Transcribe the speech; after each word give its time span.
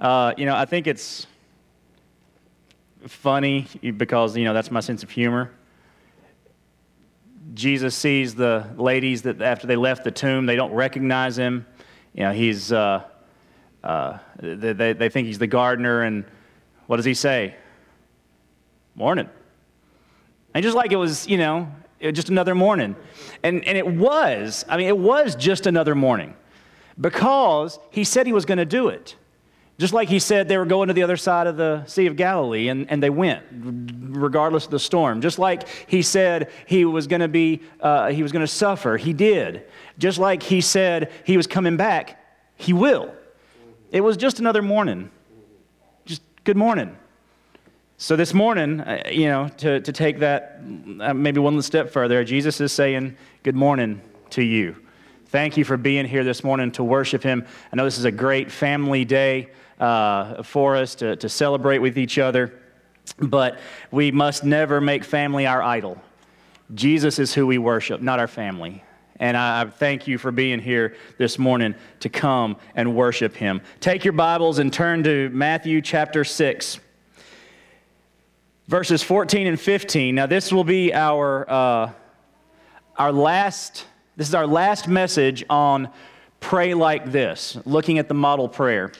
Uh, 0.00 0.32
you 0.38 0.46
know, 0.46 0.56
I 0.56 0.64
think 0.64 0.86
it's 0.86 1.26
funny 3.06 3.66
because, 3.96 4.34
you 4.36 4.44
know, 4.44 4.54
that's 4.54 4.70
my 4.70 4.80
sense 4.80 5.02
of 5.02 5.10
humor. 5.10 5.50
Jesus 7.52 7.94
sees 7.94 8.34
the 8.34 8.66
ladies 8.76 9.22
that 9.22 9.42
after 9.42 9.66
they 9.66 9.76
left 9.76 10.04
the 10.04 10.10
tomb, 10.10 10.46
they 10.46 10.56
don't 10.56 10.72
recognize 10.72 11.36
him. 11.36 11.66
You 12.14 12.24
know, 12.24 12.32
he's, 12.32 12.72
uh, 12.72 13.04
uh, 13.84 14.18
they, 14.38 14.94
they 14.94 15.08
think 15.10 15.26
he's 15.26 15.38
the 15.38 15.46
gardener, 15.46 16.02
and 16.02 16.24
what 16.86 16.96
does 16.96 17.04
he 17.04 17.14
say? 17.14 17.54
Morning. 18.94 19.28
And 20.54 20.62
just 20.62 20.76
like 20.76 20.92
it 20.92 20.96
was, 20.96 21.28
you 21.28 21.36
know, 21.36 21.70
just 22.00 22.30
another 22.30 22.54
morning. 22.54 22.96
And, 23.42 23.64
and 23.64 23.76
it 23.76 23.86
was, 23.86 24.64
I 24.66 24.78
mean, 24.78 24.86
it 24.86 24.96
was 24.96 25.34
just 25.34 25.66
another 25.66 25.94
morning 25.94 26.34
because 26.98 27.78
he 27.90 28.04
said 28.04 28.26
he 28.26 28.32
was 28.32 28.46
going 28.46 28.58
to 28.58 28.64
do 28.64 28.88
it. 28.88 29.16
Just 29.80 29.94
like 29.94 30.10
he 30.10 30.18
said 30.18 30.46
they 30.46 30.58
were 30.58 30.66
going 30.66 30.88
to 30.88 30.94
the 30.94 31.02
other 31.02 31.16
side 31.16 31.46
of 31.46 31.56
the 31.56 31.86
Sea 31.86 32.06
of 32.06 32.14
Galilee, 32.14 32.68
and, 32.68 32.90
and 32.90 33.02
they 33.02 33.08
went, 33.08 33.42
regardless 33.50 34.66
of 34.66 34.70
the 34.70 34.78
storm. 34.78 35.22
Just 35.22 35.38
like 35.38 35.66
he 35.86 36.02
said 36.02 36.50
he 36.66 36.84
was 36.84 37.06
going 37.06 37.22
to 37.22 37.28
be, 37.28 37.62
uh, 37.80 38.10
he 38.10 38.22
was 38.22 38.30
going 38.30 38.42
to 38.42 38.52
suffer, 38.52 38.98
he 38.98 39.14
did. 39.14 39.64
Just 39.96 40.18
like 40.18 40.42
he 40.42 40.60
said 40.60 41.10
he 41.24 41.38
was 41.38 41.46
coming 41.46 41.78
back, 41.78 42.22
he 42.56 42.74
will. 42.74 43.10
It 43.90 44.02
was 44.02 44.18
just 44.18 44.38
another 44.38 44.60
morning. 44.60 45.10
Just 46.04 46.20
good 46.44 46.58
morning. 46.58 46.94
So 47.96 48.16
this 48.16 48.34
morning, 48.34 48.80
uh, 48.80 49.04
you 49.10 49.28
know, 49.28 49.48
to, 49.56 49.80
to 49.80 49.92
take 49.92 50.18
that 50.18 50.60
uh, 51.00 51.14
maybe 51.14 51.40
one 51.40 51.62
step 51.62 51.88
further, 51.88 52.22
Jesus 52.22 52.60
is 52.60 52.70
saying, 52.70 53.16
Good 53.44 53.56
morning 53.56 54.02
to 54.30 54.42
you. 54.42 54.76
Thank 55.28 55.56
you 55.56 55.64
for 55.64 55.78
being 55.78 56.04
here 56.04 56.22
this 56.22 56.44
morning 56.44 56.70
to 56.72 56.84
worship 56.84 57.22
Him. 57.22 57.46
I 57.72 57.76
know 57.76 57.84
this 57.86 57.96
is 57.96 58.04
a 58.04 58.12
great 58.12 58.50
family 58.50 59.06
day 59.06 59.48
uh, 59.80 60.42
for 60.42 60.76
us 60.76 60.94
to, 60.96 61.16
to 61.16 61.28
celebrate 61.28 61.78
with 61.78 61.98
each 61.98 62.18
other, 62.18 62.52
but 63.18 63.58
we 63.90 64.12
must 64.12 64.44
never 64.44 64.80
make 64.80 65.02
family 65.02 65.46
our 65.46 65.62
idol. 65.62 66.00
Jesus 66.74 67.18
is 67.18 67.34
who 67.34 67.46
we 67.46 67.58
worship, 67.58 68.00
not 68.00 68.20
our 68.20 68.28
family. 68.28 68.84
And 69.18 69.36
I 69.36 69.66
thank 69.66 70.06
you 70.06 70.16
for 70.16 70.30
being 70.30 70.60
here 70.60 70.96
this 71.18 71.38
morning 71.38 71.74
to 72.00 72.08
come 72.08 72.56
and 72.74 72.94
worship 72.94 73.34
Him. 73.34 73.60
Take 73.80 74.04
your 74.04 74.12
Bibles 74.12 74.58
and 74.58 74.72
turn 74.72 75.02
to 75.04 75.28
Matthew 75.30 75.82
chapter 75.82 76.24
6, 76.24 76.80
verses 78.68 79.02
14 79.02 79.46
and 79.46 79.60
15. 79.60 80.14
Now, 80.14 80.26
this 80.26 80.52
will 80.52 80.64
be 80.64 80.94
our, 80.94 81.50
uh, 81.50 81.92
our 82.96 83.12
last, 83.12 83.84
this 84.16 84.28
is 84.28 84.34
our 84.34 84.46
last 84.46 84.88
message 84.88 85.44
on 85.50 85.90
pray 86.40 86.72
like 86.72 87.12
this, 87.12 87.58
looking 87.66 87.98
at 87.98 88.08
the 88.08 88.14
model 88.14 88.48
prayer. 88.48 88.90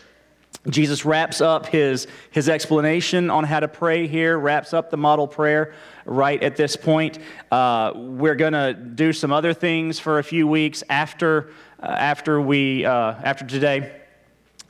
Jesus 0.68 1.06
wraps 1.06 1.40
up 1.40 1.66
his, 1.66 2.06
his 2.30 2.50
explanation 2.50 3.30
on 3.30 3.44
how 3.44 3.60
to 3.60 3.68
pray 3.68 4.06
here, 4.06 4.38
wraps 4.38 4.74
up 4.74 4.90
the 4.90 4.96
model 4.98 5.26
prayer 5.26 5.72
right 6.04 6.42
at 6.42 6.54
this 6.56 6.76
point. 6.76 7.18
Uh, 7.50 7.92
we're 7.94 8.34
going 8.34 8.52
to 8.52 8.74
do 8.74 9.12
some 9.14 9.32
other 9.32 9.54
things 9.54 9.98
for 9.98 10.18
a 10.18 10.24
few 10.24 10.46
weeks 10.46 10.84
after, 10.90 11.50
uh, 11.82 11.86
after, 11.86 12.42
we, 12.42 12.84
uh, 12.84 13.14
after 13.24 13.46
today. 13.46 13.96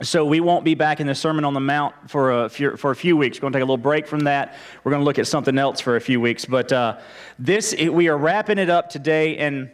So 0.01 0.23
we 0.25 0.39
won't 0.39 0.63
be 0.63 0.75
back 0.75 1.01
in 1.01 1.07
the 1.07 1.13
Sermon 1.13 1.43
on 1.43 1.53
the 1.53 1.59
Mount 1.59 1.93
for 2.09 2.45
a 2.45 2.49
few, 2.49 2.77
for 2.77 2.91
a 2.91 2.95
few 2.95 3.17
weeks. 3.17 3.37
We're 3.37 3.41
going 3.41 3.53
to 3.53 3.59
take 3.59 3.63
a 3.63 3.65
little 3.65 3.77
break 3.77 4.07
from 4.07 4.21
that. 4.21 4.55
We're 4.83 4.91
going 4.91 5.01
to 5.01 5.05
look 5.05 5.19
at 5.19 5.27
something 5.27 5.57
else 5.57 5.81
for 5.81 5.97
a 5.97 6.01
few 6.01 6.21
weeks. 6.21 6.45
But 6.45 6.71
uh, 6.71 6.99
this, 7.37 7.75
we 7.77 8.07
are 8.07 8.17
wrapping 8.17 8.57
it 8.57 8.69
up 8.69 8.89
today, 8.89 9.37
and 9.37 9.69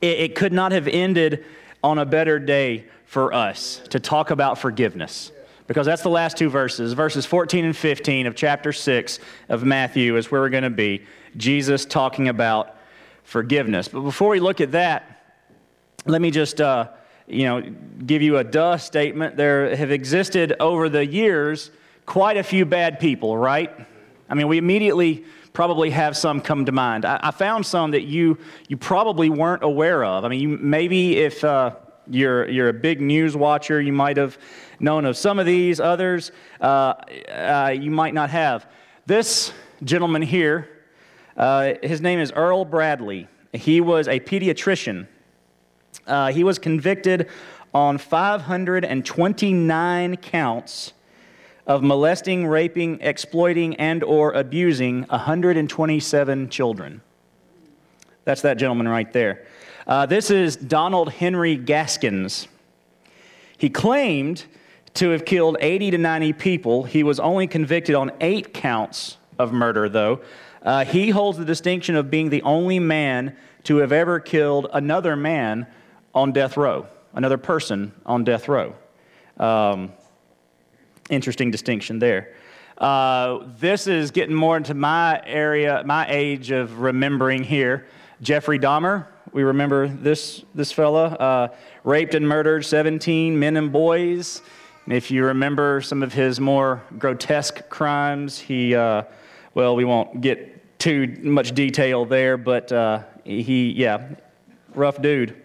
it, 0.00 0.18
it 0.18 0.34
could 0.34 0.52
not 0.52 0.72
have 0.72 0.88
ended 0.88 1.44
on 1.82 1.98
a 1.98 2.04
better 2.04 2.38
day 2.38 2.86
for 3.10 3.34
us 3.34 3.82
to 3.88 3.98
talk 3.98 4.30
about 4.30 4.56
forgiveness. 4.56 5.32
Because 5.66 5.84
that's 5.84 6.02
the 6.02 6.10
last 6.10 6.36
two 6.36 6.48
verses. 6.48 6.92
Verses 6.92 7.26
14 7.26 7.64
and 7.64 7.76
15 7.76 8.28
of 8.28 8.36
chapter 8.36 8.72
6 8.72 9.18
of 9.48 9.64
Matthew 9.64 10.16
is 10.16 10.30
where 10.30 10.40
we're 10.40 10.48
going 10.48 10.62
to 10.62 10.70
be. 10.70 11.02
Jesus 11.36 11.84
talking 11.84 12.28
about 12.28 12.76
forgiveness. 13.24 13.88
But 13.88 14.02
before 14.02 14.28
we 14.28 14.38
look 14.38 14.60
at 14.60 14.70
that, 14.72 15.24
let 16.06 16.22
me 16.22 16.30
just. 16.30 16.60
Uh, 16.60 16.88
you 17.26 17.44
know, 17.44 17.62
give 18.04 18.22
you 18.22 18.38
a 18.38 18.44
duh 18.44 18.76
statement. 18.76 19.36
There 19.36 19.76
have 19.76 19.92
existed 19.92 20.56
over 20.58 20.88
the 20.88 21.06
years 21.06 21.70
quite 22.04 22.36
a 22.36 22.42
few 22.42 22.64
bad 22.64 22.98
people, 22.98 23.38
right? 23.38 23.72
I 24.28 24.34
mean, 24.34 24.48
we 24.48 24.58
immediately 24.58 25.24
probably 25.52 25.90
have 25.90 26.16
some 26.16 26.40
come 26.40 26.64
to 26.64 26.72
mind. 26.72 27.04
I, 27.04 27.20
I 27.22 27.30
found 27.30 27.64
some 27.64 27.92
that 27.92 28.02
you 28.02 28.38
you 28.66 28.76
probably 28.76 29.30
weren't 29.30 29.62
aware 29.62 30.04
of. 30.04 30.24
I 30.24 30.28
mean, 30.28 30.40
you, 30.40 30.48
maybe 30.48 31.18
if 31.18 31.44
uh, 31.44 31.76
you're, 32.10 32.48
you're 32.48 32.68
a 32.68 32.74
big 32.74 33.00
news 33.00 33.36
watcher, 33.36 33.80
you 33.80 33.92
might 33.92 34.16
have 34.16 34.38
known 34.78 35.04
of 35.04 35.16
some 35.16 35.38
of 35.38 35.46
these, 35.46 35.80
others 35.80 36.32
uh, 36.60 36.94
uh, 37.28 37.74
you 37.78 37.90
might 37.90 38.14
not 38.14 38.30
have. 38.30 38.66
This 39.06 39.52
gentleman 39.84 40.22
here, 40.22 40.68
uh, 41.36 41.74
his 41.82 42.00
name 42.00 42.18
is 42.18 42.32
Earl 42.32 42.64
Bradley. 42.64 43.28
He 43.52 43.80
was 43.80 44.08
a 44.08 44.18
pediatrician. 44.20 45.06
Uh, 46.06 46.32
he 46.32 46.44
was 46.44 46.58
convicted 46.58 47.28
on 47.72 47.98
529 47.98 50.16
counts 50.16 50.92
of 51.66 51.82
molesting, 51.82 52.46
raping, 52.46 52.98
exploiting, 53.00 53.76
and 53.76 54.02
or 54.02 54.32
abusing 54.32 55.02
127 55.04 56.48
children. 56.48 57.02
That's 58.24 58.42
that 58.42 58.58
gentleman 58.58 58.88
right 58.88 59.12
there. 59.12 59.46
Uh, 59.90 60.06
this 60.06 60.30
is 60.30 60.54
Donald 60.54 61.10
Henry 61.10 61.56
Gaskins. 61.56 62.46
He 63.58 63.68
claimed 63.68 64.44
to 64.94 65.10
have 65.10 65.24
killed 65.24 65.56
80 65.60 65.90
to 65.90 65.98
90 65.98 66.32
people. 66.34 66.84
He 66.84 67.02
was 67.02 67.18
only 67.18 67.48
convicted 67.48 67.96
on 67.96 68.12
eight 68.20 68.54
counts 68.54 69.16
of 69.36 69.52
murder, 69.52 69.88
though. 69.88 70.20
Uh, 70.62 70.84
he 70.84 71.10
holds 71.10 71.38
the 71.38 71.44
distinction 71.44 71.96
of 71.96 72.08
being 72.08 72.30
the 72.30 72.40
only 72.42 72.78
man 72.78 73.36
to 73.64 73.78
have 73.78 73.90
ever 73.90 74.20
killed 74.20 74.68
another 74.72 75.16
man 75.16 75.66
on 76.14 76.30
death 76.30 76.56
row, 76.56 76.86
another 77.14 77.36
person 77.36 77.90
on 78.06 78.22
death 78.22 78.46
row. 78.46 78.72
Um, 79.38 79.92
interesting 81.10 81.50
distinction 81.50 81.98
there. 81.98 82.36
Uh, 82.78 83.40
this 83.58 83.88
is 83.88 84.12
getting 84.12 84.36
more 84.36 84.56
into 84.56 84.74
my 84.74 85.20
area, 85.26 85.82
my 85.84 86.06
age 86.08 86.52
of 86.52 86.78
remembering 86.78 87.42
here. 87.42 87.88
Jeffrey 88.22 88.58
Dahmer, 88.58 89.06
we 89.32 89.42
remember 89.42 89.88
this, 89.88 90.44
this 90.54 90.72
fella, 90.72 91.06
uh, 91.06 91.48
raped 91.84 92.14
and 92.14 92.28
murdered 92.28 92.64
17 92.64 93.38
men 93.38 93.56
and 93.56 93.72
boys. 93.72 94.42
And 94.84 94.94
if 94.94 95.10
you 95.10 95.24
remember 95.24 95.80
some 95.80 96.02
of 96.02 96.12
his 96.12 96.40
more 96.40 96.82
grotesque 96.98 97.68
crimes, 97.68 98.38
he, 98.38 98.74
uh, 98.74 99.02
well, 99.54 99.76
we 99.76 99.84
won't 99.84 100.20
get 100.20 100.78
too 100.78 101.16
much 101.22 101.52
detail 101.52 102.04
there, 102.04 102.36
but 102.36 102.72
uh, 102.72 103.02
he, 103.24 103.70
yeah, 103.70 104.08
rough 104.74 105.00
dude. 105.00 105.36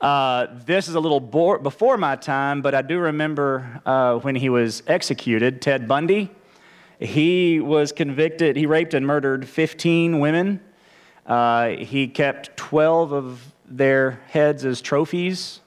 Uh, 0.00 0.46
this 0.64 0.88
is 0.88 0.94
a 0.94 1.00
little 1.00 1.20
bo- 1.20 1.58
before 1.58 1.96
my 1.96 2.16
time, 2.16 2.62
but 2.62 2.74
I 2.74 2.82
do 2.82 2.98
remember 2.98 3.80
uh, 3.84 4.18
when 4.18 4.36
he 4.36 4.48
was 4.48 4.82
executed, 4.86 5.60
Ted 5.60 5.88
Bundy. 5.88 6.30
He 6.98 7.60
was 7.60 7.92
convicted, 7.92 8.56
he 8.56 8.66
raped 8.66 8.94
and 8.94 9.06
murdered 9.06 9.46
15 9.46 10.18
women. 10.18 10.60
Uh, 11.26 11.70
he 11.70 12.06
kept 12.06 12.56
12 12.56 13.12
of 13.12 13.52
their 13.68 14.20
heads 14.28 14.64
as 14.64 14.80
trophies. 14.80 15.60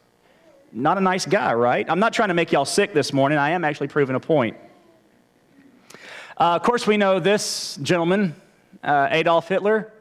Not 0.71 0.97
a 0.97 1.01
nice 1.01 1.25
guy, 1.25 1.53
right? 1.53 1.85
I'm 1.89 1.99
not 1.99 2.13
trying 2.13 2.29
to 2.29 2.33
make 2.33 2.51
y'all 2.51 2.65
sick 2.65 2.93
this 2.93 3.11
morning. 3.11 3.37
I 3.37 3.51
am 3.51 3.65
actually 3.65 3.87
proving 3.87 4.15
a 4.15 4.19
point. 4.19 4.55
Uh, 6.37 6.55
of 6.55 6.63
course, 6.63 6.87
we 6.87 6.95
know 6.95 7.19
this 7.19 7.77
gentleman, 7.81 8.33
uh, 8.83 9.09
Adolf 9.11 9.49
Hitler. 9.49 9.91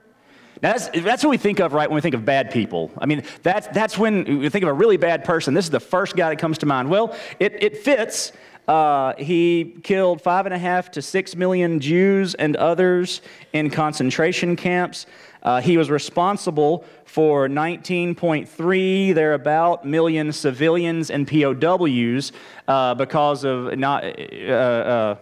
Now 0.63 0.73
that's, 0.73 0.89
that's 0.89 1.25
what 1.25 1.31
we 1.31 1.37
think 1.37 1.59
of, 1.59 1.73
right, 1.73 1.89
when 1.89 1.97
we 1.97 2.01
think 2.01 2.15
of 2.15 2.25
bad 2.25 2.53
people. 2.53 2.93
I 2.99 3.07
mean, 3.07 3.25
that's, 3.43 3.67
that's 3.69 3.99
when 3.99 4.39
we 4.39 4.49
think 4.49 4.63
of 4.63 4.69
a 4.69 4.73
really 4.73 4.97
bad 4.97 5.25
person. 5.25 5.55
This 5.55 5.65
is 5.65 5.71
the 5.71 5.81
first 5.81 6.15
guy 6.15 6.29
that 6.29 6.39
comes 6.39 6.59
to 6.59 6.67
mind. 6.67 6.91
Well, 6.91 7.17
it, 7.41 7.61
it 7.63 7.79
fits. 7.79 8.33
Uh, 8.69 9.15
he 9.17 9.77
killed 9.83 10.21
five 10.21 10.47
and 10.47 10.55
a 10.55 10.59
half 10.59 10.91
to 10.93 11.03
six 11.03 11.35
million 11.35 11.81
Jews 11.81 12.35
and 12.35 12.55
others 12.57 13.23
in 13.53 13.71
concentration 13.71 14.57
camps. 14.57 15.07
Uh, 15.43 15.61
he 15.61 15.77
was 15.77 15.91
responsible 15.91 16.85
for 17.05 17.49
19.3 17.49 19.15
thereabout 19.15 19.85
million 19.85 20.33
civilians 20.33 21.11
and 21.11 21.29
POWs 21.29 22.33
uh, 22.67 22.95
because 22.95 23.45
of 23.45 23.79
not 23.79 24.05
uh, 24.05 24.53
uh, 24.53 25.17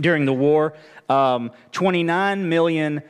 during 0.00 0.24
the 0.24 0.32
war. 0.32 0.74
Um, 1.08 1.50
29 1.72 2.48
million 2.48 3.02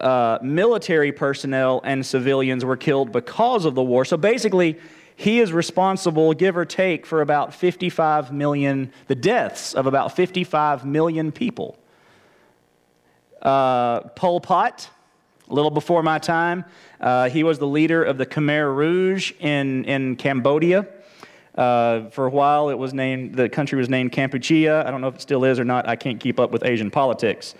uh, 0.00 0.38
military 0.42 1.12
personnel 1.12 1.80
and 1.84 2.04
civilians 2.04 2.64
were 2.64 2.76
killed 2.76 3.12
because 3.12 3.64
of 3.64 3.74
the 3.74 3.82
war. 3.82 4.04
So 4.04 4.16
basically, 4.16 4.78
he 5.16 5.40
is 5.40 5.52
responsible, 5.52 6.32
give 6.32 6.56
or 6.56 6.64
take, 6.64 7.04
for 7.04 7.20
about 7.20 7.52
55 7.52 8.32
million, 8.32 8.92
the 9.06 9.14
deaths 9.14 9.74
of 9.74 9.86
about 9.86 10.16
55 10.16 10.86
million 10.86 11.30
people. 11.30 11.78
Uh, 13.42 14.00
Pol 14.00 14.40
Pot, 14.40 14.88
a 15.50 15.54
little 15.54 15.70
before 15.70 16.02
my 16.02 16.18
time. 16.18 16.64
Uh, 17.00 17.28
he 17.28 17.42
was 17.42 17.58
the 17.58 17.66
leader 17.66 18.02
of 18.02 18.18
the 18.18 18.26
Khmer 18.26 18.74
Rouge 18.74 19.32
in, 19.40 19.84
in 19.84 20.16
Cambodia. 20.16 20.86
Uh, 21.54 22.08
for 22.10 22.26
a 22.26 22.30
while, 22.30 22.70
it 22.70 22.78
was 22.78 22.94
named, 22.94 23.34
the 23.34 23.48
country 23.48 23.76
was 23.76 23.88
named 23.88 24.12
Kampuchea. 24.12 24.86
I 24.86 24.90
don't 24.90 25.00
know 25.00 25.08
if 25.08 25.16
it 25.16 25.20
still 25.20 25.44
is 25.44 25.58
or 25.58 25.64
not. 25.64 25.88
I 25.88 25.96
can't 25.96 26.20
keep 26.20 26.38
up 26.38 26.52
with 26.52 26.64
Asian 26.64 26.90
politics. 26.90 27.54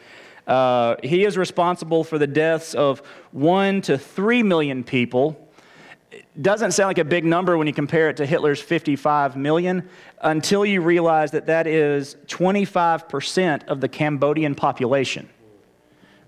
Uh, 0.46 0.96
he 1.02 1.24
is 1.24 1.36
responsible 1.36 2.04
for 2.04 2.18
the 2.18 2.26
deaths 2.26 2.74
of 2.74 3.02
one 3.32 3.82
to 3.82 3.98
three 3.98 4.42
million 4.42 4.84
people. 4.84 5.48
Doesn't 6.40 6.72
sound 6.72 6.88
like 6.88 6.98
a 6.98 7.04
big 7.04 7.24
number 7.24 7.58
when 7.58 7.66
you 7.66 7.72
compare 7.72 8.08
it 8.08 8.16
to 8.18 8.26
Hitler's 8.26 8.60
55 8.60 9.36
million 9.36 9.88
until 10.22 10.64
you 10.64 10.80
realize 10.80 11.32
that 11.32 11.46
that 11.46 11.66
is 11.66 12.16
25% 12.26 13.64
of 13.66 13.80
the 13.80 13.88
Cambodian 13.88 14.54
population 14.54 15.28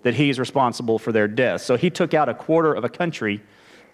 that 0.03 0.15
he's 0.15 0.39
responsible 0.39 0.99
for 0.99 1.13
their 1.13 1.29
deaths. 1.29 1.65
So 1.65 1.77
he 1.77 1.91
took 1.91 2.15
out 2.15 2.29
a 2.29 2.35
quarter 2.35 2.73
of 2.73 2.85
a 2.85 2.89
country 2.89 3.43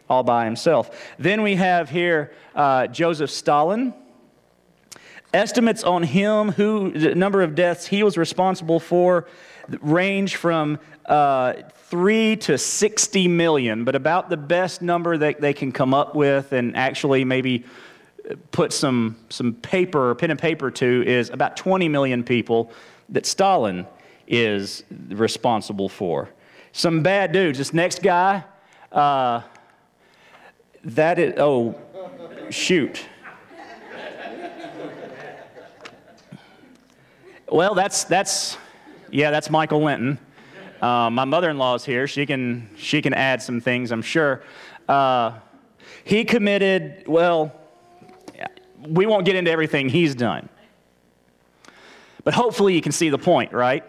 all 0.08 0.22
by 0.22 0.44
himself. 0.44 0.90
Then 1.18 1.42
we 1.42 1.56
have 1.56 1.90
here 1.90 2.32
uh, 2.54 2.86
Joseph 2.86 3.30
Stalin. 3.30 3.94
Estimates 5.34 5.84
on 5.84 6.02
him, 6.02 6.52
who 6.52 6.90
the 6.90 7.14
number 7.14 7.42
of 7.42 7.54
deaths 7.54 7.86
he 7.86 8.02
was 8.02 8.16
responsible 8.16 8.80
for, 8.80 9.26
range 9.82 10.36
from 10.36 10.78
uh, 11.04 11.52
three 11.74 12.36
to 12.36 12.56
60 12.56 13.28
million, 13.28 13.84
but 13.84 13.94
about 13.94 14.30
the 14.30 14.38
best 14.38 14.80
number 14.80 15.18
that 15.18 15.40
they 15.40 15.52
can 15.52 15.70
come 15.70 15.92
up 15.92 16.14
with 16.14 16.52
and 16.52 16.74
actually 16.76 17.24
maybe 17.24 17.64
put 18.52 18.72
some, 18.72 19.16
some 19.28 19.54
paper, 19.54 20.14
pen 20.14 20.30
and 20.30 20.40
paper 20.40 20.70
to, 20.70 21.04
is 21.06 21.30
about 21.30 21.56
20 21.56 21.88
million 21.88 22.24
people 22.24 22.70
that 23.10 23.26
Stalin 23.26 23.86
is 24.28 24.84
responsible 25.08 25.88
for. 25.88 26.28
Some 26.72 27.02
bad 27.02 27.32
dudes. 27.32 27.58
This 27.58 27.72
next 27.72 28.02
guy, 28.02 28.44
uh, 28.92 29.40
that 30.84 31.18
is, 31.18 31.34
oh, 31.38 31.74
shoot. 32.50 33.04
Well, 37.50 37.74
that's, 37.74 38.04
that's, 38.04 38.58
yeah, 39.10 39.30
that's 39.30 39.48
Michael 39.48 39.82
Linton. 39.82 40.18
Uh, 40.82 41.08
my 41.10 41.24
mother-in-law 41.24 41.76
is 41.76 41.84
here. 41.84 42.06
She 42.06 42.26
can, 42.26 42.68
she 42.76 43.00
can 43.00 43.14
add 43.14 43.42
some 43.42 43.60
things, 43.60 43.90
I'm 43.90 44.02
sure. 44.02 44.42
Uh, 44.86 45.38
he 46.04 46.24
committed, 46.24 47.08
well, 47.08 47.52
we 48.86 49.06
won't 49.06 49.24
get 49.24 49.34
into 49.34 49.50
everything 49.50 49.88
he's 49.88 50.14
done. 50.14 50.50
But 52.22 52.34
hopefully 52.34 52.74
you 52.74 52.82
can 52.82 52.92
see 52.92 53.08
the 53.08 53.18
point, 53.18 53.52
right? 53.52 53.82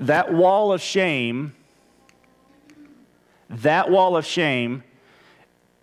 That 0.00 0.32
wall 0.32 0.72
of 0.72 0.80
shame, 0.80 1.54
that 3.50 3.90
wall 3.90 4.16
of 4.16 4.24
shame 4.24 4.84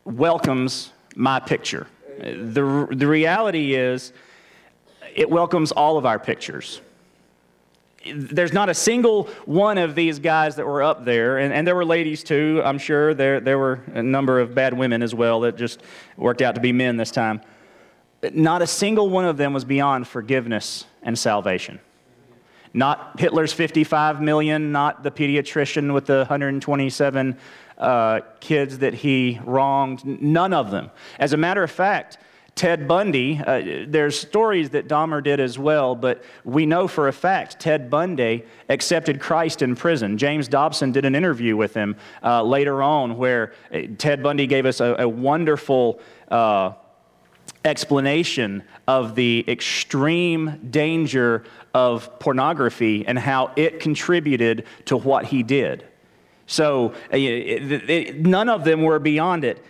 welcomes 0.05 0.91
my 1.15 1.39
picture. 1.39 1.87
The, 2.19 2.87
the 2.91 3.07
reality 3.07 3.73
is, 3.73 4.13
it 5.15 5.29
welcomes 5.29 5.71
all 5.71 5.97
of 5.97 6.05
our 6.05 6.19
pictures. 6.19 6.81
There's 8.13 8.53
not 8.53 8.69
a 8.69 8.73
single 8.73 9.25
one 9.45 9.77
of 9.77 9.95
these 9.95 10.19
guys 10.19 10.55
that 10.57 10.65
were 10.65 10.83
up 10.83 11.05
there, 11.05 11.39
and, 11.39 11.51
and 11.51 11.65
there 11.65 11.75
were 11.75 11.85
ladies 11.85 12.23
too, 12.23 12.61
I'm 12.63 12.77
sure. 12.77 13.13
There, 13.13 13.39
there 13.39 13.57
were 13.57 13.81
a 13.93 14.03
number 14.03 14.39
of 14.39 14.53
bad 14.53 14.73
women 14.73 15.01
as 15.01 15.15
well 15.15 15.39
that 15.41 15.57
just 15.57 15.81
worked 16.15 16.41
out 16.41 16.55
to 16.55 16.61
be 16.61 16.71
men 16.71 16.97
this 16.97 17.11
time. 17.11 17.41
Not 18.31 18.61
a 18.61 18.67
single 18.67 19.09
one 19.09 19.25
of 19.25 19.37
them 19.37 19.53
was 19.53 19.65
beyond 19.65 20.07
forgiveness 20.07 20.85
and 21.01 21.17
salvation. 21.17 21.79
Not 22.75 23.17
Hitler's 23.17 23.53
55 23.53 24.21
million, 24.21 24.73
not 24.73 25.01
the 25.01 25.09
pediatrician 25.09 25.93
with 25.93 26.07
the 26.07 26.17
127 26.17 27.37
uh, 27.77 28.19
kids 28.41 28.79
that 28.79 28.93
he 28.93 29.39
wronged, 29.45 30.05
none 30.05 30.53
of 30.53 30.71
them. 30.71 30.91
As 31.17 31.31
a 31.31 31.37
matter 31.37 31.63
of 31.63 31.71
fact, 31.71 32.17
Ted 32.53 32.85
Bundy, 32.85 33.39
uh, 33.39 33.85
there's 33.87 34.19
stories 34.19 34.71
that 34.71 34.89
Dahmer 34.89 35.23
did 35.23 35.39
as 35.39 35.57
well, 35.57 35.95
but 35.95 36.21
we 36.43 36.65
know 36.65 36.85
for 36.89 37.07
a 37.07 37.13
fact 37.13 37.61
Ted 37.61 37.89
Bundy 37.89 38.43
accepted 38.67 39.21
Christ 39.21 39.61
in 39.61 39.77
prison. 39.77 40.17
James 40.17 40.49
Dobson 40.49 40.91
did 40.91 41.05
an 41.05 41.15
interview 41.15 41.55
with 41.55 41.73
him 41.73 41.95
uh, 42.23 42.43
later 42.43 42.83
on 42.83 43.15
where 43.15 43.53
uh, 43.73 43.83
Ted 43.97 44.21
Bundy 44.21 44.47
gave 44.47 44.65
us 44.65 44.81
a, 44.81 44.95
a 44.99 45.07
wonderful 45.07 46.01
uh, 46.29 46.73
explanation 47.65 48.63
of 48.87 49.15
the 49.15 49.43
extreme 49.47 50.69
danger 50.69 51.43
of 51.75 52.19
pornography 52.19 53.05
and 53.05 53.19
how 53.19 53.51
it 53.57 53.81
contributed 53.81 54.63
to 54.85 54.95
what 54.95 55.25
he 55.25 55.43
did. 55.43 55.83
So 56.47 56.93
uh, 57.11 57.17
it, 57.17 57.89
it, 57.89 58.19
none 58.21 58.47
of 58.47 58.63
them 58.63 58.81
were 58.81 58.97
beyond 58.97 59.43
it. 59.43 59.61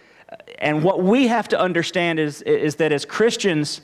And 0.60 0.84
what 0.84 1.02
we 1.02 1.26
have 1.30 1.48
to 1.48 1.60
understand 1.60 2.20
is, 2.20 2.44
is 2.44 2.76
that 2.76 2.92
as 2.92 3.06
Christians, 3.06 3.82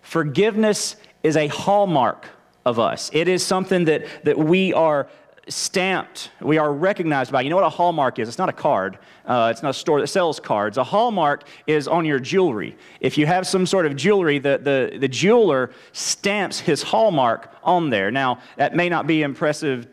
forgiveness 0.00 0.96
is 1.22 1.36
a 1.36 1.46
hallmark 1.46 2.26
of 2.66 2.80
us. 2.80 3.10
It 3.12 3.28
is 3.28 3.46
something 3.46 3.84
that, 3.84 4.06
that 4.24 4.36
we 4.36 4.72
are 4.72 5.08
stamped, 5.48 6.30
we 6.40 6.58
are 6.58 6.72
recognized 6.72 7.32
by. 7.32 7.40
You 7.40 7.50
know 7.50 7.56
what 7.56 7.64
a 7.64 7.70
hallmark 7.70 8.18
is? 8.18 8.28
It's 8.28 8.38
not 8.38 8.48
a 8.48 8.52
card, 8.52 8.98
uh, 9.26 9.48
it's 9.50 9.62
not 9.62 9.70
a 9.70 9.74
store 9.74 10.00
that 10.00 10.06
sells 10.06 10.38
cards. 10.38 10.78
A 10.78 10.84
hallmark 10.84 11.44
is 11.66 11.88
on 11.88 12.04
your 12.04 12.18
jewelry. 12.18 12.76
If 13.00 13.18
you 13.18 13.26
have 13.26 13.46
some 13.46 13.66
sort 13.66 13.86
of 13.86 13.96
jewelry, 13.96 14.38
the, 14.38 14.58
the, 14.62 14.98
the 14.98 15.08
jeweler 15.08 15.70
stamps 15.92 16.60
his 16.60 16.82
hallmark 16.82 17.54
on 17.62 17.90
there. 17.90 18.10
Now, 18.10 18.38
that 18.56 18.74
may 18.74 18.88
not 18.88 19.06
be 19.06 19.22
impressive 19.22 19.88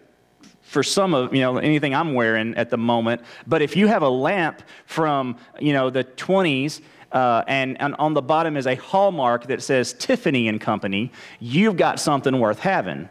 for 0.62 0.84
some 0.84 1.16
of 1.16 1.34
you 1.34 1.42
know 1.42 1.58
anything 1.58 1.96
I'm 1.96 2.14
wearing 2.14 2.54
at 2.56 2.70
the 2.70 2.78
moment. 2.78 3.22
But 3.48 3.64
if 3.64 3.76
you 3.76 3.88
have 3.88 4.04
a 4.04 4.10
lamp 4.10 4.62
from 4.86 5.38
you 5.60 5.74
know 5.74 5.90
the 5.90 6.04
20s. 6.04 6.82
Uh, 7.12 7.44
and, 7.48 7.80
and 7.82 7.96
on 7.96 8.14
the 8.14 8.22
bottom 8.22 8.56
is 8.56 8.68
a 8.68 8.76
hallmark 8.76 9.48
that 9.48 9.64
says 9.64 9.94
Tiffany 9.94 10.48
and 10.48 10.62
Company, 10.62 11.12
you've 11.40 11.78
got 11.78 12.00
something 12.00 12.40
worth 12.40 12.60
having. 12.60 13.10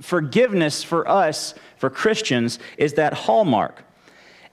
Forgiveness 0.00 0.82
for 0.82 1.08
us, 1.08 1.54
for 1.78 1.88
Christians, 1.88 2.58
is 2.76 2.94
that 2.94 3.14
hallmark. 3.14 3.84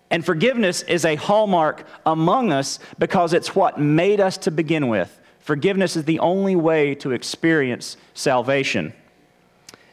And 0.10 0.24
forgiveness 0.24 0.83
is 0.83 1.06
a 1.06 1.15
hallmark 1.15 1.86
among 2.06 2.51
us 2.51 2.80
because 3.00 3.33
it's 3.33 3.56
what 3.56 3.80
made 3.80 4.19
us 4.19 4.38
to 4.38 4.51
begin 4.51 4.88
with. 4.88 5.19
Forgiveness 5.39 5.98
is 5.98 6.06
the 6.06 6.19
only 6.19 6.56
way 6.56 6.95
to 6.95 7.12
experience 7.12 7.98
salvation. 8.13 8.94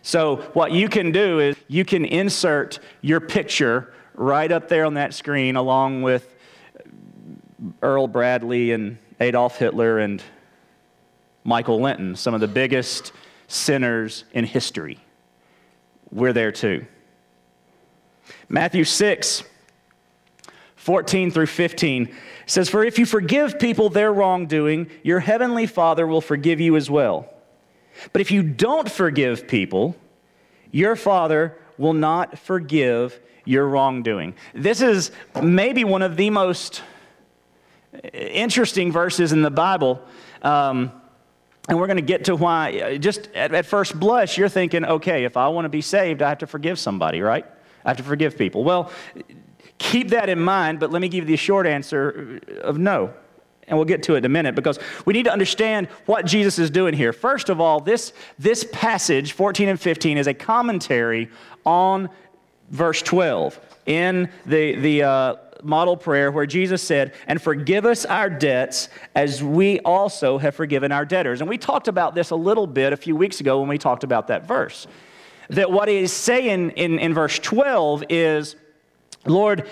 So, 0.02 0.36
what 0.52 0.72
you 0.72 0.88
can 0.88 1.10
do 1.10 1.40
is 1.40 1.56
you 1.68 1.84
can 1.84 2.04
insert 2.04 2.78
your 3.02 3.20
picture 3.20 3.92
right 4.14 4.50
up 4.52 4.68
there 4.68 4.84
on 4.84 4.94
that 4.94 5.12
screen 5.14 5.56
along 5.56 6.02
with 6.02 6.36
Earl 7.82 8.06
Bradley 8.06 8.72
and 8.72 8.98
Adolf 9.20 9.58
Hitler 9.58 9.98
and 9.98 10.22
Michael 11.44 11.80
Linton, 11.80 12.16
some 12.16 12.34
of 12.34 12.40
the 12.40 12.48
biggest 12.48 13.12
sinners 13.48 14.24
in 14.32 14.44
history. 14.44 14.98
We're 16.10 16.32
there 16.32 16.52
too. 16.52 16.86
Matthew 18.48 18.84
6, 18.84 19.42
14 20.76 21.30
through 21.30 21.46
15 21.46 22.14
says, 22.46 22.68
For 22.68 22.84
if 22.84 22.98
you 22.98 23.06
forgive 23.06 23.58
people 23.58 23.90
their 23.90 24.12
wrongdoing, 24.12 24.90
your 25.02 25.20
heavenly 25.20 25.66
Father 25.66 26.06
will 26.06 26.20
forgive 26.20 26.60
you 26.60 26.76
as 26.76 26.90
well. 26.90 27.28
But 28.12 28.20
if 28.20 28.30
you 28.30 28.42
don't 28.42 28.90
forgive 28.90 29.46
people, 29.46 29.96
your 30.70 30.96
Father 30.96 31.56
will 31.76 31.92
not 31.92 32.38
forgive 32.38 33.18
your 33.44 33.66
wrongdoing. 33.66 34.34
This 34.54 34.80
is 34.80 35.10
maybe 35.42 35.84
one 35.84 36.02
of 36.02 36.16
the 36.16 36.30
most 36.30 36.82
interesting 38.12 38.92
verses 38.92 39.32
in 39.32 39.42
the 39.42 39.50
Bible. 39.50 40.02
Um, 40.42 40.92
and 41.68 41.78
we're 41.78 41.86
going 41.86 41.96
to 41.96 42.02
get 42.02 42.24
to 42.24 42.36
why, 42.36 42.98
just 42.98 43.28
at, 43.34 43.54
at, 43.54 43.66
first 43.66 43.98
blush, 43.98 44.38
you're 44.38 44.48
thinking, 44.48 44.84
okay, 44.84 45.24
if 45.24 45.36
I 45.36 45.48
want 45.48 45.66
to 45.66 45.68
be 45.68 45.82
saved, 45.82 46.22
I 46.22 46.28
have 46.28 46.38
to 46.38 46.46
forgive 46.46 46.78
somebody, 46.78 47.20
right? 47.20 47.44
I 47.84 47.90
have 47.90 47.96
to 47.98 48.02
forgive 48.02 48.36
people. 48.36 48.64
Well, 48.64 48.90
keep 49.78 50.08
that 50.08 50.28
in 50.28 50.40
mind, 50.40 50.80
but 50.80 50.90
let 50.90 51.00
me 51.00 51.08
give 51.08 51.24
you 51.24 51.36
the 51.36 51.36
short 51.36 51.66
answer 51.66 52.40
of 52.62 52.78
no 52.78 53.12
and 53.70 53.78
we'll 53.78 53.86
get 53.86 54.02
to 54.02 54.16
it 54.16 54.18
in 54.18 54.24
a 54.24 54.28
minute 54.28 54.56
because 54.56 54.78
we 55.06 55.12
need 55.12 55.22
to 55.22 55.32
understand 55.32 55.86
what 56.06 56.26
Jesus 56.26 56.58
is 56.58 56.70
doing 56.70 56.92
here. 56.92 57.12
First 57.12 57.48
of 57.48 57.60
all, 57.60 57.80
this, 57.80 58.12
this 58.38 58.66
passage, 58.72 59.32
14 59.32 59.68
and 59.68 59.80
15, 59.80 60.18
is 60.18 60.26
a 60.26 60.34
commentary 60.34 61.30
on 61.64 62.10
verse 62.70 63.00
12 63.00 63.60
in 63.86 64.28
the, 64.44 64.74
the 64.74 65.02
uh, 65.04 65.36
model 65.62 65.96
prayer 65.96 66.30
where 66.30 66.46
Jesus 66.46 66.82
said, 66.82 67.14
And 67.26 67.40
forgive 67.40 67.84
us 67.84 68.04
our 68.04 68.30
debts 68.30 68.88
as 69.14 69.42
we 69.42 69.80
also 69.80 70.38
have 70.38 70.54
forgiven 70.54 70.92
our 70.92 71.04
debtors. 71.04 71.40
And 71.40 71.48
we 71.50 71.58
talked 71.58 71.88
about 71.88 72.14
this 72.14 72.30
a 72.30 72.36
little 72.36 72.66
bit 72.66 72.92
a 72.92 72.96
few 72.96 73.16
weeks 73.16 73.40
ago 73.40 73.60
when 73.60 73.68
we 73.68 73.78
talked 73.78 74.04
about 74.04 74.28
that 74.28 74.46
verse. 74.46 74.86
That 75.48 75.70
what 75.70 75.88
he's 75.88 76.12
saying 76.12 76.70
in, 76.70 76.98
in 76.98 77.12
verse 77.14 77.38
12 77.38 78.04
is, 78.08 78.56
Lord, 79.26 79.68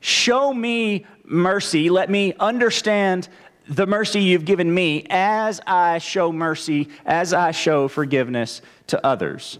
show 0.00 0.52
me 0.52 1.06
mercy. 1.24 1.90
Let 1.90 2.10
me 2.10 2.34
understand 2.40 3.28
the 3.68 3.86
mercy 3.86 4.22
you've 4.22 4.44
given 4.44 4.72
me 4.72 5.06
as 5.10 5.60
I 5.66 5.98
show 5.98 6.32
mercy, 6.32 6.88
as 7.04 7.32
I 7.32 7.50
show 7.50 7.88
forgiveness 7.88 8.62
to 8.88 9.04
others. 9.04 9.58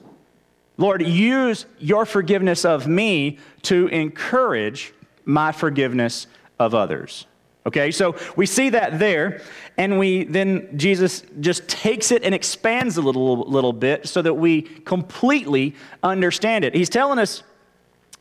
Lord, 0.79 1.03
use 1.03 1.67
your 1.79 2.05
forgiveness 2.05 2.65
of 2.65 2.87
me 2.87 3.39
to 3.63 3.87
encourage 3.89 4.93
my 5.26 5.52
forgiveness 5.52 6.26
of 6.59 6.75
others. 6.75 7.26
Okay, 7.66 7.90
so 7.90 8.14
we 8.37 8.47
see 8.47 8.71
that 8.71 9.00
there, 9.00 9.42
and 9.76 9.99
we 9.99 10.23
then 10.23 10.78
Jesus 10.78 11.25
just 11.40 11.66
takes 11.66 12.12
it 12.12 12.23
and 12.23 12.33
expands 12.33 12.97
a 12.97 13.02
little, 13.02 13.40
little 13.40 13.73
bit 13.73 14.06
so 14.06 14.23
that 14.23 14.35
we 14.35 14.62
completely 14.62 15.75
understand 16.00 16.64
it. 16.64 16.76
He's 16.76 16.88
telling 16.88 17.18
us 17.18 17.42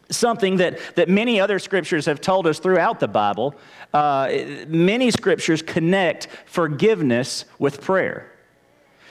something 0.10 0.58
that, 0.58 0.80
that 0.96 1.10
many 1.10 1.40
other 1.40 1.60
scriptures 1.60 2.08
have 2.08 2.22
told 2.22 2.48
us 2.48 2.58
throughout 2.58 3.00
the 3.00 3.08
Bible. 3.08 3.54
Uh, 3.94 4.30
many 4.68 5.12
scriptures 5.12 5.62
connect 5.62 6.28
forgiveness 6.48 7.46
with 7.60 7.82
prayer, 7.82 8.32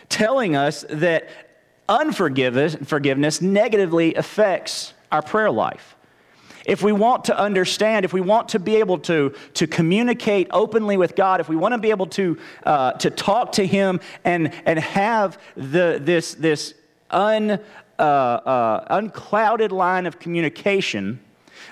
telling 0.09 0.57
us 0.57 0.85
that 0.91 1.29
unforgiveness 1.89 2.77
forgiveness 2.85 3.41
negatively 3.41 4.15
affects 4.15 4.95
our 5.13 5.23
prayer 5.23 5.51
life. 5.51 5.94
If 6.67 6.83
we 6.83 6.93
want 6.93 7.25
to 7.27 7.39
understand, 7.39 8.05
if 8.05 8.13
we 8.13 8.21
want 8.21 8.49
to 8.51 8.59
be 8.59 8.77
able 8.77 8.99
to, 9.01 9.35
to 9.55 9.67
communicate 9.67 10.49
openly 10.51 10.97
with 10.97 11.15
God, 11.15 11.41
if 11.41 11.49
we 11.49 11.57
want 11.57 11.73
to 11.73 11.79
be 11.79 11.91
able 11.91 12.07
to, 12.07 12.39
uh, 12.65 12.93
to 12.93 13.11
talk 13.11 13.53
to 13.53 13.67
Him 13.67 14.01
and, 14.25 14.53
and 14.65 14.79
have 14.79 15.39
the, 15.57 15.99
this, 16.03 16.35
this 16.35 16.75
un, 17.11 17.61
uh, 17.99 18.03
uh, 18.03 18.87
unclouded 18.91 19.73
line 19.73 20.07
of 20.07 20.19
communication, 20.19 21.21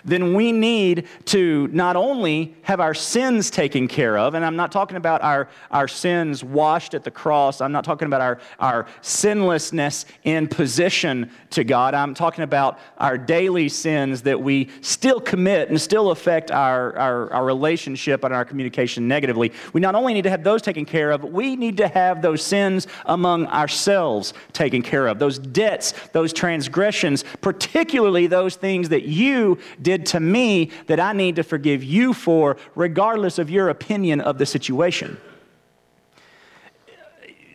then 0.05 0.35
we 0.35 0.53
need 0.53 1.07
to 1.27 1.69
not 1.69 1.97
only 1.97 2.55
have 2.63 2.81
our 2.81 2.95
sins 2.95 3.51
taken 3.51 3.89
care 3.89 4.19
of, 4.19 4.35
and 4.35 4.45
I'm 4.45 4.57
not 4.57 4.73
talking 4.73 4.97
about 4.97 5.23
our, 5.23 5.49
our 5.71 5.89
sins 5.89 6.45
washed 6.45 6.95
at 6.95 7.05
the 7.05 7.11
cross, 7.11 7.61
I'm 7.61 7.73
not 7.73 7.85
talking 7.85 8.07
about 8.07 8.21
our, 8.21 8.39
our 8.59 8.87
sinlessness 9.01 10.05
in 10.25 10.49
position 10.49 11.31
to 11.51 11.65
God, 11.65 11.95
I'm 11.95 12.15
talking 12.15 12.45
about 12.45 12.79
our 12.99 13.19
daily 13.19 13.69
sins 13.69 14.23
that 14.23 14.41
we 14.41 14.69
still 14.81 15.21
commit 15.21 15.69
and 15.69 15.81
still 15.81 16.11
affect 16.11 16.51
our, 16.51 16.97
our, 16.97 17.33
our 17.33 17.45
relationship 17.45 18.25
and 18.25 18.33
our 18.33 18.45
communication 18.45 19.09
negatively. 19.09 19.53
We 19.73 19.81
not 19.81 19.95
only 19.95 20.15
need 20.15 20.23
to 20.23 20.31
have 20.31 20.45
those 20.45 20.63
taken 20.63 20.85
care 20.85 21.11
of, 21.11 21.25
we 21.25 21.57
need 21.57 21.77
to 21.79 21.89
have 21.89 22.23
those 22.23 22.43
sins 22.43 22.87
among 23.07 23.47
ourselves 23.47 24.35
taken 24.53 24.83
care 24.83 25.07
of, 25.07 25.19
those 25.19 25.39
debts, 25.39 25.93
those 26.13 26.33
transgressions, 26.33 27.25
particularly 27.41 28.27
those 28.27 28.57
things 28.57 28.89
that 28.89 29.05
you 29.05 29.59
did 29.83 30.07
to 30.07 30.21
me 30.21 30.71
that 30.87 31.01
I 31.01 31.13
need 31.13 31.37
to 31.37 31.43
forgive 31.43 31.83
you 31.83 32.13
for, 32.13 32.57
regardless 32.75 33.39
of 33.39 33.51
your 33.51 33.69
opinion 33.69 34.21
of 34.21 34.39
the 34.39 34.47
situation. 34.47 35.19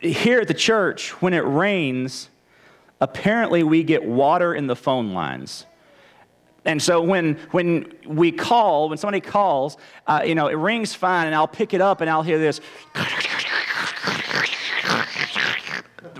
Here 0.01 0.41
at 0.41 0.47
the 0.47 0.53
church, 0.53 1.09
when 1.21 1.33
it 1.33 1.39
rains, 1.39 2.29
apparently 3.01 3.63
we 3.63 3.83
get 3.83 4.03
water 4.03 4.53
in 4.53 4.67
the 4.67 4.75
phone 4.75 5.13
lines. 5.13 5.65
And 6.65 6.81
so 6.81 7.01
when, 7.01 7.35
when 7.51 7.93
we 8.05 8.31
call, 8.31 8.89
when 8.89 8.97
somebody 8.97 9.21
calls, 9.21 9.77
uh, 10.05 10.23
you 10.25 10.35
know, 10.35 10.47
it 10.47 10.55
rings 10.55 10.93
fine, 10.93 11.27
and 11.27 11.35
I'll 11.35 11.47
pick 11.47 11.73
it 11.73 11.81
up 11.81 12.01
and 12.01 12.09
I'll 12.09 12.23
hear 12.23 12.37
this 12.37 12.59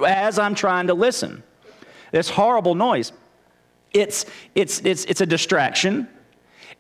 as 0.06 0.40
I'm 0.40 0.56
trying 0.56 0.88
to 0.88 0.94
listen. 0.94 1.44
This 2.12 2.30
horrible 2.30 2.76
noise. 2.76 3.12
It's, 3.98 4.25
it's, 4.54 4.80
it's, 4.86 5.06
it's 5.06 5.22
a 5.22 5.25
distraction. 5.25 6.08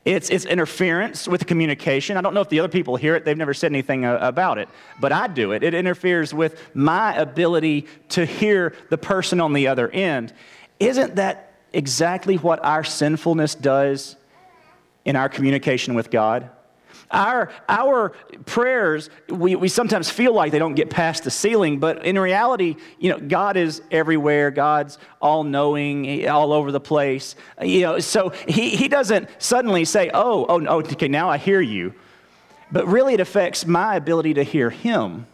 It's, 0.05 0.29
it's 0.29 0.45
interference 0.45 1.27
with 1.27 1.47
communication. 1.47 2.15
I 2.15 2.21
don't 2.21 2.35
know 2.35 2.41
if 2.41 2.49
the 2.49 2.59
other 2.59 2.69
people 2.69 2.95
hear 2.95 3.15
it, 3.15 3.25
they've 3.25 3.35
never 3.35 3.55
said 3.55 3.71
anything 3.71 4.05
uh, 4.05 4.19
about 4.21 4.59
it, 4.59 4.69
but 5.01 5.11
I 5.11 5.27
do 5.27 5.51
it. 5.51 5.63
It 5.63 5.73
interferes 5.73 6.31
with 6.33 6.61
my 6.75 7.15
ability 7.15 7.87
to 8.09 8.23
hear 8.23 8.75
the 8.89 8.99
person 8.99 9.41
on 9.41 9.53
the 9.53 9.67
other 9.67 9.89
end. 9.89 10.31
Isn't 10.79 11.15
that 11.15 11.55
exactly 11.73 12.35
what 12.35 12.63
our 12.63 12.83
sinfulness 12.83 13.55
does 13.55 14.15
in 15.03 15.15
our 15.15 15.27
communication 15.27 15.95
with 15.95 16.11
God? 16.11 16.51
Our, 17.09 17.51
our 17.69 18.09
prayers, 18.45 19.09
we, 19.29 19.55
we 19.55 19.69
sometimes 19.69 20.09
feel 20.09 20.33
like 20.33 20.51
they 20.51 20.59
don't 20.59 20.75
get 20.75 20.89
past 20.89 21.23
the 21.23 21.31
ceiling, 21.31 21.79
but 21.79 22.05
in 22.05 22.19
reality, 22.19 22.75
you 22.99 23.09
know, 23.09 23.19
God 23.19 23.55
is 23.55 23.81
everywhere. 23.91 24.51
God's 24.51 24.97
all 25.21 25.43
knowing, 25.45 26.27
all 26.27 26.51
over 26.51 26.71
the 26.71 26.81
place. 26.81 27.35
You 27.61 27.81
know, 27.81 27.99
so 27.99 28.29
he, 28.47 28.71
he 28.71 28.89
doesn't 28.89 29.29
suddenly 29.39 29.85
say, 29.85 30.11
oh, 30.13 30.45
oh, 30.49 30.57
no, 30.57 30.79
okay, 30.79 31.07
now 31.07 31.29
I 31.29 31.37
hear 31.37 31.61
you. 31.61 31.93
But 32.71 32.87
really, 32.87 33.13
it 33.13 33.19
affects 33.19 33.65
my 33.65 33.95
ability 33.95 34.35
to 34.35 34.43
hear 34.43 34.69
Him 34.69 35.25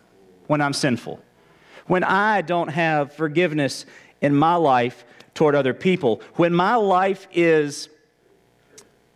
when 0.48 0.62
I'm 0.62 0.74
sinful. 0.74 1.20
When 1.88 2.04
I 2.04 2.42
don't 2.42 2.70
have 2.70 3.14
forgiveness 3.14 3.86
in 4.22 4.36
my 4.36 4.56
life 4.56 5.04
toward 5.34 5.56
other 5.56 5.74
people. 5.74 6.22
When 6.36 6.54
my 6.54 6.76
life 6.76 7.28
is 7.34 7.90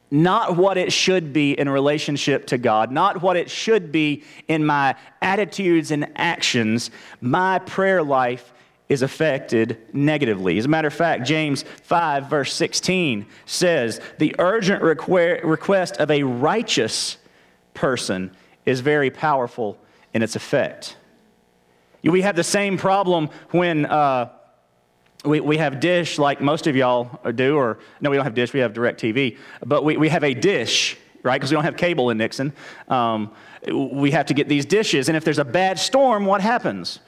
not 0.09 0.55
what 0.55 0.77
it 0.77 0.91
should 0.93 1.33
be 1.33 1.57
in 1.57 1.67
relationship 1.67 2.47
to 2.47 2.57
God, 2.57 2.91
not 2.91 3.21
what 3.21 3.35
it 3.35 3.49
should 3.49 3.91
be 3.91 4.23
in 4.47 4.65
my 4.65 4.95
attitudes 5.21 5.91
and 5.91 6.11
actions, 6.15 6.91
my 7.19 7.59
prayer 7.59 8.01
life 8.01 8.53
is 8.89 9.01
affected 9.01 9.77
negatively. 9.91 10.57
As 10.57 10.65
a 10.65 10.69
matter 10.69 10.87
of 10.87 10.93
fact, 10.93 11.25
James 11.25 11.63
5, 11.83 12.29
verse 12.29 12.53
16 12.53 13.25
says, 13.45 13.99
The 14.17 14.33
urgent 14.39 14.81
request 14.81 15.97
of 15.97 16.09
a 16.09 16.23
righteous 16.23 17.17
person 17.73 18.31
is 18.65 18.79
very 18.79 19.09
powerful 19.09 19.77
in 20.13 20.23
its 20.23 20.37
effect. 20.37 20.95
We 22.03 22.21
have 22.21 22.37
the 22.37 22.43
same 22.43 22.77
problem 22.77 23.29
when. 23.51 23.85
Uh, 23.85 24.29
we, 25.27 25.39
we 25.39 25.57
have 25.57 25.79
dish 25.79 26.17
like 26.17 26.41
most 26.41 26.67
of 26.67 26.75
y'all 26.75 27.19
do 27.34 27.57
or 27.57 27.79
no 28.01 28.10
we 28.10 28.15
don't 28.15 28.25
have 28.25 28.34
dish 28.34 28.53
we 28.53 28.60
have 28.60 28.74
DirecTV 28.74 29.38
but 29.65 29.84
we, 29.84 29.98
we 29.98 30.10
have 30.10 30.24
a 30.24 30.34
dish 30.34 30.98
right? 31.24 31.39
Because 31.39 31.51
we 31.51 31.55
don't 31.55 31.65
have 31.65 31.75
cable 31.75 32.10
in 32.10 32.17
nixon. 32.17 32.53
Um, 32.88 33.31
we 33.69 34.12
have 34.12 34.27
to 34.27 34.34
get 34.34 34.48
these 34.48 34.65
dishes 34.65 35.10
and 35.10 35.17
if 35.17 35.24
there's 35.24 35.39
a 35.39 35.46
bad 35.46 35.77
storm 35.77 36.25
what 36.25 36.41
happens? 36.41 37.00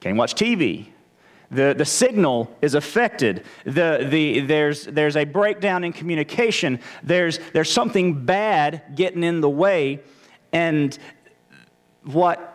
Can't 0.00 0.16
watch 0.16 0.34
tv 0.34 0.88
the, 1.50 1.74
the 1.76 1.84
signal 1.84 2.54
is 2.60 2.74
affected. 2.74 3.44
The, 3.64 4.06
the, 4.10 4.40
there's, 4.40 4.84
there's 4.84 5.16
a 5.16 5.24
breakdown 5.24 5.82
in 5.82 5.94
communication. 5.94 6.78
There's, 7.02 7.40
there's 7.54 7.72
something 7.72 8.26
bad 8.26 8.82
getting 8.94 9.24
in 9.24 9.40
the 9.40 9.48
way 9.48 10.00
and 10.52 10.98
what 12.04 12.54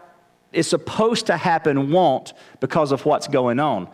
is 0.51 0.67
supposed 0.67 1.25
to 1.27 1.37
happen 1.37 1.91
won't 1.91 2.33
because 2.59 2.91
of 2.91 3.05
what's 3.05 3.27
going 3.27 3.59
on 3.59 3.89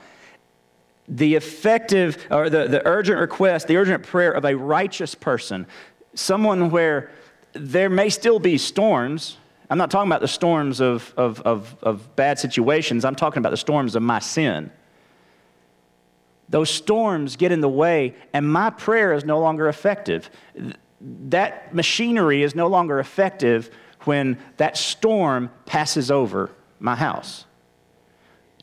the 1.10 1.36
effective 1.36 2.28
or 2.30 2.50
the, 2.50 2.68
the 2.68 2.86
urgent 2.86 3.20
request, 3.20 3.68
the 3.68 3.78
urgent 3.78 4.04
prayer 4.04 4.32
of 4.32 4.46
a 4.46 4.56
righteous 4.56 5.16
person, 5.16 5.66
someone 6.14 6.70
where 6.70 7.12
there 7.54 7.90
may 7.90 8.10
still 8.10 8.40
be 8.40 8.58
storms. 8.58 9.38
I'm 9.72 9.78
not 9.78 9.90
talking 9.90 10.10
about 10.10 10.22
the 10.22 10.28
storms 10.28 10.80
of, 10.80 11.14
of, 11.18 11.42
of, 11.42 11.76
of 11.82 12.16
bad 12.16 12.40
situations, 12.40 13.04
I'm 13.04 13.16
talking 13.16 13.40
about 13.40 13.52
the 13.52 13.58
storms 13.58 13.96
of 13.96 14.04
my 14.04 14.20
sin. 14.20 14.72
Those 16.48 16.70
storms 16.70 17.36
get 17.36 17.52
in 17.52 17.62
the 17.62 17.70
way, 17.70 18.16
and 18.34 18.52
my 18.52 18.72
prayer 18.72 19.14
is 19.14 19.24
no 19.24 19.40
longer 19.40 19.68
effective. 19.68 20.30
That 21.00 21.74
machinery 21.74 22.42
is 22.42 22.56
no 22.56 22.68
longer 22.68 23.00
effective 23.00 23.70
when 24.06 24.40
that 24.58 24.78
storm 24.78 25.52
passes 25.66 26.10
over 26.10 26.50
my 26.80 26.96
house. 26.96 27.46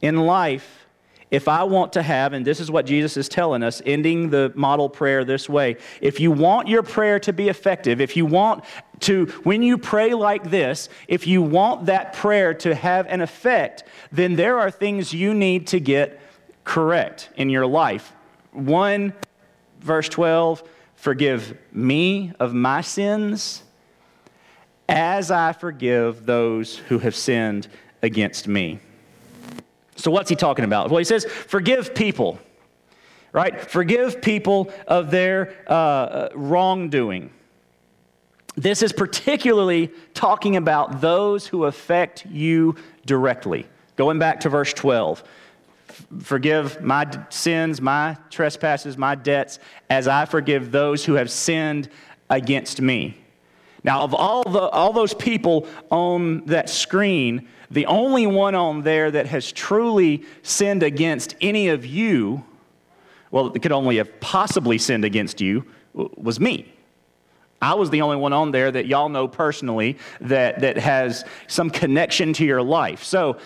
In 0.02 0.16
life, 0.16 0.86
if 1.30 1.49
I 1.49 1.64
want 1.64 1.92
to 1.95 2.02
have, 2.02 2.33
and 2.33 2.47
this 2.47 2.61
is 2.61 2.71
what 2.71 2.87
Jesus 2.87 3.16
is 3.16 3.28
telling 3.28 3.62
us, 3.62 3.83
ending 3.85 4.30
the 4.30 4.52
model 4.54 4.88
prayer 4.88 5.25
this 5.25 5.49
way 5.49 5.76
if 6.00 6.21
you 6.21 6.30
want 6.30 6.68
your 6.68 6.83
prayer 6.83 7.18
to 7.21 7.33
be 7.33 7.49
effective, 7.49 8.00
if 8.00 8.16
you 8.16 8.26
want 8.26 8.64
to, 9.00 9.26
when 9.42 9.62
you 9.62 9.76
pray 9.76 10.14
like 10.14 10.50
this, 10.50 10.88
if 11.09 11.26
you 11.26 11.42
want 11.42 11.87
that 11.87 12.12
prayer 12.12 12.54
to 12.54 12.75
have 12.75 13.06
an 13.09 13.21
effect, 13.21 13.85
then 14.12 14.37
there 14.37 14.59
are 14.59 14.71
things 14.71 15.12
you 15.12 15.35
need 15.35 15.66
to 15.68 15.80
get 15.80 16.21
correct 16.64 17.30
in 17.37 17.50
your 17.50 17.66
life. 17.66 18.12
One, 18.52 19.12
verse 19.80 20.09
12, 20.09 20.62
forgive 20.95 21.59
me 21.73 22.33
of 22.40 22.54
my 22.54 22.80
sins 22.80 23.62
as 24.88 25.30
I 25.30 25.52
forgive 25.52 26.26
those 26.26 26.76
who 26.76 26.99
have 27.00 27.16
sinned 27.16 27.68
against 28.02 28.47
me. 28.47 28.78
So, 29.96 30.10
what's 30.10 30.30
he 30.30 30.36
talking 30.36 30.64
about? 30.64 30.90
Well, 30.90 30.98
he 30.98 31.04
says, 31.04 31.24
forgive 31.24 31.94
people, 31.94 32.38
right? 33.32 33.60
Forgive 33.60 34.22
people 34.22 34.70
of 34.86 35.10
their 35.10 35.54
uh, 35.66 36.28
wrongdoing. 36.34 37.30
This 38.56 38.82
is 38.82 38.92
particularly 38.92 39.90
talking 40.14 40.56
about 40.56 41.00
those 41.00 41.46
who 41.46 41.64
affect 41.64 42.24
you 42.26 42.76
directly. 43.04 43.66
Going 43.96 44.18
back 44.18 44.40
to 44.40 44.48
verse 44.48 44.72
12 44.72 45.22
forgive 46.20 46.80
my 46.82 47.06
sins, 47.30 47.80
my 47.80 48.16
trespasses, 48.30 48.98
my 48.98 49.14
debts, 49.14 49.58
as 49.88 50.06
I 50.06 50.26
forgive 50.26 50.70
those 50.70 51.04
who 51.04 51.14
have 51.14 51.30
sinned 51.30 51.88
against 52.28 52.80
me. 52.80 53.16
Now, 53.87 54.02
of 54.02 54.12
all, 54.14 54.43
the, 54.43 54.59
all 54.59 54.93
those 54.93 55.14
people 55.14 55.69
on 55.90 56.45
that 56.47 56.69
screen, 56.69 57.49
the 57.71 57.87
only 57.87 58.26
one 58.26 58.57
on 58.57 58.83
there 58.83 59.12
that 59.12 59.26
has 59.26 59.52
truly 59.52 60.25
sinned 60.43 60.83
against 60.83 61.37
any 61.40 61.69
of 61.69 61.87
you, 61.87 62.45
well, 63.31 63.52
it 63.55 63.62
could 63.62 63.71
only 63.71 63.99
have 63.99 64.21
possibly 64.21 64.76
sinned 64.76 65.05
against 65.05 65.40
you, 65.40 65.64
was 65.95 66.40
me. 66.40 66.73
I 67.62 67.75
was 67.75 67.88
the 67.90 68.02
only 68.02 68.16
one 68.16 68.33
on 68.33 68.50
there 68.50 68.71
that 68.71 68.87
y'all 68.87 69.09
know 69.09 69.28
personally 69.28 69.97
that, 70.21 70.61
that 70.61 70.76
has 70.76 71.25
some 71.47 71.71
connection 71.71 72.33
to 72.35 72.45
your 72.45 72.62
life. 72.62 73.05
So 73.05 73.38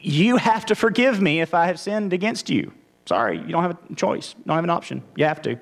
you 0.00 0.38
have 0.38 0.66
to 0.66 0.74
forgive 0.74 1.20
me 1.20 1.42
if 1.42 1.52
I 1.52 1.66
have 1.66 1.78
sinned 1.78 2.14
against 2.14 2.48
you. 2.48 2.72
Sorry, 3.04 3.38
you 3.38 3.48
don't 3.48 3.62
have 3.62 3.76
a 3.90 3.94
choice, 3.94 4.34
you 4.38 4.44
don't 4.46 4.56
have 4.56 4.64
an 4.64 4.70
option. 4.70 5.02
You 5.16 5.26
have 5.26 5.42
to. 5.42 5.60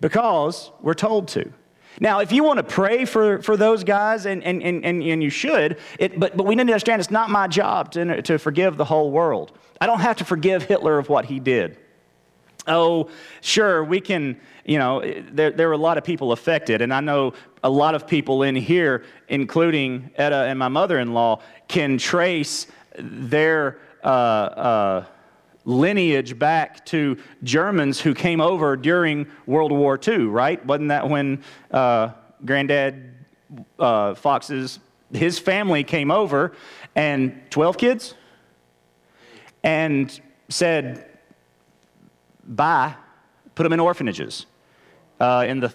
Because 0.00 0.70
we're 0.80 0.94
told 0.94 1.28
to. 1.28 1.52
Now, 2.00 2.20
if 2.20 2.32
you 2.32 2.42
want 2.44 2.58
to 2.58 2.64
pray 2.64 3.04
for, 3.04 3.40
for 3.42 3.56
those 3.56 3.84
guys, 3.84 4.26
and, 4.26 4.42
and, 4.42 4.62
and, 4.62 4.84
and 4.84 5.22
you 5.22 5.30
should, 5.30 5.78
it, 5.98 6.18
but, 6.18 6.36
but 6.36 6.44
we 6.46 6.54
need 6.54 6.66
to 6.66 6.72
understand 6.72 7.00
it's 7.00 7.10
not 7.10 7.30
my 7.30 7.46
job 7.46 7.92
to, 7.92 8.22
to 8.22 8.38
forgive 8.38 8.76
the 8.76 8.84
whole 8.84 9.10
world. 9.10 9.56
I 9.80 9.86
don't 9.86 10.00
have 10.00 10.16
to 10.16 10.24
forgive 10.24 10.64
Hitler 10.64 10.98
of 10.98 11.08
what 11.08 11.24
he 11.26 11.40
did. 11.40 11.78
Oh, 12.66 13.10
sure, 13.42 13.84
we 13.84 14.00
can, 14.00 14.40
you 14.64 14.78
know, 14.78 15.02
there, 15.30 15.50
there 15.50 15.68
were 15.68 15.74
a 15.74 15.78
lot 15.78 15.98
of 15.98 16.04
people 16.04 16.32
affected, 16.32 16.80
and 16.80 16.94
I 16.94 17.00
know 17.00 17.34
a 17.62 17.70
lot 17.70 17.94
of 17.94 18.06
people 18.06 18.42
in 18.42 18.56
here, 18.56 19.04
including 19.28 20.10
Etta 20.16 20.36
and 20.36 20.58
my 20.58 20.68
mother 20.68 20.98
in 20.98 21.12
law, 21.12 21.42
can 21.68 21.98
trace 21.98 22.66
their. 22.98 23.78
Uh, 24.02 24.06
uh, 24.06 25.04
lineage 25.64 26.38
back 26.38 26.84
to 26.86 27.16
Germans 27.42 28.00
who 28.00 28.14
came 28.14 28.40
over 28.40 28.76
during 28.76 29.26
World 29.46 29.72
War 29.72 29.98
II, 30.06 30.26
right? 30.26 30.64
Wasn't 30.64 30.88
that 30.88 31.08
when 31.08 31.42
uh, 31.70 32.10
Granddad 32.44 33.14
uh, 33.78 34.14
Fox's 34.14 34.78
his 35.12 35.38
family 35.38 35.84
came 35.84 36.10
over 36.10 36.52
and 36.94 37.40
12 37.50 37.78
kids? 37.78 38.14
And 39.62 40.20
said 40.48 41.06
bye, 42.46 42.94
put 43.54 43.62
them 43.62 43.72
in 43.72 43.80
orphanages. 43.80 44.46
Uh, 45.20 45.44
in 45.46 45.60
the 45.60 45.68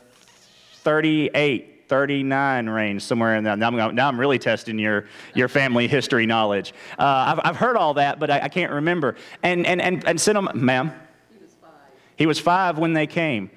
38 0.84 1.79
39 1.90 2.70
range, 2.70 3.02
somewhere 3.02 3.36
in 3.36 3.44
there. 3.44 3.58
Now 3.58 3.68
I'm, 3.68 3.96
now 3.96 4.08
I'm 4.08 4.20
really 4.20 4.40
testing 4.40 4.78
your, 4.78 5.06
your 5.34 5.48
family 5.48 5.88
history 5.88 6.28
knowledge. 6.28 6.74
Uh, 6.98 7.34
I've, 7.36 7.40
I've 7.44 7.56
heard 7.56 7.76
all 7.76 7.96
that, 7.96 8.20
but 8.20 8.30
I, 8.30 8.42
I, 8.42 8.48
can't 8.48 8.72
remember. 8.72 9.16
And, 9.42 9.66
and, 9.66 9.82
and, 9.82 10.08
and 10.08 10.22
sent 10.22 10.36
them, 10.36 10.50
ma'am? 10.54 10.94
He 11.34 11.44
was 11.44 11.56
five. 11.60 11.72
He 12.16 12.26
was 12.28 12.40
five 12.40 12.78
when 12.78 12.94
they 12.94 13.08
came. 13.08 13.50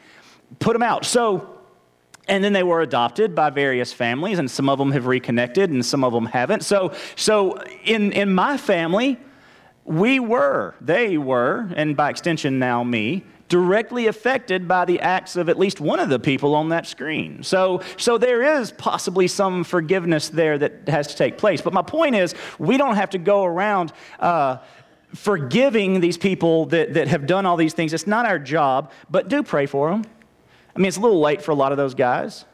Put 0.58 0.72
them 0.72 0.82
out. 0.82 1.04
So, 1.04 1.60
and 2.26 2.42
then 2.42 2.54
they 2.54 2.62
were 2.62 2.80
adopted 2.80 3.34
by 3.34 3.50
various 3.50 3.92
families, 3.92 4.38
and 4.38 4.50
some 4.50 4.68
of 4.68 4.78
them 4.78 4.92
have 4.92 5.06
reconnected, 5.06 5.70
and 5.70 5.84
some 5.84 6.02
of 6.02 6.14
them 6.14 6.26
haven't. 6.26 6.64
So, 6.64 6.94
so 7.16 7.62
in, 7.84 8.12
in 8.12 8.32
my 8.32 8.56
family, 8.56 9.18
we 9.84 10.20
were, 10.20 10.74
they 10.80 11.18
were, 11.18 11.68
and 11.76 11.96
by 11.96 12.08
extension 12.08 12.58
now 12.58 12.82
me, 12.82 13.24
directly 13.52 14.06
affected 14.06 14.66
by 14.66 14.87
the 14.87 14.99
acts 15.00 15.37
of 15.37 15.50
at 15.50 15.59
least 15.59 15.78
one 15.78 16.00
of 16.00 16.09
the 16.09 16.18
people 16.18 16.54
on 16.54 16.71
that 16.71 16.87
screen. 16.87 17.42
So, 17.42 17.82
so 17.99 18.16
there 18.16 18.59
is 18.59 18.73
possibly 18.73 19.28
some 19.28 19.62
forgiveness 19.62 20.30
there 20.30 20.56
that 20.56 20.88
has 20.88 21.09
to 21.09 21.16
take 21.16 21.37
place. 21.37 21.61
But 21.61 21.75
my 21.75 21.82
point 21.82 22.14
is, 22.14 22.35
we 22.59 22.78
don't 22.78 22.94
have 22.94 23.11
to 23.11 23.18
go 23.18 23.44
around. 23.44 23.92
Uh, 24.18 24.56
forgiving 25.14 26.00
these 26.00 26.16
people 26.16 26.64
that, 26.64 26.94
that 26.94 27.06
have 27.06 27.26
done 27.26 27.44
all 27.44 27.59
these 27.59 27.75
things. 27.75 27.92
It's 27.92 28.06
not 28.06 28.25
our 28.25 28.38
job, 28.38 28.90
but 29.11 29.28
do 29.28 29.42
pray 29.42 29.66
for 29.66 29.90
them. 29.90 30.06
I 30.75 30.78
mean, 30.78 30.87
it's 30.87 30.97
a 30.97 31.00
little 31.00 31.21
late 31.21 31.42
for 31.42 31.50
a 31.50 31.54
lot 31.54 31.71
of 31.71 31.76
those 31.76 31.94
guys, 31.94 32.47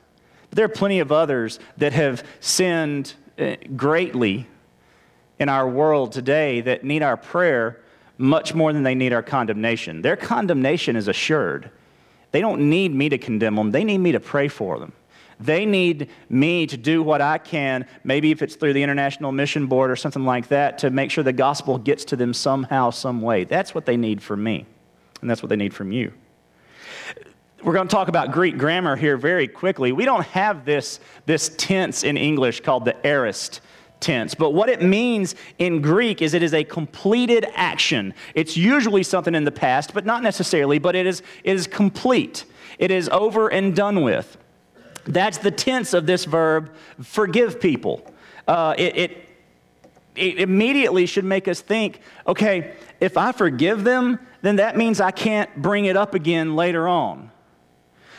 but 0.50 0.56
there 0.56 0.64
are 0.64 0.68
plenty 0.68 0.98
of 0.98 1.12
others 1.12 1.60
that 1.76 1.92
have 1.92 2.24
sinned 2.40 3.14
uh, 3.38 3.54
greatly 3.76 4.48
in 5.38 5.48
our 5.48 5.68
world 5.68 6.10
today 6.10 6.60
that 6.62 6.82
need 6.82 7.04
our 7.04 7.16
prayer 7.16 7.78
much 8.18 8.54
more 8.54 8.72
than 8.72 8.82
they 8.82 8.94
need 8.94 9.12
our 9.12 9.22
condemnation. 9.22 10.02
Their 10.02 10.16
condemnation 10.16 10.96
is 10.96 11.08
assured. 11.08 11.70
They 12.32 12.40
don't 12.40 12.68
need 12.68 12.94
me 12.94 13.08
to 13.08 13.18
condemn 13.18 13.54
them, 13.54 13.70
they 13.70 13.84
need 13.84 13.98
me 13.98 14.12
to 14.12 14.20
pray 14.20 14.48
for 14.48 14.78
them. 14.78 14.92
They 15.40 15.66
need 15.66 16.10
me 16.28 16.66
to 16.66 16.76
do 16.76 17.00
what 17.00 17.20
I 17.20 17.38
can, 17.38 17.86
maybe 18.02 18.32
if 18.32 18.42
it's 18.42 18.56
through 18.56 18.72
the 18.72 18.82
International 18.82 19.30
Mission 19.30 19.68
Board 19.68 19.88
or 19.88 19.94
something 19.94 20.24
like 20.24 20.48
that, 20.48 20.78
to 20.78 20.90
make 20.90 21.12
sure 21.12 21.22
the 21.22 21.32
gospel 21.32 21.78
gets 21.78 22.04
to 22.06 22.16
them 22.16 22.34
somehow, 22.34 22.90
some 22.90 23.22
way. 23.22 23.44
That's 23.44 23.72
what 23.72 23.86
they 23.86 23.96
need 23.96 24.20
from 24.20 24.42
me, 24.42 24.66
and 25.20 25.30
that's 25.30 25.40
what 25.40 25.48
they 25.48 25.56
need 25.56 25.72
from 25.72 25.92
you. 25.92 26.12
We're 27.62 27.72
going 27.72 27.86
to 27.86 27.94
talk 27.94 28.08
about 28.08 28.32
Greek 28.32 28.58
grammar 28.58 28.96
here 28.96 29.16
very 29.16 29.46
quickly. 29.46 29.92
We 29.92 30.04
don't 30.04 30.26
have 30.26 30.64
this, 30.64 30.98
this 31.26 31.50
tense 31.56 32.02
in 32.02 32.16
English 32.16 32.60
called 32.60 32.84
the 32.84 32.96
aorist 33.06 33.60
tense. 34.00 34.34
But 34.34 34.50
what 34.50 34.68
it 34.68 34.82
means 34.82 35.34
in 35.58 35.82
Greek 35.82 36.22
is 36.22 36.34
it 36.34 36.42
is 36.42 36.54
a 36.54 36.64
completed 36.64 37.46
action. 37.54 38.14
It's 38.34 38.56
usually 38.56 39.02
something 39.02 39.34
in 39.34 39.44
the 39.44 39.52
past, 39.52 39.94
but 39.94 40.04
not 40.06 40.22
necessarily, 40.22 40.78
but 40.78 40.94
it 40.94 41.06
is, 41.06 41.22
it 41.44 41.56
is 41.56 41.66
complete. 41.66 42.44
It 42.78 42.90
is 42.90 43.08
over 43.08 43.48
and 43.48 43.74
done 43.74 44.02
with. 44.02 44.36
That's 45.04 45.38
the 45.38 45.50
tense 45.50 45.94
of 45.94 46.06
this 46.06 46.24
verb, 46.24 46.70
forgive 47.02 47.60
people. 47.60 48.04
Uh, 48.46 48.74
it, 48.78 48.96
it, 48.96 49.28
it 50.14 50.40
immediately 50.40 51.06
should 51.06 51.24
make 51.24 51.48
us 51.48 51.60
think 51.60 52.00
okay, 52.26 52.74
if 53.00 53.16
I 53.16 53.32
forgive 53.32 53.84
them, 53.84 54.18
then 54.42 54.56
that 54.56 54.76
means 54.76 55.00
I 55.00 55.10
can't 55.10 55.54
bring 55.60 55.86
it 55.86 55.96
up 55.96 56.14
again 56.14 56.56
later 56.56 56.86
on. 56.88 57.30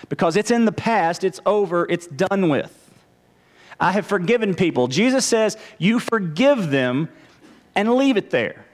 Because 0.07 0.35
it's 0.37 0.51
in 0.51 0.65
the 0.65 0.71
past, 0.71 1.23
it's 1.23 1.39
over, 1.45 1.85
it's 1.89 2.07
done 2.07 2.49
with. 2.49 2.78
I 3.79 3.91
have 3.93 4.05
forgiven 4.05 4.55
people. 4.55 4.87
Jesus 4.87 5.25
says, 5.25 5.57
You 5.77 5.99
forgive 5.99 6.69
them 6.69 7.09
and 7.75 7.93
leave 7.95 8.17
it 8.17 8.29
there. 8.29 8.65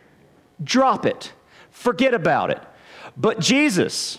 Drop 0.64 1.06
it. 1.06 1.32
Forget 1.72 2.14
about 2.14 2.50
it. 2.50 2.62
But 3.16 3.40
Jesus, 3.40 4.18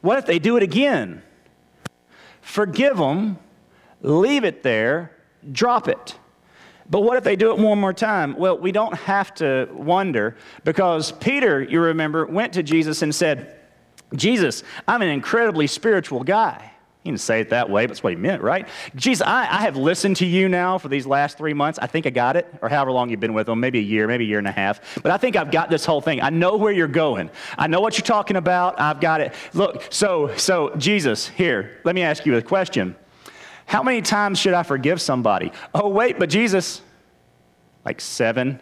what 0.00 0.18
if 0.18 0.26
they 0.26 0.38
do 0.38 0.56
it 0.56 0.62
again? 0.62 1.22
Forgive 2.40 2.96
them, 2.96 3.38
leave 4.00 4.44
it 4.44 4.62
there, 4.62 5.12
drop 5.52 5.88
it. 5.88 6.16
But 6.90 7.02
what 7.02 7.18
if 7.18 7.24
they 7.24 7.36
do 7.36 7.50
it 7.50 7.58
one 7.58 7.78
more 7.78 7.92
time? 7.92 8.36
Well, 8.38 8.56
we 8.56 8.72
don't 8.72 8.94
have 8.94 9.34
to 9.34 9.68
wonder 9.72 10.36
because 10.64 11.12
Peter, 11.12 11.62
you 11.62 11.80
remember, 11.80 12.24
went 12.24 12.54
to 12.54 12.62
Jesus 12.62 13.02
and 13.02 13.14
said, 13.14 13.56
Jesus, 14.14 14.62
I'm 14.86 15.02
an 15.02 15.08
incredibly 15.08 15.66
spiritual 15.66 16.24
guy. 16.24 16.72
He 17.08 17.12
didn't 17.12 17.22
say 17.22 17.40
it 17.40 17.48
that 17.48 17.70
way, 17.70 17.86
but 17.86 17.92
that's 17.94 18.02
what 18.02 18.12
he 18.12 18.18
meant, 18.18 18.42
right? 18.42 18.68
Jesus, 18.94 19.26
I, 19.26 19.44
I, 19.44 19.62
have 19.62 19.78
listened 19.78 20.16
to 20.16 20.26
you 20.26 20.46
now 20.46 20.76
for 20.76 20.88
these 20.88 21.06
last 21.06 21.38
three 21.38 21.54
months. 21.54 21.78
I 21.78 21.86
think 21.86 22.04
I 22.06 22.10
got 22.10 22.36
it, 22.36 22.46
or 22.60 22.68
however 22.68 22.92
long 22.92 23.08
you've 23.08 23.18
been 23.18 23.32
with 23.32 23.48
him, 23.48 23.58
maybe 23.60 23.78
a 23.78 23.82
year, 23.82 24.06
maybe 24.06 24.24
a 24.24 24.26
year 24.26 24.38
and 24.38 24.46
a 24.46 24.52
half. 24.52 25.00
But 25.02 25.10
I 25.10 25.16
think 25.16 25.34
I've 25.34 25.50
got 25.50 25.70
this 25.70 25.86
whole 25.86 26.02
thing. 26.02 26.20
I 26.20 26.28
know 26.28 26.58
where 26.58 26.70
you're 26.70 26.86
going. 26.86 27.30
I 27.56 27.66
know 27.66 27.80
what 27.80 27.96
you're 27.96 28.04
talking 28.04 28.36
about. 28.36 28.78
I've 28.78 29.00
got 29.00 29.22
it. 29.22 29.32
Look, 29.54 29.86
so, 29.88 30.36
so 30.36 30.76
Jesus, 30.76 31.26
here, 31.26 31.80
let 31.82 31.94
me 31.94 32.02
ask 32.02 32.26
you 32.26 32.36
a 32.36 32.42
question. 32.42 32.94
How 33.64 33.82
many 33.82 34.02
times 34.02 34.38
should 34.38 34.52
I 34.52 34.62
forgive 34.62 35.00
somebody? 35.00 35.50
Oh, 35.74 35.88
wait, 35.88 36.18
but 36.18 36.28
Jesus, 36.28 36.82
like 37.86 38.02
seven. 38.02 38.60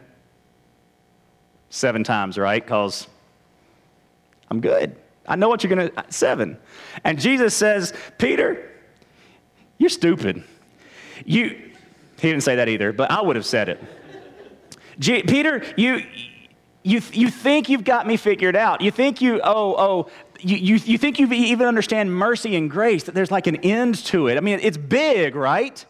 Seven 1.69 2.05
times, 2.05 2.39
right? 2.39 2.65
Because 2.65 3.09
I'm 4.49 4.61
good. 4.61 4.95
I 5.29 5.37
know 5.37 5.49
what 5.49 5.63
you're 5.63 5.75
going 5.75 5.91
to, 5.91 5.99
uh, 5.99 6.03
seven. 6.09 6.57
And 7.05 7.21
Jesus 7.21 7.55
says, 7.55 7.93
Peter, 8.19 8.71
you're 9.79 9.91
stupid. 9.91 10.45
You, 11.25 11.49
he 11.49 12.31
didn't 12.31 12.43
say 12.43 12.57
that 12.57 12.69
either, 12.69 12.93
but 12.93 13.11
I 13.11 13.21
would 13.21 13.37
have 13.37 13.47
said 13.47 13.69
it. 13.69 13.83
G- 14.99 15.23
Peter, 15.23 15.63
you, 15.77 16.03
you, 16.83 17.03
you 17.13 17.31
think 17.31 17.69
you've 17.69 17.85
got 17.85 18.07
me 18.07 18.17
figured 18.17 18.57
out. 18.57 18.81
You 18.81 18.91
think 18.91 19.21
you, 19.21 19.41
oh, 19.43 19.75
oh, 19.77 20.11
you, 20.41 20.57
you, 20.57 20.75
you 20.77 20.99
think 20.99 21.19
you 21.19 21.31
even 21.33 21.67
understand 21.67 22.15
mercy 22.15 22.57
and 22.57 22.71
grace, 22.71 23.05
that 23.05 23.15
there's 23.15 23.31
like 23.31 23.47
an 23.47 23.57
end 23.57 23.97
to 24.07 24.29
it. 24.29 24.37
I 24.37 24.41
mean, 24.41 24.61
it's 24.63 24.77
big, 24.77 25.35
right? 25.35 25.85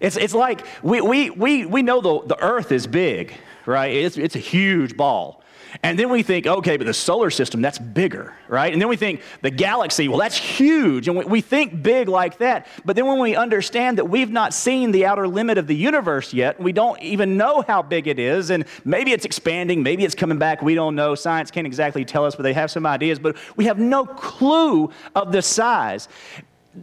It's, 0.00 0.16
it's 0.16 0.34
like 0.34 0.64
we, 0.82 1.00
we, 1.00 1.30
we, 1.30 1.66
we 1.66 1.82
know 1.82 2.00
the, 2.00 2.26
the 2.26 2.42
earth 2.42 2.72
is 2.72 2.86
big, 2.86 3.34
right? 3.66 3.92
It's, 3.92 4.16
it's 4.16 4.36
a 4.36 4.40
huge 4.40 4.96
ball. 4.96 5.42
And 5.82 5.98
then 5.98 6.10
we 6.10 6.22
think, 6.22 6.46
okay, 6.46 6.76
but 6.76 6.86
the 6.86 6.94
solar 6.94 7.30
system, 7.30 7.62
that's 7.62 7.78
bigger, 7.78 8.34
right? 8.48 8.72
And 8.72 8.80
then 8.80 8.88
we 8.88 8.96
think 8.96 9.22
the 9.42 9.50
galaxy, 9.50 10.08
well, 10.08 10.18
that's 10.18 10.36
huge. 10.36 11.08
And 11.08 11.24
we 11.24 11.40
think 11.40 11.82
big 11.82 12.08
like 12.08 12.38
that. 12.38 12.66
But 12.84 12.96
then 12.96 13.06
when 13.06 13.18
we 13.18 13.36
understand 13.36 13.98
that 13.98 14.06
we've 14.06 14.30
not 14.30 14.52
seen 14.52 14.90
the 14.92 15.06
outer 15.06 15.28
limit 15.28 15.58
of 15.58 15.66
the 15.66 15.76
universe 15.76 16.32
yet, 16.32 16.60
we 16.60 16.72
don't 16.72 17.00
even 17.02 17.36
know 17.36 17.62
how 17.66 17.82
big 17.82 18.06
it 18.08 18.18
is. 18.18 18.50
And 18.50 18.64
maybe 18.84 19.12
it's 19.12 19.24
expanding, 19.24 19.82
maybe 19.82 20.04
it's 20.04 20.14
coming 20.14 20.38
back. 20.38 20.62
We 20.62 20.74
don't 20.74 20.94
know. 20.94 21.14
Science 21.14 21.50
can't 21.50 21.66
exactly 21.66 22.04
tell 22.04 22.24
us, 22.24 22.34
but 22.36 22.42
they 22.42 22.52
have 22.52 22.70
some 22.70 22.86
ideas. 22.86 23.18
But 23.18 23.36
we 23.56 23.66
have 23.66 23.78
no 23.78 24.06
clue 24.06 24.90
of 25.14 25.32
the 25.32 25.42
size. 25.42 26.08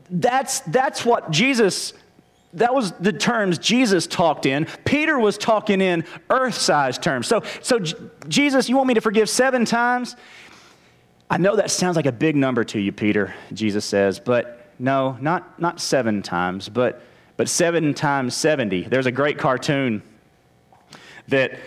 That's, 0.09 0.59
that's 0.61 1.05
what 1.05 1.31
Jesus 1.31 1.93
that 2.53 2.73
was 2.73 2.91
the 2.93 3.11
terms 3.11 3.57
Jesus 3.57 4.07
talked 4.07 4.45
in. 4.45 4.65
Peter 4.85 5.19
was 5.19 5.37
talking 5.37 5.81
in 5.81 6.05
earth 6.29 6.55
sized 6.55 7.03
terms. 7.03 7.27
So, 7.27 7.43
so, 7.61 7.79
Jesus, 8.27 8.69
you 8.69 8.77
want 8.77 8.87
me 8.87 8.93
to 8.93 9.01
forgive 9.01 9.29
seven 9.29 9.65
times? 9.65 10.15
I 11.29 11.37
know 11.37 11.57
that 11.57 11.71
sounds 11.71 11.97
like 11.97 12.05
a 12.05 12.11
big 12.11 12.35
number 12.35 12.63
to 12.65 12.79
you, 12.79 12.91
Peter, 12.91 13.35
Jesus 13.51 13.83
says, 13.83 14.19
but 14.19 14.71
no, 14.79 15.17
not, 15.19 15.59
not 15.59 15.81
seven 15.81 16.21
times, 16.21 16.69
but, 16.69 17.01
but 17.35 17.49
seven 17.49 17.93
times 17.93 18.33
70. 18.33 18.83
There's 18.83 19.07
a 19.07 19.11
great 19.11 19.37
cartoon 19.37 20.01
that 21.27 21.59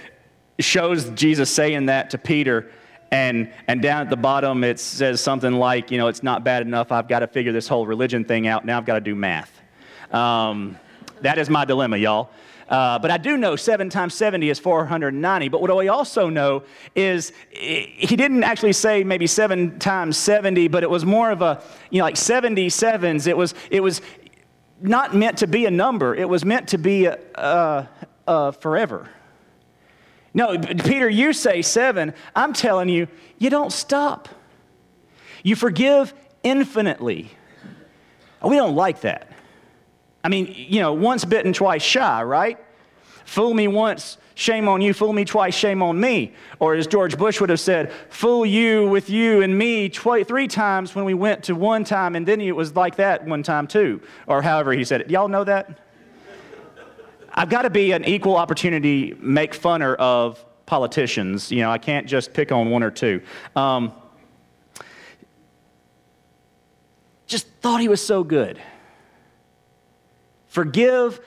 shows 0.59 1.11
Jesus 1.11 1.51
saying 1.51 1.87
that 1.87 2.11
to 2.11 2.19
Peter, 2.19 2.71
and, 3.11 3.53
and 3.67 3.83
down 3.83 4.03
at 4.03 4.11
the 4.11 4.17
bottom 4.17 4.65
it 4.65 4.81
says 4.81 5.21
something 5.21 5.53
like, 5.53 5.91
you 5.91 5.99
know, 5.99 6.09
it's 6.09 6.23
not 6.23 6.43
bad 6.43 6.63
enough. 6.63 6.91
I've 6.91 7.09
got 7.09 7.19
to 7.19 7.27
figure 7.27 7.53
this 7.53 7.69
whole 7.69 7.87
religion 7.87 8.25
thing 8.25 8.47
out. 8.47 8.65
Now 8.65 8.79
I've 8.79 8.87
got 8.87 8.95
to 8.95 9.01
do 9.01 9.15
math. 9.15 9.60
Um, 10.13 10.79
that 11.23 11.39
is 11.39 11.51
my 11.51 11.65
dilemma, 11.65 11.97
y'all. 11.97 12.31
Uh, 12.69 12.99
but 13.01 13.11
I 13.11 13.17
do 13.17 13.37
know 13.37 13.57
7 13.57 13.91
times 13.91 14.15
70 14.15 14.49
is 14.49 14.59
490. 14.61 15.49
But 15.49 15.61
what 15.61 15.77
we 15.77 15.89
also 15.89 16.29
know 16.29 16.63
is 16.95 17.33
he 17.51 18.17
didn't 18.17 18.45
actually 18.45 18.73
say 18.73 19.03
maybe 19.03 19.27
7 19.27 19.81
times 19.81 20.17
70, 20.17 20.69
but 20.69 20.85
it 20.85 20.91
was 20.91 21.05
more 21.05 21.33
of 21.33 21.43
a, 21.43 21.63
you 21.91 21.99
know, 21.99 22.05
like 22.05 22.15
77s. 22.15 23.27
It 23.27 23.37
was, 23.37 23.55
it 23.71 23.81
was 23.81 24.01
not 24.81 25.17
meant 25.17 25.39
to 25.39 25.49
be 25.49 25.67
a 25.67 25.71
number, 25.71 26.15
it 26.15 26.29
was 26.29 26.45
meant 26.45 26.69
to 26.69 26.79
be 26.79 27.07
a, 27.07 27.19
a, 27.35 27.89
a 28.29 28.53
forever. 28.53 29.09
No, 30.33 30.57
Peter, 30.59 31.09
you 31.09 31.33
say 31.33 31.61
seven. 31.63 32.15
I'm 32.37 32.53
telling 32.53 32.89
you, 32.89 33.09
you 33.39 33.51
don't 33.51 33.73
stop. 33.73 34.29
You 35.43 35.57
forgive 35.57 36.15
infinitely. 36.45 37.33
We 38.43 38.55
don't 38.55 38.77
like 38.77 39.01
that. 39.01 39.33
I 40.23 40.29
mean, 40.29 40.55
you 40.57 40.81
know, 40.81 40.93
once 40.93 41.25
bitten, 41.25 41.53
twice 41.53 41.83
shy, 41.83 42.23
right? 42.23 42.59
Fool 43.25 43.55
me 43.55 43.69
once, 43.69 44.19
shame 44.35 44.69
on 44.69 44.81
you. 44.81 44.93
Fool 44.93 45.13
me 45.13 45.25
twice, 45.25 45.55
shame 45.55 45.83
on 45.83 46.01
me. 46.01 46.35
Or 46.59 46.75
as 46.75 46.87
George 46.87 47.17
Bush 47.17 47.41
would 47.41 47.51
have 47.51 47.61
said, 47.61 47.93
fool 48.09 48.45
you 48.45 48.89
with 48.89 49.09
you 49.09 49.43
and 49.43 49.57
me 49.57 49.89
twi- 49.89 50.25
three 50.25 50.49
times 50.49 50.95
when 50.95 51.05
we 51.05 51.15
went 51.15 51.45
to 51.45 51.55
one 51.55 51.85
time, 51.85 52.17
and 52.17 52.27
then 52.27 52.41
it 52.41 52.55
was 52.55 52.75
like 52.75 52.97
that 52.97 53.25
one 53.25 53.43
time 53.43 53.67
too. 53.67 54.01
Or 54.27 54.43
however 54.43 54.73
he 54.73 54.85
said 54.85 55.03
it. 55.03 55.11
Y'all 55.11 55.29
know 55.29 55.45
that? 55.45 55.79
I've 57.33 57.49
got 57.49 57.63
to 57.63 57.71
be 57.71 57.93
an 57.93 58.05
equal 58.05 58.37
opportunity 58.37 59.17
make 59.21 59.53
funner 59.53 59.95
of 59.97 60.45
politicians. 60.67 61.53
You 61.53 61.61
know, 61.61 61.71
I 61.71 61.79
can't 61.79 62.07
just 62.07 62.33
pick 62.33 62.51
on 62.51 62.71
one 62.71 62.83
or 62.83 62.91
two. 62.91 63.23
Um, 63.55 63.93
just 67.27 67.47
thought 67.61 67.81
he 67.81 67.89
was 67.89 68.05
so 68.05 68.25
good. 68.25 68.61
Forgive 70.51 71.21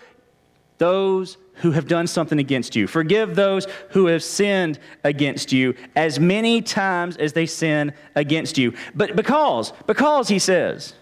those 0.77 1.37
who 1.55 1.71
have 1.71 1.87
done 1.87 2.07
something 2.07 2.39
against 2.39 2.75
you. 2.75 2.87
Forgive 2.87 3.35
those 3.35 3.67
who 3.91 4.07
have 4.07 4.21
sinned 4.21 4.79
against 5.03 5.53
you 5.53 5.75
as 5.95 6.19
many 6.19 6.61
times 6.61 7.15
as 7.15 7.31
they 7.31 7.45
sin 7.45 7.93
against 8.15 8.57
you. 8.57 8.73
But 8.93 9.15
because, 9.15 9.71
because 9.87 10.27
he 10.27 10.39
says, 10.39 10.93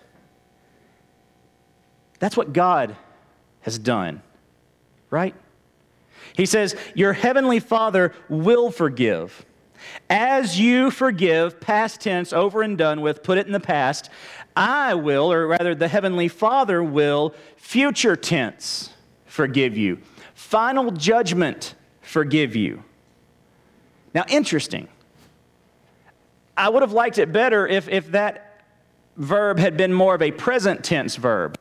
that's 2.19 2.37
what 2.37 2.53
God 2.53 2.95
has 3.61 3.79
done, 3.79 4.21
right? 5.09 5.33
He 6.33 6.45
says, 6.45 6.75
Your 6.93 7.13
heavenly 7.13 7.59
Father 7.59 8.13
will 8.29 8.69
forgive. 8.69 9.45
As 10.09 10.59
you 10.59 10.91
forgive, 10.91 11.59
past 11.59 12.01
tense, 12.01 12.33
over 12.33 12.61
and 12.61 12.77
done 12.77 13.01
with, 13.01 13.23
put 13.23 13.37
it 13.37 13.45
in 13.45 13.53
the 13.53 13.59
past, 13.59 14.09
I 14.55 14.93
will, 14.93 15.31
or 15.31 15.47
rather, 15.47 15.73
the 15.75 15.87
Heavenly 15.87 16.27
Father 16.27 16.83
will, 16.83 17.33
future 17.55 18.15
tense, 18.15 18.91
forgive 19.25 19.77
you. 19.77 19.99
Final 20.33 20.91
judgment, 20.91 21.75
forgive 22.01 22.55
you. 22.55 22.83
Now, 24.13 24.25
interesting. 24.27 24.87
I 26.57 26.69
would 26.69 26.81
have 26.81 26.91
liked 26.91 27.17
it 27.17 27.31
better 27.31 27.67
if, 27.67 27.87
if 27.87 28.11
that 28.11 28.63
verb 29.17 29.59
had 29.59 29.77
been 29.77 29.93
more 29.93 30.15
of 30.15 30.21
a 30.21 30.31
present 30.31 30.83
tense 30.83 31.15
verb. 31.15 31.57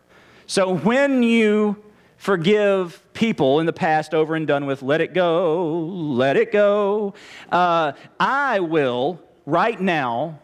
So 0.47 0.75
when 0.75 1.23
you 1.23 1.77
forgive 2.21 3.03
people 3.15 3.61
in 3.61 3.67
the 3.67 3.73
past 3.73 4.13
over 4.13 4.35
and 4.35 4.47
done 4.47 4.67
with, 4.67 4.83
let 4.83 5.01
it 5.01 5.15
go, 5.15 5.87
let 5.87 6.37
it 6.37 6.53
go, 6.53 7.15
uh, 7.51 7.93
I 8.21 8.61
will 8.61 9.19
right 9.47 9.81
now 9.81 10.39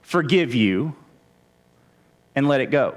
forgive 0.00 0.54
you 0.54 0.96
and 2.34 2.48
let 2.48 2.62
it 2.62 2.70
go. 2.70 2.96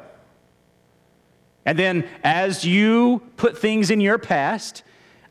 And 1.65 1.77
then 1.77 2.07
as 2.23 2.63
you 2.63 3.21
put 3.35 3.57
things 3.57 3.91
in 3.91 3.99
your 3.99 4.17
past, 4.17 4.83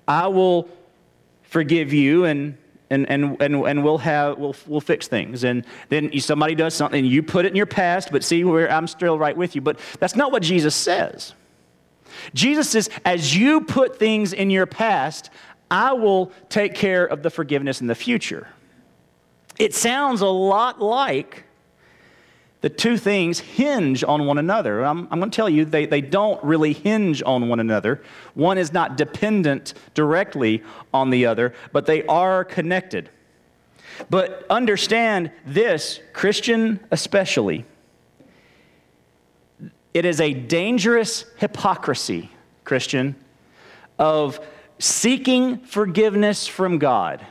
I 0.06 0.26
will 0.26 0.68
forgive 1.44 1.94
you 1.94 2.26
and 2.26 2.58
and, 2.90 3.08
and, 3.08 3.40
and, 3.40 3.54
and 3.54 3.82
we'll, 3.82 3.96
have, 3.96 4.36
we'll, 4.36 4.54
we'll 4.66 4.82
fix 4.82 5.08
things. 5.08 5.44
And 5.44 5.64
then 5.88 6.20
somebody 6.20 6.54
does 6.54 6.74
something, 6.74 7.06
you 7.06 7.22
put 7.22 7.46
it 7.46 7.48
in 7.48 7.56
your 7.56 7.64
past, 7.64 8.12
but 8.12 8.22
see 8.22 8.44
where 8.44 8.70
I'm 8.70 8.86
still 8.86 9.18
right 9.18 9.34
with 9.34 9.54
you. 9.54 9.62
But 9.62 9.80
that's 9.98 10.14
not 10.14 10.30
what 10.30 10.42
Jesus 10.42 10.74
says. 10.74 11.32
Jesus 12.34 12.70
says, 12.70 12.90
as 13.04 13.36
you 13.36 13.62
put 13.62 13.98
things 13.98 14.32
in 14.32 14.50
your 14.50 14.66
past, 14.66 15.30
I 15.70 15.92
will 15.92 16.32
take 16.48 16.74
care 16.74 17.06
of 17.06 17.22
the 17.22 17.30
forgiveness 17.30 17.80
in 17.80 17.86
the 17.86 17.94
future. 17.94 18.48
It 19.58 19.74
sounds 19.74 20.20
a 20.20 20.26
lot 20.26 20.80
like 20.80 21.44
the 22.62 22.70
two 22.70 22.96
things 22.96 23.40
hinge 23.40 24.04
on 24.04 24.26
one 24.26 24.38
another. 24.38 24.84
I'm, 24.84 25.08
I'm, 25.10 25.18
going 25.18 25.30
to 25.30 25.36
tell 25.36 25.48
you, 25.48 25.64
they, 25.64 25.84
they 25.84 26.00
don't 26.00 26.42
really 26.44 26.72
hinge 26.72 27.22
on 27.24 27.48
one 27.48 27.58
another. 27.58 28.02
One 28.34 28.56
is 28.56 28.72
not 28.72 28.96
dependent 28.96 29.74
directly 29.94 30.62
on 30.94 31.10
the 31.10 31.26
other, 31.26 31.54
but 31.72 31.86
they 31.86 32.04
are 32.06 32.44
connected. 32.44 33.10
But 34.08 34.46
understand 34.48 35.32
this, 35.44 36.00
Christian 36.12 36.80
especially, 36.90 37.64
it 39.94 40.04
is 40.04 40.20
a 40.20 40.32
dangerous 40.32 41.24
hypocrisy, 41.36 42.30
Christian, 42.64 43.16
of 43.98 44.40
seeking 44.78 45.58
forgiveness 45.58 46.46
from 46.46 46.78
God 46.78 47.24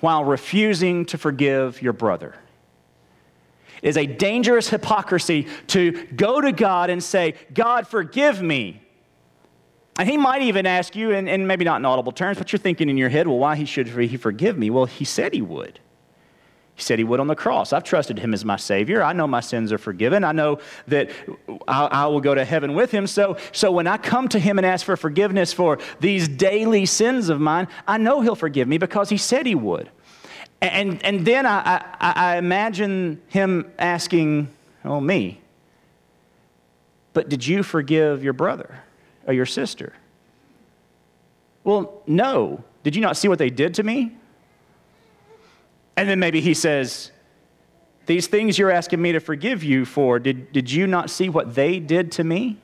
while 0.00 0.24
refusing 0.24 1.04
to 1.06 1.18
forgive 1.18 1.80
your 1.82 1.92
brother 1.92 2.34
It 3.82 3.88
is 3.88 3.96
a 3.96 4.06
dangerous 4.06 4.68
hypocrisy 4.68 5.46
to 5.68 5.92
go 6.16 6.40
to 6.40 6.52
God 6.52 6.90
and 6.90 7.02
say, 7.02 7.34
God, 7.54 7.86
forgive 7.86 8.42
me. 8.42 8.82
And 9.98 10.08
he 10.08 10.16
might 10.16 10.42
even 10.42 10.66
ask 10.66 10.96
you, 10.96 11.12
and, 11.12 11.28
and 11.28 11.46
maybe 11.46 11.64
not 11.64 11.76
in 11.76 11.84
audible 11.84 12.12
terms, 12.12 12.38
but 12.38 12.52
you're 12.52 12.58
thinking 12.58 12.88
in 12.88 12.96
your 12.96 13.08
head, 13.08 13.26
well, 13.26 13.38
why 13.38 13.56
he 13.56 13.64
should 13.64 13.88
he 13.88 14.16
forgive 14.16 14.58
me? 14.58 14.70
Well, 14.70 14.86
he 14.86 15.04
said 15.04 15.32
he 15.32 15.42
would. 15.42 15.80
He 16.74 16.82
said 16.82 16.98
he 16.98 17.04
would 17.04 17.20
on 17.20 17.26
the 17.26 17.34
cross. 17.34 17.72
I've 17.72 17.84
trusted 17.84 18.18
him 18.18 18.32
as 18.32 18.44
my 18.44 18.56
Savior. 18.56 19.02
I 19.02 19.12
know 19.12 19.26
my 19.26 19.40
sins 19.40 19.70
are 19.70 19.78
forgiven. 19.78 20.24
I 20.24 20.32
know 20.32 20.60
that 20.88 21.10
I, 21.68 21.84
I, 21.86 22.06
will 22.06 22.22
go 22.22 22.34
to 22.34 22.44
heaven 22.44 22.74
with 22.74 22.90
him. 22.90 23.06
So, 23.06 23.36
so 23.52 23.70
when 23.70 23.86
I 23.86 23.98
come 23.98 24.28
to 24.28 24.38
him 24.38 24.58
and 24.58 24.66
ask 24.66 24.86
for 24.86 24.96
forgiveness 24.96 25.52
for 25.52 25.78
these 26.00 26.26
daily 26.26 26.86
sins 26.86 27.28
of 27.28 27.38
mine, 27.38 27.68
I 27.86 27.98
know 27.98 28.22
he'll 28.22 28.34
forgive 28.34 28.66
me 28.66 28.78
because 28.78 29.10
he 29.10 29.18
said 29.18 29.44
he 29.44 29.54
would. 29.54 29.90
And, 30.62 31.04
and 31.04 31.26
then 31.26 31.44
I, 31.44 31.84
I, 32.00 32.12
I 32.16 32.36
imagine 32.38 33.20
him 33.28 33.70
asking, 33.78 34.48
oh, 34.84 35.00
me, 35.00 35.40
but 37.12 37.28
did 37.28 37.46
you 37.46 37.62
forgive 37.62 38.22
your 38.22 38.32
brother 38.32 38.80
or 39.26 39.34
your 39.34 39.46
sister? 39.46 39.92
Well, 41.64 42.02
no. 42.06 42.64
Did 42.82 42.96
you 42.96 43.02
not 43.02 43.16
see 43.16 43.28
what 43.28 43.38
they 43.38 43.50
did 43.50 43.74
to 43.74 43.82
me? 43.82 44.16
And 46.00 46.08
then 46.08 46.18
maybe 46.18 46.40
he 46.40 46.54
says, 46.54 47.10
These 48.06 48.26
things 48.26 48.58
you're 48.58 48.70
asking 48.70 49.02
me 49.02 49.12
to 49.12 49.20
forgive 49.20 49.62
you 49.62 49.84
for, 49.84 50.18
did, 50.18 50.50
did 50.50 50.72
you 50.72 50.86
not 50.86 51.10
see 51.10 51.28
what 51.28 51.54
they 51.54 51.78
did 51.78 52.10
to 52.12 52.24
me? 52.24 52.56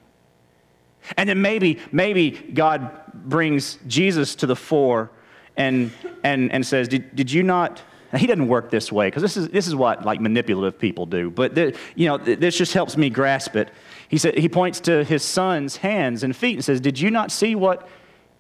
And 1.19 1.29
then 1.29 1.43
maybe, 1.43 1.79
maybe 1.93 2.31
God 2.31 2.91
brings 3.13 3.79
Jesus 3.87 4.37
to 4.37 4.47
the 4.47 4.57
fore 4.57 5.11
and, 5.55 5.93
and, 6.25 6.51
and 6.51 6.67
says, 6.67 6.89
did, 6.89 7.15
did 7.15 7.31
you 7.31 7.43
not? 7.43 7.83
He 8.17 8.27
doesn't 8.27 8.49
work 8.49 8.71
this 8.71 8.91
way 8.91 9.09
because 9.09 9.21
this 9.21 9.37
is, 9.37 9.51
this 9.51 9.67
is 9.67 9.75
what 9.75 10.03
like 10.07 10.19
manipulative 10.19 10.81
people 10.81 11.05
do. 11.05 11.31
But 11.31 11.55
you 11.95 12.07
know, 12.07 12.17
this 12.17 12.57
just 12.57 12.73
helps 12.73 12.97
me 12.97 13.11
grasp 13.11 13.55
it. 13.55 13.69
He 14.09 14.17
said 14.17 14.39
he 14.39 14.49
points 14.49 14.81
to 14.81 15.05
his 15.05 15.23
son's 15.23 15.77
hands 15.77 16.23
and 16.23 16.35
feet 16.35 16.55
and 16.55 16.65
says, 16.65 16.81
"Did 16.81 16.99
you 16.99 17.11
not 17.11 17.31
see 17.31 17.55
what 17.55 17.87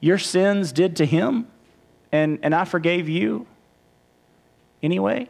your 0.00 0.16
sins 0.16 0.72
did 0.72 0.96
to 0.96 1.04
him, 1.04 1.48
and 2.12 2.38
and 2.42 2.54
I 2.54 2.64
forgave 2.64 3.09
you 3.09 3.46
anyway?" 4.87 5.29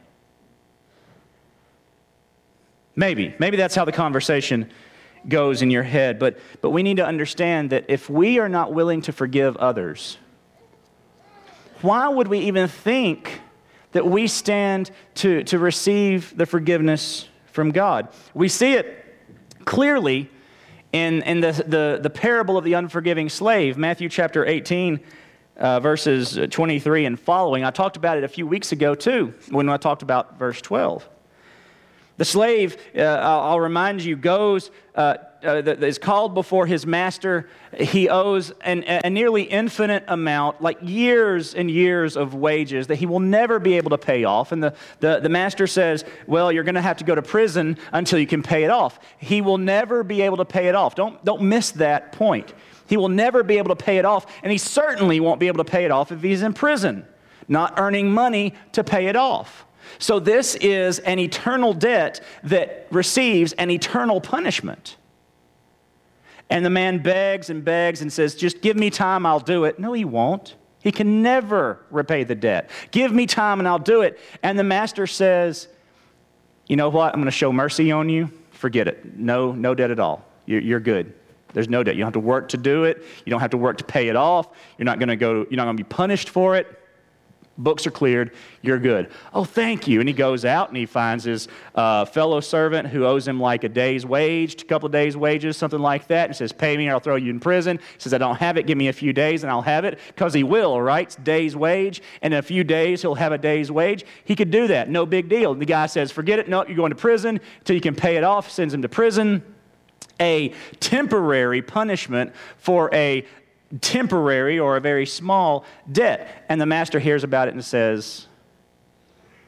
Maybe, 2.95 3.35
maybe 3.41 3.57
that's 3.57 3.75
how 3.75 3.85
the 3.85 3.93
conversation 3.93 4.71
goes 5.29 5.61
in 5.61 5.73
your 5.73 5.83
head. 5.83 6.21
But 6.21 6.39
but 6.61 6.71
we 6.71 6.85
need 6.85 6.99
to 6.99 7.05
understand 7.05 7.71
that 7.71 7.87
if 7.89 8.09
we 8.09 8.39
are 8.39 8.49
not 8.49 8.73
willing 8.73 9.03
to 9.03 9.13
forgive 9.13 9.57
others 9.57 10.19
why 11.83 12.09
would 12.09 12.29
we 12.29 12.41
even 12.41 12.69
think 12.69 13.41
that 13.93 14.07
we 14.07 14.27
stand 14.27 14.91
to, 15.15 15.43
to 15.45 15.59
receive 15.59 16.37
the 16.37 16.47
forgiveness 16.47 17.29
from 17.47 17.71
God? 17.71 18.09
We 18.35 18.49
see 18.49 18.75
it 18.75 19.05
clearly 19.65 20.31
in, 20.93 21.23
in 21.23 21.41
the, 21.41 21.53
the, 21.53 21.99
the 22.03 22.11
parable 22.11 22.57
of 22.57 22.65
the 22.65 22.75
unforgiving 22.75 23.29
slave, 23.29 23.77
Matthew 23.77 24.09
chapter 24.09 24.47
18. 24.47 25.01
Uh, 25.57 25.81
verses 25.81 26.39
23 26.51 27.07
and 27.07 27.19
following. 27.19 27.65
I 27.65 27.71
talked 27.71 27.97
about 27.97 28.19
it 28.19 28.25
a 28.25 28.29
few 28.29 28.47
weeks 28.47 28.73
ago 28.73 28.95
too, 28.95 29.33
when 29.49 29.71
I 29.71 29.79
talked 29.79 30.03
about 30.03 30.39
verse 30.39 30.61
12. 30.61 31.09
The 32.19 32.25
slave, 32.25 32.77
uh, 32.97 33.01
I'll, 33.01 33.61
remind 33.61 34.03
you, 34.03 34.17
goes 34.17 34.71
uh, 34.95 35.17
uh, 35.45 35.63
is 35.65 35.99
called 35.99 36.33
before 36.35 36.67
his 36.67 36.87
master, 36.87 37.49
he 37.79 38.09
owes 38.09 38.53
an, 38.63 38.85
a 38.85 39.11
nearly 39.11 39.43
infinite 39.43 40.05
amount, 40.09 40.63
like 40.63 40.79
years 40.81 41.55
and 41.55 41.71
years 41.71 42.17
of 42.17 42.35
wages 42.35 42.87
that 42.87 42.97
he 42.97 43.07
will 43.07 43.21
never 43.21 43.59
be 43.59 43.77
able 43.77 43.91
to 43.91 43.99
pay 43.99 44.25
off. 44.25 44.51
And 44.53 44.63
the, 44.63 44.75
the, 45.01 45.21
the 45.21 45.29
master 45.29 45.67
says, 45.67 46.05
Well, 46.27 46.51
you're 46.51 46.65
going 46.65 46.77
to 46.77 46.83
have 46.83 46.97
to 46.99 47.05
go 47.05 47.15
to 47.15 47.23
prison 47.23 47.77
until 47.93 48.19
you 48.19 48.27
can 48.27 48.43
pay 48.43 48.65
it 48.65 48.71
off. 48.71 48.99
He 49.19 49.43
will 49.43 49.59
never 49.59 50.03
be 50.03 50.23
able 50.23 50.39
to 50.39 50.47
pay 50.47 50.69
it 50.69 50.75
off. 50.75 50.95
Don't, 50.95 51.23
don't 51.25 51.43
miss 51.43 51.73
that 51.73 52.13
point. 52.13 52.55
He 52.87 52.97
will 52.97 53.09
never 53.09 53.43
be 53.43 53.59
able 53.59 53.75
to 53.75 53.85
pay 53.85 53.99
it 53.99 54.05
off, 54.05 54.27
and 54.43 54.53
he 54.53 54.59
certainly 54.59 55.21
won't 55.21 55.41
be 55.41 55.49
able 55.49 55.65
to 55.65 55.71
pay 55.71 55.85
it 55.85 55.91
off 55.91 56.13
if 56.13 56.23
he's 56.23 56.43
in 56.43 56.53
prison, 56.53 57.07
not 57.49 57.75
earning 57.79 58.13
money 58.13 58.55
to 58.73 58.85
pay 58.85 59.07
it 59.07 59.17
off. 59.17 59.67
So, 59.99 60.19
this 60.19 60.57
is 60.57 60.99
an 61.01 61.19
eternal 61.19 61.73
debt 61.73 62.21
that 62.45 62.87
receives 62.91 63.53
an 63.55 63.71
eternal 63.71 64.21
punishment. 64.21 64.97
And 66.49 66.65
the 66.65 66.71
man 66.71 66.99
begs 66.99 67.51
and 67.51 67.65
begs 67.65 68.03
and 68.03 68.13
says, 68.13 68.35
Just 68.35 68.61
give 68.61 68.77
me 68.77 68.91
time, 68.91 69.27
I'll 69.27 69.41
do 69.41 69.65
it. 69.65 69.79
No, 69.79 69.93
he 69.93 70.05
won't. 70.05 70.57
He 70.83 70.93
can 70.93 71.23
never 71.23 71.81
repay 71.91 72.23
the 72.23 72.35
debt. 72.35 72.71
Give 72.93 73.13
me 73.13 73.27
time 73.27 73.59
and 73.59 73.67
I'll 73.67 73.79
do 73.79 74.03
it. 74.03 74.21
And 74.43 74.59
the 74.59 74.65
master 74.65 75.07
says, 75.07 75.69
You 76.67 76.77
know 76.77 76.89
what? 76.89 77.13
I'm 77.13 77.21
going 77.21 77.25
to 77.25 77.31
show 77.33 77.53
mercy 77.53 77.91
on 77.91 78.09
you. 78.09 78.31
Forget 78.53 78.87
it. 78.87 79.17
No, 79.17 79.53
no 79.53 79.75
debt 79.75 79.91
at 79.91 79.99
all. 79.99 80.25
You're 80.47 80.81
good. 80.81 81.13
There's 81.57 81.71
no 81.71 81.83
debt. 81.83 81.95
You 81.95 82.01
don't 82.01 82.09
have 82.09 82.13
to 82.13 82.21
work 82.21 82.49
to 82.51 82.59
do 82.59 82.85
it. 82.85 83.03
You 83.25 83.31
don't 83.31 83.41
have 83.41 83.53
to 83.53 83.57
work 83.57 83.79
to 83.79 83.85
pay 83.85 84.09
it 84.09 84.15
off. 84.15 84.49
You're 84.77 84.85
not 84.85 84.99
going 84.99 85.09
to 85.09 85.17
go, 85.17 85.47
you're 85.49 85.57
not 85.57 85.65
going 85.65 85.79
to 85.79 85.83
be 85.83 85.89
punished 85.89 86.29
for 86.29 86.55
it. 86.55 86.67
Books 87.57 87.87
are 87.87 87.91
cleared. 87.91 88.35
You're 88.61 88.79
good. 88.79 89.09
Oh, 89.33 89.45
thank 89.45 89.89
you. 89.89 90.01
And 90.01 90.07
he 90.07 90.13
goes 90.13 90.45
out 90.45 90.69
and 90.69 90.77
he 90.77 90.85
finds 90.85 91.25
his 91.25 91.49
uh, 91.75 92.05
fellow 92.05 92.41
servant 92.41 92.89
who 92.89 93.07
owes 93.07 93.27
him 93.27 93.41
like 93.41 93.65
a 93.65 93.71
day's 93.71 94.05
wage, 94.05 94.61
a 94.61 94.67
couple 94.67 94.85
of 94.85 94.93
days' 94.93 95.17
wages, 95.17 95.57
something 95.57 95.81
like 95.81 96.09
that, 96.09 96.29
and 96.29 96.37
says, 96.37 96.53
Pay 96.53 96.77
me 96.77 96.89
or 96.89 96.93
I'll 96.93 97.01
throw 97.01 97.17
you 97.17 97.31
in 97.31 97.41
prison. 97.41 97.79
He 97.79 98.01
says, 98.01 98.13
I 98.13 98.19
don't 98.19 98.37
have 98.37 98.59
it. 98.59 98.67
Give 98.67 98.77
me 98.77 98.89
a 98.89 98.93
few 98.93 99.15
days 99.15 99.43
and 99.43 99.51
I'll 99.51 99.63
have 99.63 99.87
it. 99.87 99.99
Because 100.09 100.35
he 100.35 100.45
will, 100.45 100.79
right? 100.83 101.07
It's 101.07 101.17
day's 101.17 101.57
wage. 101.57 102.03
And 102.21 102.35
in 102.35 102.39
a 102.39 102.43
few 102.43 102.65
days, 102.65 103.01
he'll 103.01 103.15
have 103.15 103.33
a 103.33 103.39
day's 103.39 103.73
wage. 103.73 104.05
He 104.27 104.37
could 104.37 104.51
do 104.51 104.67
that. 104.67 104.91
No 104.91 105.07
big 105.07 105.31
deal. 105.31 105.53
And 105.53 105.63
the 105.63 105.65
guy 105.65 105.87
says, 105.87 106.13
Forget 106.13 106.39
it. 106.39 106.51
No, 106.51 106.67
you're 106.67 106.77
going 106.77 106.91
to 106.91 106.97
prison 106.97 107.41
until 107.61 107.75
you 107.75 107.81
can 107.81 107.95
pay 107.95 108.17
it 108.17 108.25
off. 108.25 108.51
Sends 108.51 108.75
him 108.75 108.83
to 108.83 108.89
prison 108.91 109.43
a 110.21 110.53
temporary 110.81 111.63
punishment 111.63 112.33
for 112.59 112.93
a 112.95 113.27
temporary 113.81 114.59
or 114.59 114.77
a 114.77 114.81
very 114.81 115.07
small 115.07 115.65
debt. 115.91 116.45
And 116.49 116.61
the 116.61 116.67
master 116.67 116.99
hears 116.99 117.25
about 117.25 117.49
it 117.49 117.55
and 117.55 117.65
says, 117.65 118.27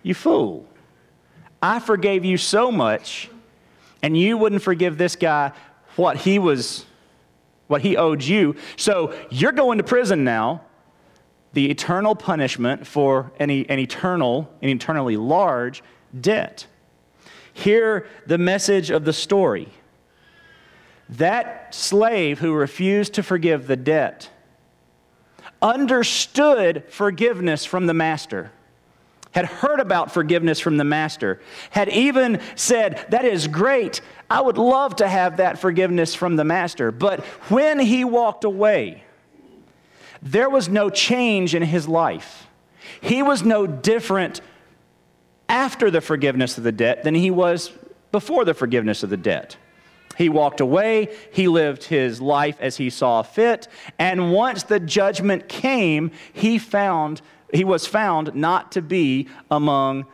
You 0.03 0.15
fool. 0.15 0.67
I 1.61 1.81
forgave 1.81 2.25
you 2.25 2.37
so 2.37 2.71
much, 2.71 3.29
and 4.03 4.17
you 4.17 4.39
wouldn't 4.39 4.63
forgive 4.63 4.97
this 4.97 5.17
guy 5.17 5.53
what 5.97 6.17
he 6.17 6.39
was, 6.39 6.87
what 7.67 7.83
he 7.83 7.97
owed 7.97 8.23
you. 8.23 8.55
So 8.77 9.15
you're 9.31 9.53
going 9.53 9.79
to 9.79 9.85
prison 9.85 10.25
now. 10.25 10.63
The 11.55 11.71
eternal 11.71 12.15
punishment 12.15 12.87
for 12.87 13.33
an, 13.41 13.51
an 13.51 13.79
eternal, 13.79 14.49
an 14.63 14.69
eternally 14.69 15.17
large 15.17 15.83
debt. 16.21 16.67
Hear 17.53 18.07
the 18.27 18.39
message 18.39 18.91
of 18.91 19.05
the 19.05 19.13
story. 19.13 19.69
That 21.11 21.75
slave 21.75 22.39
who 22.39 22.55
refused 22.55 23.15
to 23.15 23.23
forgive 23.23 23.67
the 23.67 23.77
debt 23.77 24.31
understood 25.61 26.85
forgiveness 26.89 27.65
from 27.65 27.87
the 27.87 27.95
master, 27.95 28.51
had 29.33 29.47
heard 29.47 29.81
about 29.81 30.13
forgiveness 30.13 30.61
from 30.61 30.77
the 30.77 30.85
master, 30.85 31.41
had 31.71 31.89
even 31.89 32.41
said, 32.55 33.05
That 33.11 33.25
is 33.25 33.47
great. 33.47 34.01
I 34.31 34.41
would 34.41 34.59
love 34.59 34.97
to 34.97 35.09
have 35.09 35.39
that 35.39 35.59
forgiveness 35.59 36.15
from 36.15 36.37
the 36.37 36.45
master. 36.45 36.91
But 36.91 37.21
when 37.51 37.79
he 37.79 38.05
walked 38.05 38.45
away, 38.45 39.05
there 40.23 40.51
was 40.51 40.69
no 40.69 40.91
change 40.91 41.55
in 41.55 41.63
his 41.63 41.87
life. 41.87 42.47
He 43.01 43.23
was 43.23 43.43
no 43.43 43.67
different 43.67 44.41
after 45.49 45.91
the 45.91 46.01
forgiveness 46.01 46.59
of 46.59 46.65
the 46.65 46.73
debt 46.73 47.05
than 47.05 47.15
he 47.15 47.31
was 47.31 47.73
before 48.13 48.45
the 48.45 48.55
forgiveness 48.55 49.03
of 49.03 49.11
the 49.11 49.17
debt. 49.17 49.57
He 50.19 50.29
walked 50.29 50.61
away. 50.61 51.17
He 51.31 51.47
lived 51.47 51.85
his 51.85 52.21
life 52.21 52.57
as 52.59 52.77
he 52.77 52.91
saw 52.91 53.23
fit. 53.23 53.69
And 54.01 54.33
once 54.33 54.65
the 54.65 54.81
judgment 54.81 55.49
came, 55.49 56.11
he 56.33 56.59
found 56.59 57.23
he 57.55 57.63
was 57.63 57.87
found 57.87 58.35
not 58.35 58.73
to 58.73 58.83
be 58.83 59.29
among 59.49 60.07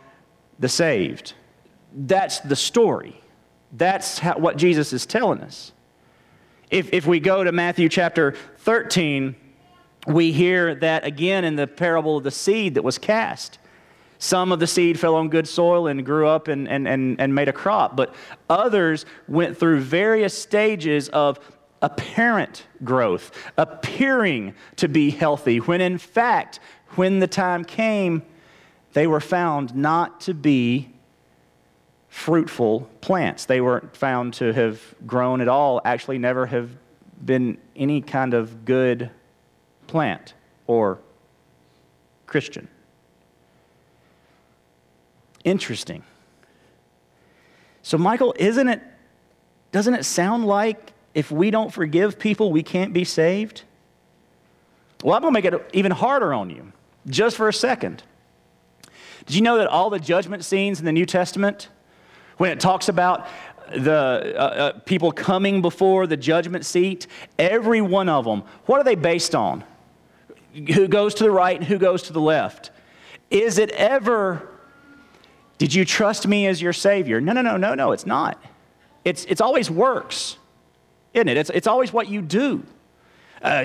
the 0.58 0.68
saved. 0.68 1.32
That's 1.94 2.38
the 2.40 2.54
story. 2.54 3.18
That's 3.72 4.18
how, 4.18 4.36
what 4.36 4.58
Jesus 4.58 4.92
is 4.92 5.06
telling 5.06 5.40
us. 5.40 5.72
If, 6.70 6.92
if 6.92 7.06
we 7.06 7.18
go 7.18 7.42
to 7.42 7.50
Matthew 7.50 7.88
chapter 7.88 8.34
13, 8.58 9.34
we 10.06 10.32
hear 10.32 10.74
that 10.74 11.06
again 11.06 11.44
in 11.44 11.56
the 11.56 11.66
parable 11.66 12.18
of 12.18 12.24
the 12.24 12.30
seed 12.30 12.74
that 12.74 12.84
was 12.84 12.98
cast. 12.98 13.58
Some 14.24 14.52
of 14.52 14.58
the 14.58 14.66
seed 14.66 14.98
fell 14.98 15.16
on 15.16 15.28
good 15.28 15.46
soil 15.46 15.86
and 15.86 16.02
grew 16.02 16.26
up 16.26 16.48
and, 16.48 16.66
and, 16.66 16.88
and, 16.88 17.20
and 17.20 17.34
made 17.34 17.48
a 17.48 17.52
crop, 17.52 17.94
but 17.94 18.14
others 18.48 19.04
went 19.28 19.58
through 19.58 19.80
various 19.80 20.32
stages 20.32 21.10
of 21.10 21.38
apparent 21.82 22.64
growth, 22.82 23.30
appearing 23.58 24.54
to 24.76 24.88
be 24.88 25.10
healthy, 25.10 25.58
when 25.58 25.82
in 25.82 25.98
fact, 25.98 26.58
when 26.94 27.18
the 27.18 27.26
time 27.26 27.66
came, 27.66 28.22
they 28.94 29.06
were 29.06 29.20
found 29.20 29.76
not 29.76 30.22
to 30.22 30.32
be 30.32 30.88
fruitful 32.08 32.88
plants. 33.02 33.44
They 33.44 33.60
weren't 33.60 33.94
found 33.94 34.32
to 34.34 34.54
have 34.54 34.80
grown 35.06 35.42
at 35.42 35.48
all, 35.48 35.82
actually, 35.84 36.16
never 36.16 36.46
have 36.46 36.70
been 37.22 37.58
any 37.76 38.00
kind 38.00 38.32
of 38.32 38.64
good 38.64 39.10
plant 39.86 40.32
or 40.66 40.98
Christian. 42.26 42.68
Interesting. 45.44 46.02
So, 47.82 47.98
Michael, 47.98 48.34
isn't 48.38 48.68
it, 48.68 48.82
doesn't 49.70 49.94
it 49.94 50.04
sound 50.04 50.46
like 50.46 50.92
if 51.12 51.30
we 51.30 51.50
don't 51.50 51.72
forgive 51.72 52.18
people, 52.18 52.50
we 52.50 52.62
can't 52.62 52.94
be 52.94 53.04
saved? 53.04 53.62
Well, 55.02 55.14
I'm 55.14 55.20
going 55.20 55.34
to 55.34 55.38
make 55.38 55.44
it 55.44 55.70
even 55.74 55.92
harder 55.92 56.32
on 56.32 56.48
you, 56.48 56.72
just 57.06 57.36
for 57.36 57.48
a 57.48 57.52
second. 57.52 58.02
Did 59.26 59.36
you 59.36 59.42
know 59.42 59.58
that 59.58 59.66
all 59.66 59.90
the 59.90 59.98
judgment 59.98 60.44
scenes 60.44 60.78
in 60.78 60.86
the 60.86 60.92
New 60.92 61.04
Testament, 61.04 61.68
when 62.38 62.50
it 62.50 62.58
talks 62.58 62.88
about 62.88 63.26
the 63.70 64.34
uh, 64.36 64.38
uh, 64.38 64.78
people 64.80 65.12
coming 65.12 65.60
before 65.60 66.06
the 66.06 66.16
judgment 66.16 66.64
seat, 66.64 67.06
every 67.38 67.82
one 67.82 68.08
of 68.08 68.24
them, 68.24 68.44
what 68.64 68.80
are 68.80 68.84
they 68.84 68.94
based 68.94 69.34
on? 69.34 69.62
Who 70.74 70.88
goes 70.88 71.14
to 71.14 71.24
the 71.24 71.30
right 71.30 71.56
and 71.56 71.66
who 71.66 71.78
goes 71.78 72.04
to 72.04 72.14
the 72.14 72.20
left? 72.20 72.70
Is 73.30 73.58
it 73.58 73.70
ever 73.70 74.48
did 75.58 75.72
you 75.72 75.84
trust 75.84 76.26
me 76.26 76.46
as 76.46 76.60
your 76.60 76.72
Savior? 76.72 77.20
No, 77.20 77.32
no, 77.32 77.42
no, 77.42 77.56
no, 77.56 77.74
no, 77.74 77.92
it's 77.92 78.06
not. 78.06 78.42
It's, 79.04 79.24
it's 79.26 79.40
always 79.40 79.70
works, 79.70 80.36
isn't 81.12 81.28
it? 81.28 81.36
It's, 81.36 81.50
it's 81.50 81.66
always 81.66 81.92
what 81.92 82.08
you 82.08 82.22
do. 82.22 82.64
Uh, 83.42 83.64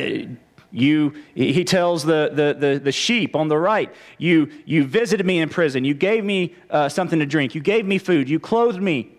you, 0.71 1.15
he 1.33 1.63
tells 1.63 2.03
the, 2.03 2.29
the, 2.31 2.67
the, 2.67 2.79
the, 2.79 2.91
sheep 2.91 3.35
on 3.35 3.47
the 3.47 3.57
right, 3.57 3.93
you, 4.19 4.51
you 4.65 4.83
visited 4.83 5.25
me 5.25 5.39
in 5.39 5.49
prison. 5.49 5.83
You 5.83 5.95
gave 5.95 6.23
me 6.23 6.53
uh, 6.69 6.89
something 6.89 7.17
to 7.17 7.25
drink. 7.25 7.55
You 7.55 7.61
gave 7.61 7.87
me 7.87 7.97
food. 7.97 8.29
You 8.29 8.39
clothed 8.39 8.81
me. 8.81 9.09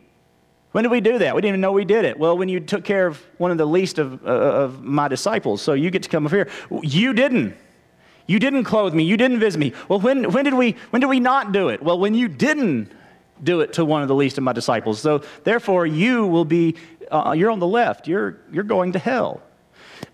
When 0.72 0.84
did 0.84 0.92
we 0.92 1.00
do 1.00 1.18
that? 1.18 1.34
We 1.34 1.40
didn't 1.40 1.54
even 1.54 1.60
know 1.60 1.72
we 1.72 1.84
did 1.84 2.04
it. 2.04 2.16
Well, 2.16 2.38
when 2.38 2.48
you 2.48 2.60
took 2.60 2.84
care 2.84 3.08
of 3.08 3.20
one 3.38 3.50
of 3.50 3.58
the 3.58 3.66
least 3.66 3.98
of, 3.98 4.24
uh, 4.24 4.30
of 4.30 4.84
my 4.84 5.08
disciples, 5.08 5.60
so 5.60 5.72
you 5.72 5.90
get 5.90 6.04
to 6.04 6.08
come 6.08 6.26
up 6.26 6.32
here. 6.32 6.48
You 6.82 7.12
didn't. 7.12 7.56
You 8.30 8.38
didn't 8.38 8.62
clothe 8.62 8.94
me. 8.94 9.02
You 9.02 9.16
didn't 9.16 9.40
visit 9.40 9.58
me. 9.58 9.72
Well, 9.88 9.98
when, 9.98 10.30
when, 10.30 10.44
did 10.44 10.54
we, 10.54 10.76
when 10.90 11.00
did 11.00 11.08
we 11.08 11.18
not 11.18 11.50
do 11.50 11.68
it? 11.68 11.82
Well, 11.82 11.98
when 11.98 12.14
you 12.14 12.28
didn't 12.28 12.92
do 13.42 13.60
it 13.60 13.72
to 13.72 13.84
one 13.84 14.02
of 14.02 14.08
the 14.08 14.14
least 14.14 14.38
of 14.38 14.44
my 14.44 14.52
disciples. 14.52 15.00
So 15.00 15.24
therefore, 15.42 15.84
you 15.84 16.28
will 16.28 16.44
be, 16.44 16.76
uh, 17.10 17.34
you're 17.36 17.50
on 17.50 17.58
the 17.58 17.66
left. 17.66 18.06
You're, 18.06 18.38
you're 18.52 18.62
going 18.62 18.92
to 18.92 19.00
hell. 19.00 19.42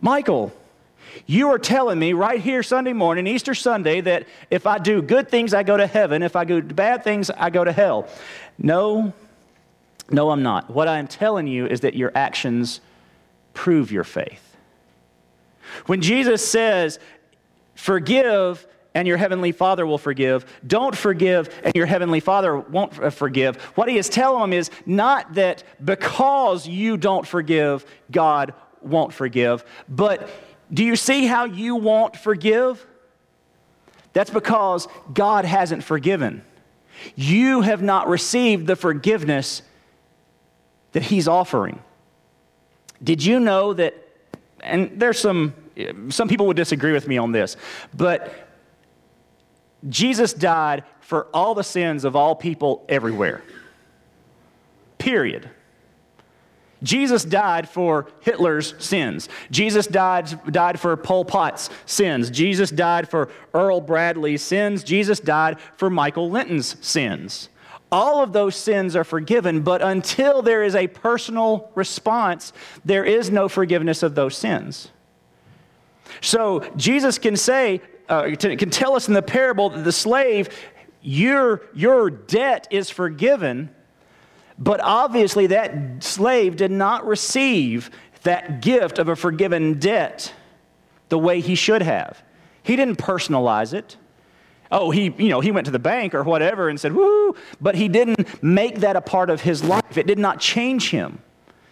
Michael, 0.00 0.50
you 1.26 1.50
are 1.50 1.58
telling 1.58 1.98
me 1.98 2.14
right 2.14 2.40
here 2.40 2.62
Sunday 2.62 2.94
morning, 2.94 3.26
Easter 3.26 3.54
Sunday, 3.54 4.00
that 4.00 4.26
if 4.50 4.66
I 4.66 4.78
do 4.78 5.02
good 5.02 5.28
things, 5.28 5.52
I 5.52 5.62
go 5.62 5.76
to 5.76 5.86
heaven. 5.86 6.22
If 6.22 6.36
I 6.36 6.44
do 6.46 6.62
bad 6.62 7.04
things, 7.04 7.28
I 7.28 7.50
go 7.50 7.64
to 7.64 7.72
hell. 7.72 8.08
No, 8.56 9.12
no, 10.10 10.30
I'm 10.30 10.42
not. 10.42 10.70
What 10.70 10.88
I'm 10.88 11.06
telling 11.06 11.48
you 11.48 11.66
is 11.66 11.80
that 11.80 11.92
your 11.92 12.12
actions 12.14 12.80
prove 13.52 13.92
your 13.92 14.04
faith. 14.04 14.56
When 15.84 16.00
Jesus 16.00 16.46
says, 16.46 16.98
Forgive, 17.76 18.66
and 18.94 19.06
your 19.06 19.16
heavenly 19.16 19.52
Father 19.52 19.86
will 19.86 19.98
forgive. 19.98 20.44
Don't 20.66 20.96
forgive, 20.96 21.48
and 21.62 21.74
your 21.76 21.86
heavenly 21.86 22.20
Father 22.20 22.56
won't 22.56 23.12
forgive. 23.12 23.56
What 23.76 23.88
he 23.88 23.98
is 23.98 24.08
telling 24.08 24.40
them 24.40 24.52
is 24.52 24.70
not 24.84 25.34
that 25.34 25.62
because 25.84 26.66
you 26.66 26.96
don't 26.96 27.26
forgive, 27.26 27.86
God 28.10 28.54
won't 28.80 29.12
forgive, 29.12 29.64
but 29.88 30.28
do 30.72 30.82
you 30.84 30.96
see 30.96 31.26
how 31.26 31.44
you 31.44 31.76
won't 31.76 32.16
forgive? 32.16 32.84
That's 34.12 34.30
because 34.30 34.88
God 35.12 35.44
hasn't 35.44 35.84
forgiven. 35.84 36.42
You 37.14 37.60
have 37.60 37.82
not 37.82 38.08
received 38.08 38.66
the 38.66 38.76
forgiveness 38.76 39.62
that 40.92 41.02
He's 41.02 41.28
offering. 41.28 41.82
Did 43.04 43.22
you 43.22 43.38
know 43.38 43.74
that, 43.74 43.94
and 44.60 44.98
there's 44.98 45.18
some, 45.18 45.52
some 46.08 46.28
people 46.28 46.46
would 46.46 46.56
disagree 46.56 46.92
with 46.92 47.06
me 47.08 47.18
on 47.18 47.32
this, 47.32 47.56
but 47.94 48.32
Jesus 49.88 50.32
died 50.32 50.84
for 51.00 51.26
all 51.32 51.54
the 51.54 51.64
sins 51.64 52.04
of 52.04 52.16
all 52.16 52.34
people 52.34 52.84
everywhere. 52.88 53.42
Period. 54.98 55.50
Jesus 56.82 57.24
died 57.24 57.68
for 57.68 58.08
Hitler's 58.20 58.74
sins. 58.78 59.28
Jesus 59.50 59.86
died, 59.86 60.52
died 60.52 60.78
for 60.78 60.96
Pol 60.96 61.24
Pot's 61.24 61.70
sins. 61.86 62.30
Jesus 62.30 62.70
died 62.70 63.08
for 63.08 63.30
Earl 63.54 63.80
Bradley's 63.80 64.42
sins. 64.42 64.84
Jesus 64.84 65.18
died 65.18 65.58
for 65.76 65.88
Michael 65.88 66.30
Linton's 66.30 66.76
sins. 66.86 67.48
All 67.90 68.22
of 68.22 68.32
those 68.32 68.56
sins 68.56 68.96
are 68.96 69.04
forgiven, 69.04 69.62
but 69.62 69.80
until 69.80 70.42
there 70.42 70.62
is 70.62 70.74
a 70.74 70.88
personal 70.88 71.70
response, 71.74 72.52
there 72.84 73.04
is 73.04 73.30
no 73.30 73.48
forgiveness 73.48 74.02
of 74.02 74.14
those 74.14 74.36
sins. 74.36 74.90
So 76.20 76.68
Jesus 76.76 77.18
can 77.18 77.36
say, 77.36 77.80
uh, 78.08 78.34
can 78.38 78.70
tell 78.70 78.94
us 78.94 79.08
in 79.08 79.14
the 79.14 79.22
parable 79.22 79.70
that 79.70 79.84
the 79.84 79.92
slave, 79.92 80.48
your, 81.02 81.62
your 81.74 82.10
debt 82.10 82.68
is 82.70 82.90
forgiven, 82.90 83.70
but 84.58 84.80
obviously 84.80 85.48
that 85.48 86.02
slave 86.02 86.56
did 86.56 86.70
not 86.70 87.06
receive 87.06 87.90
that 88.22 88.60
gift 88.60 88.98
of 88.98 89.08
a 89.08 89.16
forgiven 89.16 89.78
debt 89.78 90.32
the 91.08 91.18
way 91.18 91.40
he 91.40 91.54
should 91.54 91.82
have. 91.82 92.22
He 92.62 92.74
didn't 92.74 92.98
personalize 92.98 93.72
it. 93.72 93.96
Oh, 94.70 94.90
he, 94.90 95.14
you 95.18 95.28
know, 95.28 95.40
he 95.40 95.52
went 95.52 95.66
to 95.66 95.70
the 95.70 95.78
bank 95.78 96.14
or 96.14 96.24
whatever 96.24 96.68
and 96.68 96.80
said, 96.80 96.92
woo, 96.92 97.36
but 97.60 97.76
he 97.76 97.86
didn't 97.86 98.42
make 98.42 98.80
that 98.80 98.96
a 98.96 99.00
part 99.00 99.30
of 99.30 99.42
his 99.42 99.62
life. 99.62 99.96
It 99.96 100.08
did 100.08 100.18
not 100.18 100.40
change 100.40 100.90
him. 100.90 101.20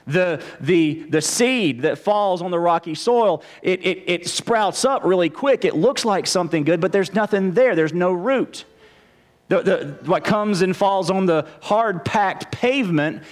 The, 0.07 0.43
the, 0.61 1.05
the 1.09 1.23
seed 1.23 1.83
that 1.83 1.99
falls 1.99 2.43
on 2.43 2.51
the 2.51 2.59
rocky 2.59 2.95
soil, 2.95 3.43
it, 3.63 3.85
it, 3.85 4.03
it 4.07 4.29
sprouts 4.29 4.85
up 4.85 5.03
really 5.03 5.31
quick. 5.31 5.65
It 5.65 5.75
looks 5.75 6.05
like 6.05 6.27
something 6.27 6.63
good, 6.63 6.81
but 6.81 6.93
there's 6.93 7.15
nothing 7.15 7.53
there. 7.53 7.75
There's 7.75 7.95
no 7.95 8.13
root. 8.13 8.67
The, 9.49 9.63
the, 9.63 9.99
what 10.05 10.25
comes 10.25 10.63
and 10.63 10.75
falls 10.75 11.11
on 11.11 11.27
the 11.27 11.47
hard 11.61 12.05
packed 12.05 12.51
pavement 12.51 13.23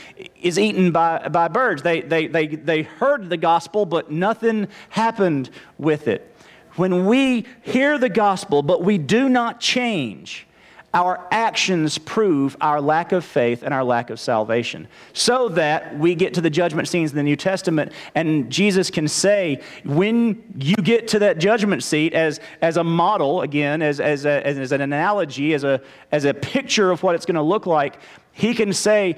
is 0.41 0.59
eaten 0.59 0.93
by, 0.93 1.29
by 1.29 1.49
birds. 1.49 1.83
They, 1.83 2.03
they, 2.03 2.27
they, 2.27 2.47
they 2.49 2.83
heard 2.83 3.31
the 3.31 3.39
gospel, 3.39 3.87
but 3.87 4.11
nothing 4.11 4.69
happened 4.91 5.51
with 5.79 6.09
it. 6.09 6.35
When 6.77 7.07
we 7.07 7.47
hear 7.63 7.99
the 7.99 8.09
gospel, 8.09 8.63
but 8.63 8.83
we 8.83 8.99
do 8.99 9.29
not 9.29 9.61
change, 9.61 10.47
our 10.95 11.27
actions 11.31 11.97
prove 11.97 12.57
our 12.61 12.81
lack 12.81 13.13
of 13.13 13.25
faith 13.25 13.63
and 13.63 13.73
our 13.73 13.83
lack 13.83 14.11
of 14.11 14.21
salvation. 14.21 14.87
So 15.15 15.49
that 15.51 15.99
we 15.99 16.15
get 16.15 16.35
to 16.35 16.41
the 16.41 16.51
judgment 16.51 16.87
scenes 16.89 17.11
in 17.13 17.17
the 17.17 17.23
New 17.23 17.37
Testament, 17.37 17.93
and 18.15 18.51
Jesus 18.51 18.91
can 18.91 19.09
say, 19.09 19.63
when 19.85 20.43
you 20.59 20.77
get 20.77 21.09
to 21.09 21.19
that 21.21 21.39
judgment 21.39 21.83
seat, 21.83 22.13
as, 22.13 22.41
as 22.61 22.77
a 22.77 22.85
model, 22.85 23.41
again, 23.41 23.81
as, 23.81 24.01
as, 24.01 24.27
a, 24.27 24.47
as 24.47 24.73
an 24.73 24.83
analogy, 24.83 25.55
as 25.55 25.65
a, 25.65 25.81
as 26.11 26.27
a 26.27 26.35
picture 26.35 26.91
of 26.91 27.03
what 27.03 27.15
it's 27.15 27.25
going 27.25 27.37
to 27.37 27.43
look 27.43 27.67
like, 27.67 27.99
he 28.33 28.55
can 28.55 28.73
say, 28.73 29.17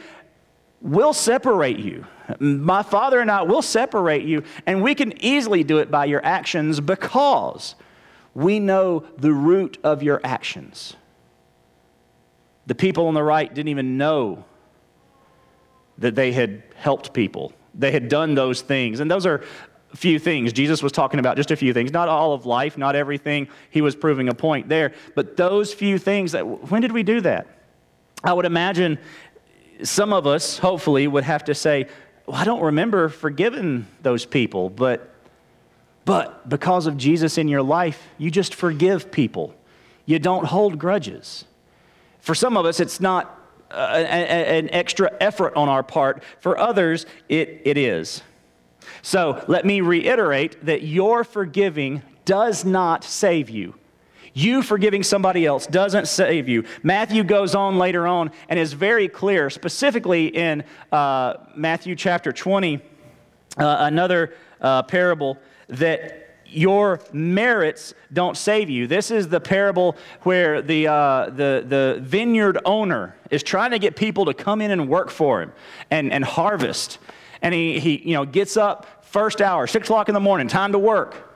We'll 0.81 1.15
separate 1.15 1.79
you. 1.79 2.05
My 2.39 2.83
Father 2.83 3.21
and 3.21 3.31
I 3.31 3.41
will 3.41 3.63
separate 3.63 4.25
you, 4.25 4.43
and 4.67 4.83
we 4.83 4.95
can 4.95 5.15
easily 5.25 5.65
do 5.65 5.79
it 5.79 5.91
by 5.91 6.05
your 6.05 6.23
actions 6.23 6.79
because 6.79 7.75
we 8.35 8.61
know 8.61 9.07
the 9.17 9.33
root 9.33 9.79
of 9.83 10.03
your 10.03 10.21
actions. 10.23 10.95
The 12.67 12.75
people 12.75 13.07
on 13.09 13.15
the 13.15 13.23
right 13.23 13.53
didn't 13.53 13.69
even 13.69 13.99
know 13.99 14.45
that 15.99 16.15
they 16.15 16.33
had 16.33 16.63
helped 16.75 17.13
people. 17.13 17.53
They 17.75 17.93
had 17.93 18.09
done 18.09 18.35
those 18.35 18.63
things. 18.63 19.01
And 19.01 19.11
those 19.11 19.27
are 19.27 19.43
few 19.95 20.19
things. 20.19 20.53
Jesus 20.53 20.83
was 20.83 20.93
talking 20.93 21.21
about 21.21 21.37
just 21.37 21.51
a 21.51 21.57
few 21.57 21.73
things, 21.73 21.93
not 21.93 22.09
all 22.09 22.33
of 22.33 22.47
life, 22.47 22.77
not 22.77 22.97
everything. 22.97 23.49
He 23.71 23.81
was 23.81 23.95
proving 23.95 24.29
a 24.29 24.35
point 24.35 24.69
there. 24.69 24.93
But 25.15 25.37
those 25.37 25.73
few 25.73 25.99
things 25.99 26.33
that, 26.33 26.71
when 26.71 26.83
did 26.83 26.93
we 26.93 27.03
do 27.03 27.21
that? 27.21 27.47
I 28.23 28.33
would 28.33 28.47
imagine 28.47 28.99
some 29.83 30.13
of 30.13 30.27
us, 30.27 30.59
hopefully, 30.59 31.07
would 31.07 31.25
have 31.25 31.45
to 31.45 31.55
say, 31.55 31.89
well, 32.27 32.37
I 32.37 32.45
don't 32.45 32.63
remember 32.63 33.09
forgiving 33.09 33.87
those 34.03 34.25
people, 34.25 34.71
but, 34.71 35.15
but 36.05 36.49
because 36.49 36.87
of 36.87 36.97
Jesus 36.97 37.39
in 37.39 37.49
your 37.49 37.63
life, 37.63 38.03
you 38.19 38.31
just 38.31 38.55
forgive 38.55 39.13
people. 39.13 39.55
You 40.07 40.19
don't 40.19 40.47
hold 40.47 40.79
grudges. 40.79 41.45
For 42.25 42.35
some 42.35 42.57
of 42.57 42.65
us, 42.65 42.81
it's 42.81 43.01
not 43.01 43.39
uh, 43.71 43.75
an 43.75 44.71
extra 44.71 45.13
effort 45.21 45.55
on 45.57 45.69
our 45.69 45.83
part. 45.83 46.23
For 46.41 46.59
others, 46.59 47.05
it, 47.29 47.61
it 47.67 47.77
is. 47.77 48.23
So 49.03 49.45
let 49.47 49.67
me 49.67 49.83
reiterate 49.83 50.65
that 50.65 50.83
your 50.83 51.23
forgiving 51.23 52.03
does 52.25 52.65
not 52.65 53.05
save 53.05 53.51
you. 53.51 53.75
You 54.33 54.63
forgiving 54.63 55.03
somebody 55.03 55.45
else 55.45 55.67
doesn't 55.67 56.09
save 56.09 56.49
you. 56.49 56.65
Matthew 56.83 57.25
goes 57.25 57.55
on 57.55 57.77
later 57.77 58.07
on 58.07 58.31
and 58.49 58.59
is 58.59 58.73
very 58.73 59.07
clear, 59.07 59.51
specifically 59.51 60.29
in 60.29 60.65
uh, 60.93 61.35
Matthew 61.55 61.95
chapter 61.95 62.33
20, 62.33 62.77
uh, 62.77 62.81
another 63.81 64.33
uh, 64.63 64.83
parable, 64.85 65.37
that 65.69 66.24
your 66.57 67.01
merits 67.13 67.95
don't 68.13 68.37
save 68.37 68.71
you. 68.71 68.87
This 68.87 69.11
is 69.11 69.29
the 69.29 69.41
parable 69.41 69.97
where 70.23 70.63
the, 70.63 70.89
uh, 70.89 71.31
the, 71.31 71.65
the 71.67 71.99
vineyard 72.03 72.59
owner 72.65 73.17
is 73.31 73.43
trying 73.43 73.73
to 73.73 73.79
get 73.79 73.97
people 73.97 74.25
to 74.27 74.35
come 74.35 74.61
in 74.61 74.71
and 74.71 74.89
work 74.89 75.11
for 75.11 75.43
him 75.43 75.53
and, 75.91 76.13
and 76.13 76.25
harvest. 76.25 76.99
And 77.43 77.53
he, 77.55 77.79
he 77.79 78.09
you 78.09 78.15
know, 78.15 78.25
gets 78.25 78.57
up 78.57 79.05
first 79.05 79.41
hour, 79.41 79.67
6 79.67 79.87
o'clock 79.87 80.09
in 80.09 80.15
the 80.15 80.21
morning, 80.21 80.49
time 80.49 80.73
to 80.73 80.79
work. 80.79 81.34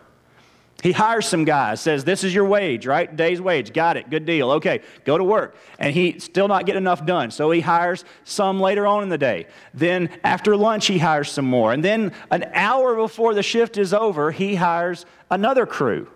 He 0.80 0.92
hires 0.92 1.26
some 1.26 1.44
guys, 1.44 1.80
says, 1.80 2.04
This 2.04 2.22
is 2.22 2.32
your 2.32 2.44
wage, 2.44 2.86
right? 2.86 3.14
Day's 3.14 3.40
wage. 3.40 3.72
Got 3.72 3.96
it. 3.96 4.10
Good 4.10 4.24
deal. 4.24 4.52
Okay, 4.52 4.80
go 5.04 5.18
to 5.18 5.24
work. 5.24 5.56
And 5.80 5.92
he 5.92 6.20
still 6.20 6.46
not 6.46 6.66
get 6.66 6.76
enough 6.76 7.04
done. 7.04 7.32
So 7.32 7.50
he 7.50 7.60
hires 7.60 8.04
some 8.22 8.60
later 8.60 8.86
on 8.86 9.02
in 9.02 9.08
the 9.08 9.18
day. 9.18 9.46
Then 9.74 10.08
after 10.22 10.56
lunch, 10.56 10.86
he 10.86 10.98
hires 10.98 11.32
some 11.32 11.46
more. 11.46 11.72
And 11.72 11.84
then 11.84 12.12
an 12.30 12.44
hour 12.54 12.94
before 12.94 13.34
the 13.34 13.42
shift 13.42 13.76
is 13.76 13.92
over, 13.92 14.30
he 14.30 14.54
hires 14.54 15.04
another 15.32 15.66
crew. 15.66 16.08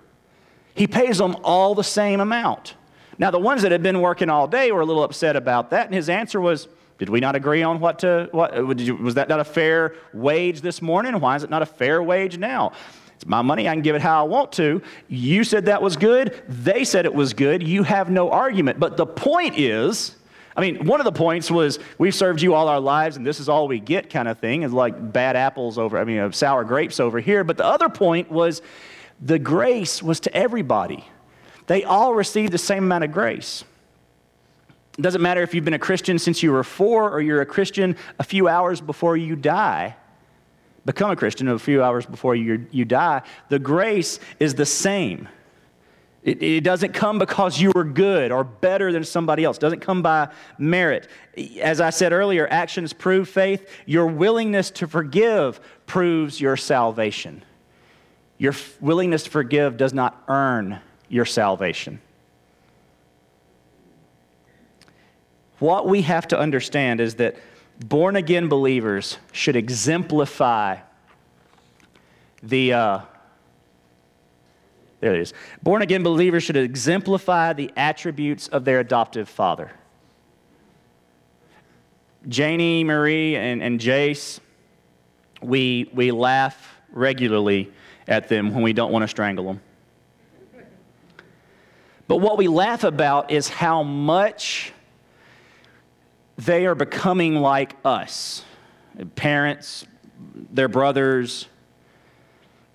He 0.74 0.86
pays 0.86 1.18
them 1.18 1.36
all 1.42 1.74
the 1.74 1.84
same 1.84 2.20
amount. 2.20 2.76
Now, 3.18 3.30
the 3.30 3.40
ones 3.40 3.62
that 3.62 3.72
had 3.72 3.82
been 3.82 4.00
working 4.00 4.30
all 4.30 4.46
day 4.46 4.70
were 4.70 4.80
a 4.80 4.86
little 4.86 5.02
upset 5.02 5.34
about 5.34 5.70
that. 5.70 5.86
And 5.86 5.94
his 5.94 6.08
answer 6.08 6.40
was, 6.40 6.68
did 6.98 7.08
we 7.08 7.18
not 7.18 7.34
agree 7.34 7.64
on 7.64 7.80
what 7.80 7.98
to, 8.00 8.28
what, 8.30 8.64
was 8.64 9.14
that 9.16 9.28
not 9.28 9.40
a 9.40 9.44
fair 9.44 9.96
wage 10.14 10.60
this 10.60 10.80
morning? 10.80 11.18
Why 11.18 11.34
is 11.34 11.42
it 11.42 11.50
not 11.50 11.62
a 11.62 11.66
fair 11.66 12.00
wage 12.00 12.38
now? 12.38 12.72
It's 13.22 13.28
my 13.28 13.40
money. 13.40 13.68
I 13.68 13.72
can 13.72 13.82
give 13.82 13.94
it 13.94 14.02
how 14.02 14.18
I 14.20 14.26
want 14.26 14.50
to. 14.54 14.82
You 15.06 15.44
said 15.44 15.66
that 15.66 15.80
was 15.80 15.96
good. 15.96 16.42
They 16.48 16.82
said 16.82 17.04
it 17.04 17.14
was 17.14 17.34
good. 17.34 17.62
You 17.62 17.84
have 17.84 18.10
no 18.10 18.32
argument. 18.32 18.80
But 18.80 18.96
the 18.96 19.06
point 19.06 19.56
is, 19.56 20.16
I 20.56 20.60
mean, 20.60 20.86
one 20.86 21.00
of 21.00 21.04
the 21.04 21.12
points 21.12 21.48
was 21.48 21.78
we've 21.98 22.16
served 22.16 22.42
you 22.42 22.54
all 22.54 22.66
our 22.66 22.80
lives 22.80 23.16
and 23.16 23.24
this 23.24 23.38
is 23.38 23.48
all 23.48 23.68
we 23.68 23.78
get 23.78 24.10
kind 24.10 24.26
of 24.26 24.40
thing. 24.40 24.64
It's 24.64 24.74
like 24.74 25.12
bad 25.12 25.36
apples 25.36 25.78
over, 25.78 25.98
I 25.98 26.02
mean, 26.02 26.18
uh, 26.18 26.32
sour 26.32 26.64
grapes 26.64 26.98
over 26.98 27.20
here. 27.20 27.44
But 27.44 27.58
the 27.58 27.64
other 27.64 27.88
point 27.88 28.28
was 28.28 28.60
the 29.20 29.38
grace 29.38 30.02
was 30.02 30.18
to 30.18 30.36
everybody. 30.36 31.04
They 31.68 31.84
all 31.84 32.14
received 32.14 32.50
the 32.50 32.58
same 32.58 32.82
amount 32.82 33.04
of 33.04 33.12
grace. 33.12 33.62
It 34.98 35.02
doesn't 35.02 35.22
matter 35.22 35.42
if 35.42 35.54
you've 35.54 35.64
been 35.64 35.74
a 35.74 35.78
Christian 35.78 36.18
since 36.18 36.42
you 36.42 36.50
were 36.50 36.64
four 36.64 37.08
or 37.08 37.20
you're 37.20 37.40
a 37.40 37.46
Christian 37.46 37.94
a 38.18 38.24
few 38.24 38.48
hours 38.48 38.80
before 38.80 39.16
you 39.16 39.36
die 39.36 39.94
become 40.84 41.10
a 41.10 41.16
Christian 41.16 41.48
a 41.48 41.58
few 41.58 41.82
hours 41.82 42.06
before 42.06 42.34
you, 42.34 42.66
you 42.70 42.84
die, 42.84 43.22
the 43.48 43.58
grace 43.58 44.18
is 44.40 44.54
the 44.54 44.66
same. 44.66 45.28
It, 46.22 46.40
it, 46.40 46.60
doesn't 46.62 46.92
come 46.92 47.18
because 47.18 47.60
you 47.60 47.72
were 47.74 47.82
good 47.82 48.30
or 48.30 48.44
better 48.44 48.92
than 48.92 49.02
somebody 49.02 49.42
else. 49.42 49.56
It 49.56 49.60
doesn't 49.60 49.80
come 49.80 50.02
by 50.02 50.28
merit. 50.56 51.08
As 51.60 51.80
I 51.80 51.90
said 51.90 52.12
earlier, 52.12 52.46
actions 52.48 52.92
prove 52.92 53.28
faith. 53.28 53.68
Your 53.86 54.06
willingness 54.06 54.70
to 54.72 54.86
forgive 54.86 55.60
proves 55.86 56.40
your 56.40 56.56
salvation. 56.56 57.44
Your 58.38 58.52
f- 58.52 58.80
willingness 58.80 59.24
to 59.24 59.30
forgive 59.30 59.76
does 59.76 59.92
not 59.92 60.22
earn 60.28 60.78
your 61.08 61.24
salvation. 61.24 62.00
What 65.58 65.88
we 65.88 66.02
have 66.02 66.28
to 66.28 66.38
understand 66.38 67.00
is 67.00 67.16
that 67.16 67.36
born 67.80 68.16
again 68.16 68.48
believers 68.48 69.18
should 69.32 69.56
exemplify 69.56 70.78
the. 72.42 72.72
Uh, 72.72 73.00
there 75.00 75.14
it 75.14 75.20
is. 75.20 75.34
Born 75.62 75.82
again 75.82 76.04
believers 76.04 76.44
should 76.44 76.56
exemplify 76.56 77.52
the 77.54 77.72
attributes 77.76 78.46
of 78.46 78.64
their 78.64 78.78
adoptive 78.78 79.28
father. 79.28 79.72
Janie, 82.28 82.84
Marie, 82.84 83.34
and, 83.34 83.62
and 83.62 83.80
Jace, 83.80 84.38
we, 85.42 85.90
we 85.92 86.12
laugh 86.12 86.76
regularly 86.92 87.72
at 88.06 88.28
them 88.28 88.54
when 88.54 88.62
we 88.62 88.72
don't 88.72 88.92
want 88.92 89.02
to 89.02 89.08
strangle 89.08 89.44
them. 89.46 89.60
But 92.06 92.18
what 92.18 92.36
we 92.36 92.46
laugh 92.46 92.84
about 92.84 93.30
is 93.30 93.48
how 93.48 93.82
much 93.82 94.71
they 96.44 96.66
are 96.66 96.74
becoming 96.74 97.36
like 97.36 97.76
us 97.84 98.44
parents, 99.14 99.86
their 100.52 100.68
brothers. 100.68 101.48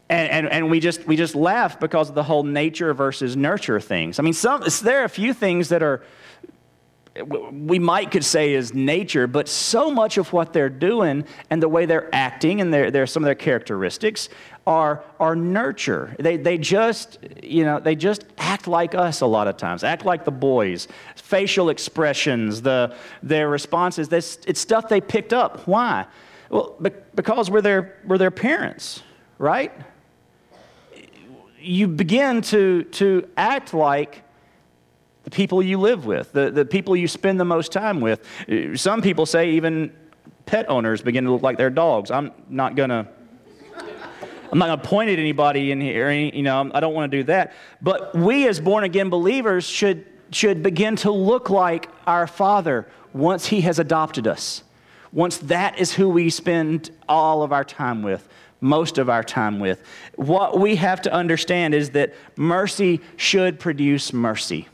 And, 0.10 0.30
and, 0.32 0.50
and 0.50 0.72
we, 0.72 0.80
just, 0.80 1.06
we 1.06 1.16
just 1.16 1.36
laugh 1.36 1.80
because 1.80 2.10
of 2.10 2.16
the 2.16 2.24
whole 2.24 2.44
nature 2.44 2.94
versus 2.94 3.36
nurture 3.36 3.80
things. 3.80 4.20
I 4.20 4.24
mean, 4.24 4.34
some, 4.34 4.64
there 4.84 5.02
are 5.02 5.06
a 5.06 5.10
few 5.10 5.34
things 5.34 5.70
that 5.70 5.84
are, 5.84 6.02
we 7.26 7.80
might 7.80 8.12
could 8.12 8.26
say 8.26 8.54
is 8.54 8.74
nature, 8.74 9.28
but 9.28 9.48
so 9.48 9.92
much 9.92 10.18
of 10.18 10.34
what 10.34 10.54
they're 10.54 10.70
doing 10.70 11.26
and 11.50 11.62
the 11.62 11.70
way 11.70 11.86
they're 11.86 12.14
acting 12.14 12.62
and 12.62 12.74
their, 12.74 12.92
their, 12.92 13.08
some 13.08 13.24
of 13.24 13.26
their 13.26 13.36
characteristics 13.36 14.30
are, 14.66 15.04
are 15.20 15.36
nurture. 15.36 16.16
They, 16.20 16.38
they 16.38 16.58
just, 16.58 17.20
you 17.42 17.64
know, 17.64 17.80
they 17.80 17.96
just 17.96 18.26
act 18.38 18.68
like 18.68 18.96
us 18.96 19.22
a 19.22 19.26
lot 19.26 19.48
of 19.48 19.58
times, 19.58 19.84
act 19.84 20.06
like 20.06 20.26
the 20.26 20.32
boys. 20.32 20.88
Facial 21.16 21.70
expressions, 21.70 22.62
the, 22.62 22.96
their 23.24 23.50
responses, 23.50 24.10
this, 24.10 24.40
it's 24.46 24.60
stuff 24.60 24.90
they 24.90 25.02
picked 25.02 25.34
up. 25.34 25.68
Why? 25.68 26.06
Well, 26.50 26.76
because 27.16 27.50
we're 27.50 27.62
their, 27.62 28.00
we're 28.06 28.18
their 28.18 28.32
parents, 28.32 29.02
right? 29.38 29.72
You 31.60 31.88
begin 31.88 32.42
to, 32.44 32.84
to 32.84 33.28
act 33.36 33.74
like 33.74 34.24
the 35.28 35.32
people 35.32 35.62
you 35.62 35.78
live 35.78 36.06
with, 36.06 36.32
the, 36.32 36.50
the 36.50 36.64
people 36.64 36.96
you 36.96 37.06
spend 37.06 37.38
the 37.38 37.44
most 37.44 37.74
time 37.74 38.00
with. 38.00 38.26
Some 38.76 39.02
people 39.02 39.26
say 39.26 39.52
even 39.52 39.94
pet 40.46 40.70
owners 40.70 41.02
begin 41.02 41.26
to 41.26 41.32
look 41.32 41.42
like 41.42 41.58
their 41.58 41.70
dogs. 41.70 42.12
I'm 42.12 42.32
not 42.48 42.78
going 42.78 42.92
to. 42.92 43.06
I'm 44.50 44.58
not 44.58 44.68
going 44.68 44.80
to 44.80 44.88
point 44.88 45.10
at 45.10 45.20
anybody 45.20 45.74
in 45.74 45.82
here, 45.82 46.10
you 46.10 46.42
know, 46.42 46.72
I 46.74 46.80
don't 46.80 46.94
want 46.94 47.12
to 47.12 47.18
do 47.18 47.24
that. 47.26 47.52
But 47.82 48.16
we 48.16 48.48
as 48.48 48.62
born 48.62 48.86
again 48.86 49.10
believers 49.10 49.66
should, 49.66 50.06
should 50.32 50.64
begin 50.64 50.96
to 50.98 51.12
look 51.12 51.50
like 51.50 51.90
our 52.08 52.28
Father 52.28 52.88
once 53.12 53.48
He 53.48 53.60
has 53.62 53.78
adopted 53.78 54.26
us. 54.26 54.64
Once 55.12 55.36
that 55.40 55.78
is 55.78 55.92
who 55.92 56.08
we 56.08 56.30
spend 56.30 56.92
all 57.10 57.44
of 57.44 57.52
our 57.52 57.66
time 57.66 58.02
with, 58.02 58.30
most 58.62 58.98
of 58.98 59.10
our 59.10 59.22
time 59.22 59.60
with. 59.60 59.84
What 60.16 60.58
we 60.58 60.78
have 60.78 61.02
to 61.02 61.12
understand 61.12 61.74
is 61.74 61.90
that 61.90 62.14
mercy 62.38 63.02
should 63.18 63.60
produce 63.60 64.14
mercy. 64.14 64.70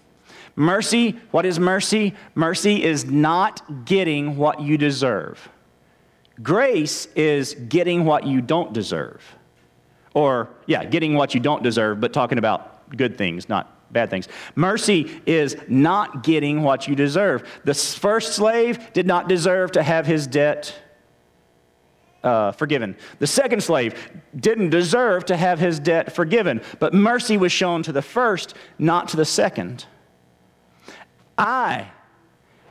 Mercy, 0.56 1.20
what 1.32 1.46
is 1.46 1.60
mercy? 1.60 2.14
Mercy 2.36 2.84
is 2.84 3.06
not 3.06 3.86
getting 3.86 4.38
what 4.38 4.62
you 4.62 4.78
deserve. 4.78 5.50
Grace 6.42 7.08
is 7.16 7.56
getting 7.56 8.06
what 8.06 8.26
you 8.26 8.42
don't 8.42 8.74
deserve. 8.74 9.22
Or, 10.14 10.50
yeah, 10.68 10.86
getting 10.86 11.16
what 11.16 11.34
you 11.34 11.40
don't 11.40 11.64
deserve, 11.64 12.00
but 12.00 12.14
talking 12.14 12.38
about 12.38 12.96
good 12.96 13.18
things, 13.18 13.50
not 13.50 13.92
bad 13.92 14.10
things. 14.10 14.28
Mercy 14.56 15.22
is 15.26 15.56
not 15.68 16.24
getting 16.24 16.64
what 16.64 16.88
you 16.88 16.96
deserve. 16.96 17.48
The 17.64 17.74
first 17.74 18.34
slave 18.34 18.94
did 18.94 19.08
not 19.08 19.28
deserve 19.28 19.72
to 19.74 19.84
have 19.84 20.06
his 20.06 20.28
debt 20.28 20.76
uh, 22.24 22.52
forgiven. 22.52 22.96
The 23.20 23.28
second 23.28 23.62
slave 23.62 24.12
didn't 24.36 24.70
deserve 24.70 25.26
to 25.26 25.36
have 25.36 25.60
his 25.60 25.80
debt 25.80 26.14
forgiven, 26.14 26.62
but 26.80 26.94
mercy 26.94 27.38
was 27.38 27.52
shown 27.52 27.84
to 27.84 27.92
the 27.92 28.02
first, 28.02 28.56
not 28.80 29.10
to 29.10 29.18
the 29.18 29.26
second. 29.26 29.86
I, 31.44 31.92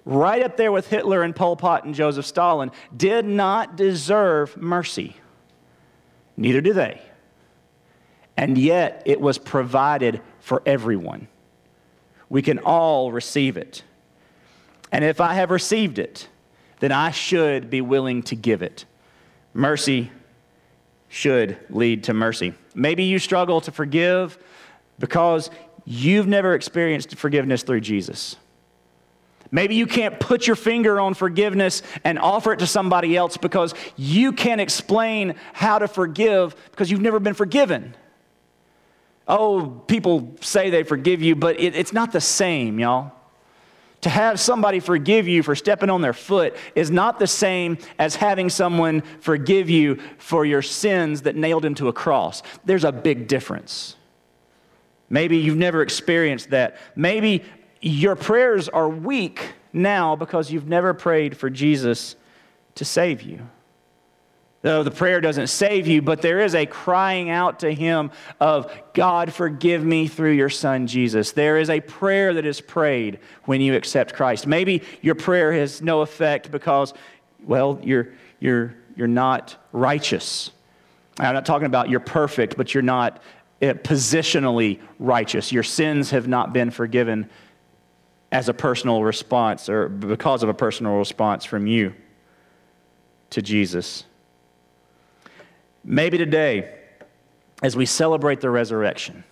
right 0.05 0.43
up 0.43 0.57
there 0.57 0.73
with 0.73 0.89
Hitler 0.89 1.23
and 1.23 1.37
Pol 1.37 1.57
Pot 1.57 1.85
and 1.85 1.95
Joseph 1.95 2.27
Stalin, 2.27 2.71
did 2.97 3.25
not 3.27 3.77
deserve 3.77 4.57
mercy. 4.57 5.17
Neither 6.37 6.61
do 6.61 6.73
they. 6.73 7.01
And 8.37 8.57
yet 8.57 9.03
it 9.05 9.21
was 9.21 9.39
provided 9.39 10.23
for 10.41 10.63
everyone. 10.65 11.29
We 12.29 12.41
can 12.41 12.59
all 12.59 13.13
receive 13.13 13.57
it. 13.57 13.85
And 14.91 15.05
if 15.05 15.21
I 15.21 15.35
have 15.35 15.51
received 15.51 15.99
it, 15.99 16.29
then 16.81 16.93
I 16.93 17.11
should 17.11 17.71
be 17.71 17.81
willing 17.81 18.23
to 18.25 18.35
give 18.35 18.63
it. 18.63 18.87
Mercy 19.55 20.11
should 21.09 21.59
lead 21.69 22.05
to 22.05 22.15
mercy. 22.15 22.55
Maybe 22.75 23.05
you 23.05 23.19
struggle 23.19 23.61
to 23.61 23.71
forgive 23.71 24.39
because 24.99 25.51
you've 25.85 26.27
never 26.27 26.55
experienced 26.55 27.15
forgiveness 27.17 27.63
through 27.63 27.83
Jesus. 27.83 28.37
Maybe 29.55 29.75
you 29.75 29.87
can't 29.87 30.19
put 30.19 30.47
your 30.47 30.57
finger 30.57 30.99
on 30.99 31.13
forgiveness 31.13 31.83
and 32.05 32.19
offer 32.19 32.55
it 32.55 32.61
to 32.61 32.67
somebody 32.67 33.15
else 33.15 33.37
because 33.37 33.75
you 33.97 34.33
can't 34.33 34.63
explain 34.63 35.35
how 35.53 35.79
to 35.79 35.87
forgive 35.87 36.57
because 36.71 36.91
you've 36.91 37.03
never 37.03 37.21
been 37.21 37.35
forgiven. 37.35 37.95
Oh, 39.29 39.83
people 39.87 40.35
say 40.41 40.71
they 40.71 40.83
forgive 40.83 41.23
you, 41.23 41.37
but 41.37 41.61
it, 41.61 41.77
it's 41.77 41.93
not 41.93 42.13
the 42.13 42.21
same, 42.21 42.79
y'all. 42.79 43.13
To 44.01 44.09
have 44.09 44.41
somebody 44.41 44.81
forgive 44.81 45.29
you 45.29 45.43
for 45.43 45.55
stepping 45.55 45.91
on 45.91 46.01
their 46.01 46.15
foot 46.15 46.57
is 46.75 46.91
not 46.91 47.19
the 47.19 47.27
same 47.27 47.77
as 47.99 48.17
having 48.17 48.49
someone 48.49 49.03
forgive 49.21 49.69
you 49.69 50.01
for 50.19 50.47
your 50.47 50.63
sins 50.63 51.23
that 51.23 51.37
nailed 51.37 51.65
him 51.65 51.75
to 51.77 51.89
a 51.89 51.93
cross. 51.93 52.43
There's 52.65 52.85
a 52.85 52.91
big 52.91 53.29
difference. 53.29 53.97
Maybe 55.09 55.37
you've 55.37 55.59
never 55.59 55.83
experienced 55.83 56.51
that. 56.51 56.79
Maybe 56.97 57.45
your 57.83 58.15
prayers 58.15 58.69
are 58.69 58.89
weak 58.89 59.55
now 59.73 60.17
because 60.17 60.51
you've 60.51 60.69
never 60.69 60.95
prayed 60.95 61.37
for 61.37 61.51
Jesus 61.51 62.17
to 62.77 62.85
save 62.85 63.23
you. 63.23 63.41
Though 64.63 64.85
the 64.85 64.93
prayer 64.93 65.21
doesn't 65.21 65.49
save 65.49 65.89
you, 65.89 66.03
but 66.03 66.23
there 66.23 66.39
is 66.39 66.55
a 66.55 66.67
crying 66.67 67.31
out 67.31 67.59
to 67.61 67.75
Him 67.75 68.13
of, 68.39 68.73
God, 68.95 69.33
forgive 69.33 69.85
me 69.85 70.07
through 70.07 70.31
your 70.33 70.49
Son 70.49 70.87
Jesus. 70.87 71.33
There 71.33 71.59
is 71.59 71.69
a 71.69 71.81
prayer 71.81 72.33
that 72.35 72.47
is 72.47 72.61
prayed 72.61 73.19
when 73.45 73.61
you 73.61 73.75
accept 73.75 74.15
Christ. 74.15 74.47
Maybe 74.47 74.85
your 75.01 75.17
prayer 75.17 75.53
has 75.53 75.83
no 75.83 76.03
effect 76.03 76.53
because, 76.53 76.95
well, 77.45 77.81
you're, 77.83 78.11
you're, 78.39 78.77
you're 78.95 79.09
not 79.09 79.57
righteous. 79.73 80.53
I'm 81.19 81.35
not 81.35 81.45
talking 81.45 81.67
about 81.67 81.91
you're 81.91 81.99
perfect, 81.99 82.57
but 82.57 82.73
you're 82.73 82.85
not 82.85 83.21
eh, 83.61 83.73
positionally 83.73 84.79
righteous. 85.01 85.51
Your 85.51 85.65
sins 85.65 86.11
have 86.11 86.29
not 86.29 86.53
been 86.53 86.71
forgiven 86.71 87.29
as 88.33 88.49
a 88.49 88.55
personal 88.55 89.05
response 89.05 89.69
or 89.69 89.91
because 89.91 90.43
of 90.43 90.49
a 90.49 90.55
personal 90.55 90.97
response 90.97 91.45
from 91.45 91.67
you 91.67 91.95
to 93.29 93.43
Jesus. 93.43 94.05
Maybe 95.85 96.17
today, 96.17 96.75
as 97.63 97.77
we 97.77 97.85
celebrate 97.85 98.41
the 98.41 98.49
resurrection, 98.49 99.23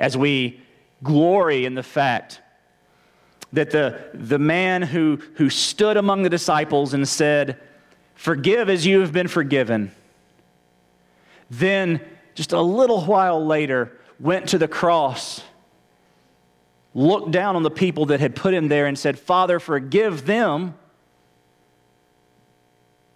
as 0.00 0.16
we 0.16 0.62
glory 1.02 1.66
in 1.66 1.74
the 1.74 1.82
fact 1.82 2.40
that 3.52 3.70
the, 3.70 4.02
the 4.14 4.38
man 4.38 4.80
who, 4.80 5.18
who 5.34 5.50
stood 5.50 5.98
among 5.98 6.22
the 6.22 6.30
disciples 6.30 6.94
and 6.94 7.06
said, 7.06 7.60
Forgive 8.14 8.70
as 8.70 8.86
you 8.86 9.00
have 9.00 9.12
been 9.12 9.28
forgiven, 9.28 9.90
then 11.50 12.00
just 12.34 12.52
a 12.52 12.60
little 12.60 13.02
while 13.02 13.44
later 13.44 13.98
went 14.18 14.48
to 14.50 14.58
the 14.58 14.68
cross 14.68 15.42
looked 16.94 17.30
down 17.30 17.56
on 17.56 17.62
the 17.62 17.70
people 17.70 18.06
that 18.06 18.20
had 18.20 18.36
put 18.36 18.52
him 18.52 18.68
there 18.68 18.86
and 18.86 18.98
said, 18.98 19.18
Father, 19.18 19.58
forgive 19.58 20.26
them. 20.26 20.74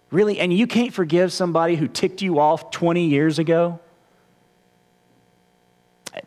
Really? 0.09 0.39
And 0.39 0.53
you 0.53 0.67
can't 0.67 0.93
forgive 0.93 1.33
somebody 1.33 1.75
who 1.75 1.87
ticked 1.87 2.21
you 2.21 2.39
off 2.39 2.71
20 2.71 3.05
years 3.05 3.39
ago? 3.39 3.79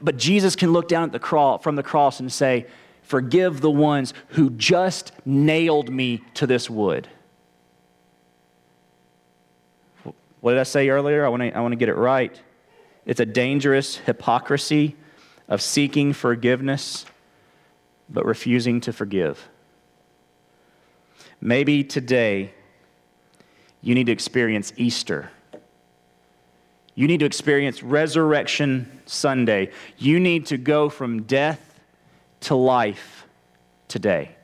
But 0.01 0.17
Jesus 0.17 0.55
can 0.55 0.73
look 0.73 0.87
down 0.87 1.05
at 1.05 1.13
the 1.13 1.19
cross, 1.19 1.63
from 1.63 1.77
the 1.77 1.83
cross 1.83 2.21
and 2.21 2.33
say, 2.33 2.67
Forgive 3.03 3.61
the 3.61 3.71
ones 3.71 4.15
who 4.29 4.51
just 4.51 5.11
nailed 5.25 5.91
me 5.91 6.23
to 6.35 6.47
this 6.47 6.71
wood. 6.71 7.09
What 10.41 10.53
did 10.53 10.61
I 10.61 10.65
say 10.65 10.89
earlier? 10.91 11.25
I 11.25 11.29
want 11.29 11.43
to 11.43 11.51
I 11.51 11.61
want 11.61 11.73
to 11.73 11.77
get 11.77 11.89
it 11.89 11.97
right. 11.97 12.41
It's 13.05 13.19
a 13.19 13.27
dangerous 13.27 13.97
hypocrisy 13.97 14.95
of 15.49 15.61
seeking 15.61 16.13
forgiveness 16.13 17.05
but 18.11 18.25
refusing 18.27 18.81
to 18.83 18.93
forgive. 18.93 19.49
Maybe 21.41 21.85
today 21.85 22.53
you 23.83 23.95
need 23.95 24.07
to 24.07 24.13
experience 24.13 24.73
Easter. 24.77 25.31
You 26.95 27.07
need 27.07 27.21
to 27.21 27.27
experience 27.27 27.83
Resurrection 27.83 29.01
Sunday. 29.07 29.71
You 29.97 30.21
need 30.21 30.47
to 30.47 30.59
go 30.59 30.89
from 30.89 31.23
death 31.23 31.81
to 32.41 32.55
life 32.55 33.27
today. 33.89 34.35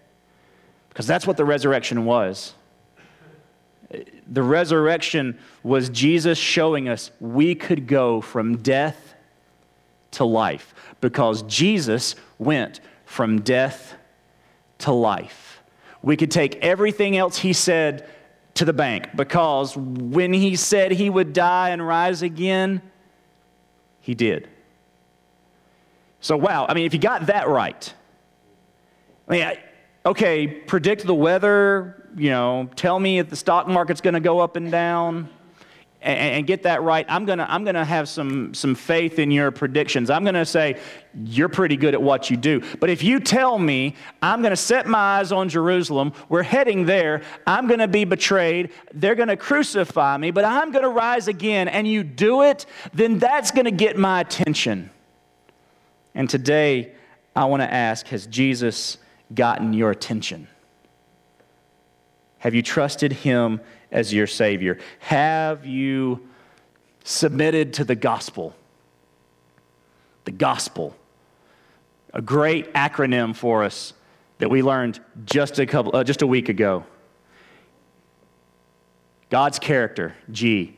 Because 0.88 1.06
that's 1.06 1.26
what 1.26 1.36
the 1.36 1.44
resurrection 1.44 2.06
was. 2.06 2.54
The 4.26 4.42
resurrection 4.42 5.38
was 5.62 5.90
Jesus 5.90 6.38
showing 6.38 6.88
us 6.88 7.10
we 7.20 7.54
could 7.54 7.86
go 7.86 8.20
from 8.20 8.58
death 8.58 9.14
to 10.12 10.24
life 10.24 10.74
because 11.00 11.42
Jesus 11.42 12.14
went 12.38 12.80
from 13.06 13.40
death 13.40 13.94
to 14.78 14.92
life. 14.92 15.62
We 16.02 16.16
could 16.16 16.30
take 16.30 16.56
everything 16.56 17.16
else 17.16 17.38
he 17.38 17.54
said 17.54 18.06
to 18.54 18.64
the 18.64 18.72
bank 18.72 19.08
because 19.16 19.76
when 19.76 20.32
he 20.32 20.56
said 20.56 20.92
he 20.92 21.08
would 21.08 21.32
die 21.32 21.70
and 21.70 21.86
rise 21.86 22.20
again, 22.20 22.82
he 24.00 24.14
did. 24.14 24.48
So, 26.20 26.36
wow, 26.36 26.66
I 26.68 26.74
mean, 26.74 26.84
if 26.84 26.92
you 26.92 27.00
got 27.00 27.26
that 27.26 27.48
right, 27.48 27.94
I 29.28 29.32
mean, 29.32 29.42
I, 29.42 29.58
okay, 30.04 30.46
predict 30.46 31.06
the 31.06 31.14
weather, 31.14 32.08
you 32.16 32.30
know, 32.30 32.68
tell 32.76 32.98
me 32.98 33.18
if 33.18 33.30
the 33.30 33.36
stock 33.36 33.68
market's 33.68 34.00
going 34.00 34.14
to 34.14 34.20
go 34.20 34.40
up 34.40 34.56
and 34.56 34.70
down 34.70 35.28
and, 36.06 36.18
and 36.18 36.46
get 36.46 36.62
that 36.62 36.82
right, 36.82 37.04
I'm 37.08 37.24
going 37.24 37.38
to 37.38 37.50
I'm 37.50 37.64
gonna 37.64 37.84
have 37.84 38.08
some, 38.08 38.54
some 38.54 38.74
faith 38.74 39.18
in 39.18 39.30
your 39.30 39.50
predictions. 39.50 40.08
I'm 40.08 40.22
going 40.22 40.34
to 40.34 40.46
say, 40.46 40.78
you're 41.24 41.48
pretty 41.48 41.76
good 41.76 41.94
at 41.94 42.00
what 42.00 42.30
you 42.30 42.36
do. 42.36 42.62
But 42.78 42.90
if 42.90 43.02
you 43.02 43.20
tell 43.20 43.58
me, 43.58 43.96
I'm 44.22 44.40
going 44.40 44.52
to 44.52 44.56
set 44.56 44.86
my 44.86 45.18
eyes 45.18 45.32
on 45.32 45.48
Jerusalem, 45.48 46.12
we're 46.28 46.42
heading 46.42 46.86
there, 46.86 47.22
I'm 47.46 47.66
going 47.66 47.80
to 47.80 47.88
be 47.88 48.04
betrayed, 48.04 48.70
they're 48.94 49.14
going 49.14 49.28
to 49.28 49.36
crucify 49.36 50.16
me, 50.16 50.30
but 50.30 50.44
I'm 50.44 50.70
going 50.70 50.84
to 50.84 50.90
rise 50.90 51.26
again, 51.26 51.68
and 51.68 51.88
you 51.88 52.04
do 52.04 52.42
it, 52.42 52.66
then 52.94 53.18
that's 53.18 53.50
going 53.50 53.64
to 53.64 53.70
get 53.70 53.98
my 53.98 54.20
attention. 54.20 54.90
And 56.14 56.30
today, 56.30 56.92
I 57.34 57.44
want 57.46 57.62
to 57.62 57.72
ask 57.72 58.06
Has 58.08 58.26
Jesus 58.26 58.98
gotten 59.34 59.72
your 59.72 59.90
attention? 59.90 60.48
Have 62.38 62.54
you 62.54 62.62
trusted 62.62 63.12
him 63.12 63.60
as 63.90 64.12
your 64.12 64.26
Savior? 64.26 64.78
Have 65.00 65.66
you 65.66 66.28
submitted 67.04 67.74
to 67.74 67.84
the 67.84 67.94
gospel? 67.94 68.54
The 70.24 70.32
gospel, 70.32 70.96
a 72.12 72.20
great 72.20 72.72
acronym 72.74 73.34
for 73.34 73.62
us 73.62 73.92
that 74.38 74.50
we 74.50 74.62
learned 74.62 75.00
just 75.24 75.58
a, 75.58 75.66
couple, 75.66 75.94
uh, 75.94 76.04
just 76.04 76.22
a 76.22 76.26
week 76.26 76.48
ago. 76.48 76.84
God's 79.30 79.58
character, 79.58 80.14
G. 80.30 80.76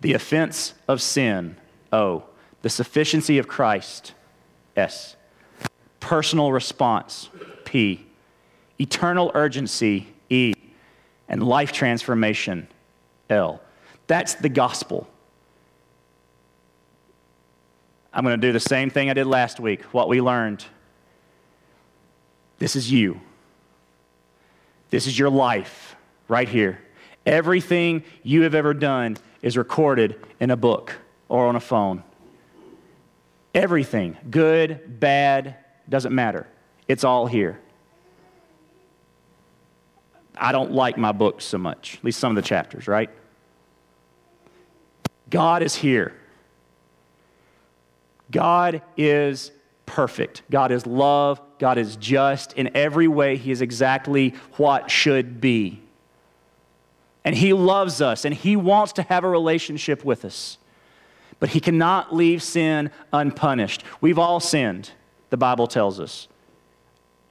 The 0.00 0.14
offense 0.14 0.74
of 0.88 1.02
sin, 1.02 1.56
O. 1.92 2.24
The 2.62 2.70
sufficiency 2.70 3.38
of 3.38 3.48
Christ, 3.48 4.14
S. 4.76 5.16
Personal 5.98 6.52
response, 6.52 7.28
P. 7.64 8.06
Eternal 8.78 9.30
urgency, 9.34 10.08
E 10.28 10.54
and 11.30 11.42
life 11.42 11.72
transformation, 11.72 12.68
L. 13.30 13.62
That's 14.08 14.34
the 14.34 14.48
gospel. 14.50 15.08
I'm 18.12 18.24
going 18.24 18.38
to 18.38 18.46
do 18.46 18.52
the 18.52 18.60
same 18.60 18.90
thing 18.90 19.08
I 19.08 19.14
did 19.14 19.26
last 19.26 19.60
week, 19.60 19.82
what 19.84 20.08
we 20.08 20.20
learned. 20.20 20.64
This 22.58 22.74
is 22.74 22.90
you. 22.90 23.20
This 24.90 25.06
is 25.06 25.16
your 25.16 25.30
life 25.30 25.94
right 26.26 26.48
here. 26.48 26.82
Everything 27.24 28.02
you 28.24 28.42
have 28.42 28.56
ever 28.56 28.74
done 28.74 29.16
is 29.40 29.56
recorded 29.56 30.20
in 30.40 30.50
a 30.50 30.56
book 30.56 30.96
or 31.28 31.46
on 31.46 31.54
a 31.54 31.60
phone. 31.60 32.02
Everything, 33.54 34.16
good, 34.30 34.98
bad, 34.98 35.56
doesn't 35.88 36.14
matter. 36.14 36.48
It's 36.88 37.04
all 37.04 37.26
here. 37.28 37.60
I 40.40 40.52
don't 40.52 40.72
like 40.72 40.96
my 40.96 41.12
books 41.12 41.44
so 41.44 41.58
much, 41.58 41.96
at 41.98 42.04
least 42.04 42.18
some 42.18 42.30
of 42.30 42.42
the 42.42 42.48
chapters, 42.48 42.88
right? 42.88 43.10
God 45.28 45.62
is 45.62 45.74
here. 45.74 46.14
God 48.30 48.82
is 48.96 49.52
perfect. 49.86 50.42
God 50.50 50.72
is 50.72 50.86
love. 50.86 51.40
God 51.58 51.78
is 51.78 51.96
just. 51.96 52.52
In 52.54 52.74
every 52.74 53.06
way, 53.06 53.36
He 53.36 53.50
is 53.50 53.60
exactly 53.60 54.34
what 54.56 54.90
should 54.90 55.40
be. 55.40 55.80
And 57.24 57.34
He 57.34 57.52
loves 57.52 58.00
us 58.00 58.24
and 58.24 58.34
He 58.34 58.56
wants 58.56 58.94
to 58.94 59.02
have 59.02 59.24
a 59.24 59.28
relationship 59.28 60.04
with 60.04 60.24
us. 60.24 60.58
But 61.38 61.50
He 61.50 61.60
cannot 61.60 62.14
leave 62.14 62.42
sin 62.42 62.90
unpunished. 63.12 63.84
We've 64.00 64.18
all 64.18 64.40
sinned, 64.40 64.92
the 65.28 65.36
Bible 65.36 65.66
tells 65.66 66.00
us. 66.00 66.28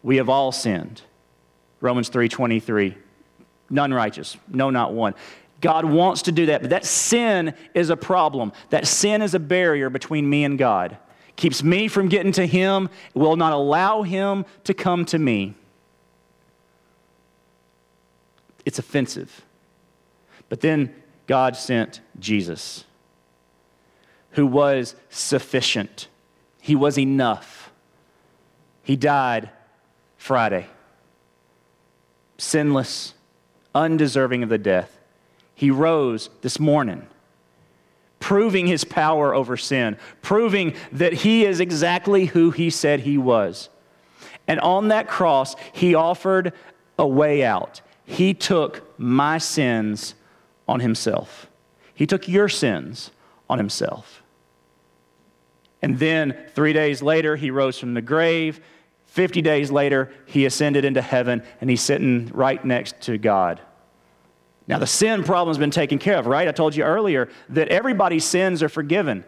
We 0.03 0.17
have 0.17 0.29
all 0.29 0.51
sinned. 0.51 1.01
Romans 1.81 2.09
3:23. 2.09 2.95
None 3.69 3.93
righteous, 3.93 4.37
no 4.47 4.69
not 4.69 4.93
one. 4.93 5.13
God 5.61 5.85
wants 5.85 6.23
to 6.23 6.31
do 6.31 6.47
that, 6.47 6.61
but 6.61 6.69
that 6.69 6.85
sin 6.85 7.53
is 7.73 7.89
a 7.89 7.97
problem. 7.97 8.53
That 8.69 8.87
sin 8.87 9.21
is 9.21 9.33
a 9.33 9.39
barrier 9.39 9.89
between 9.89 10.29
me 10.29 10.43
and 10.43 10.57
God. 10.57 10.97
Keeps 11.35 11.63
me 11.63 11.87
from 11.87 12.07
getting 12.07 12.31
to 12.33 12.47
him, 12.47 12.89
will 13.13 13.35
not 13.35 13.53
allow 13.53 14.01
him 14.01 14.45
to 14.63 14.73
come 14.73 15.05
to 15.05 15.19
me. 15.19 15.53
It's 18.65 18.79
offensive. 18.79 19.45
But 20.47 20.61
then 20.61 20.93
God 21.27 21.55
sent 21.55 22.01
Jesus, 22.19 22.85
who 24.31 24.47
was 24.47 24.95
sufficient. 25.09 26.07
He 26.61 26.75
was 26.75 26.97
enough. 26.97 27.71
He 28.83 28.95
died 28.95 29.49
Friday 30.17 30.67
sinless, 32.39 33.13
undeserving 33.75 34.41
of 34.43 34.49
the 34.49 34.57
death. 34.57 34.97
He 35.53 35.69
rose 35.69 36.29
this 36.41 36.59
morning, 36.59 37.05
proving 38.19 38.65
his 38.65 38.83
power 38.83 39.35
over 39.35 39.57
sin, 39.57 39.97
proving 40.21 40.73
that 40.91 41.13
he 41.13 41.45
is 41.45 41.59
exactly 41.59 42.25
who 42.25 42.51
he 42.51 42.69
said 42.69 43.01
he 43.01 43.17
was. 43.17 43.69
And 44.47 44.59
on 44.61 44.87
that 44.87 45.07
cross, 45.07 45.55
he 45.73 45.93
offered 45.93 46.53
a 46.97 47.05
way 47.05 47.43
out. 47.43 47.81
He 48.05 48.33
took 48.33 48.99
my 48.99 49.37
sins 49.37 50.15
on 50.67 50.79
himself, 50.79 51.47
he 51.93 52.07
took 52.07 52.27
your 52.27 52.49
sins 52.49 53.11
on 53.49 53.57
himself. 53.57 54.23
And 55.81 55.97
then 55.97 56.37
three 56.53 56.73
days 56.73 57.01
later, 57.01 57.35
he 57.35 57.51
rose 57.51 57.79
from 57.79 57.93
the 57.93 58.01
grave 58.01 58.59
50 59.09 59.41
days 59.41 59.71
later, 59.71 60.11
he 60.27 60.45
ascended 60.45 60.85
into 60.85 61.01
heaven 61.01 61.41
and 61.59 61.69
he's 61.69 61.81
sitting 61.81 62.29
right 62.31 62.63
next 62.63 63.01
to 63.01 63.17
God. 63.17 63.59
Now, 64.67 64.77
the 64.77 64.85
sin 64.85 65.23
problem 65.23 65.49
has 65.49 65.57
been 65.57 65.71
taken 65.71 65.97
care 65.97 66.17
of, 66.17 66.27
right? 66.27 66.47
I 66.47 66.51
told 66.51 66.75
you 66.75 66.83
earlier 66.83 67.27
that 67.49 67.69
everybody's 67.69 68.23
sins 68.23 68.61
are 68.61 68.69
forgiven. 68.69 69.25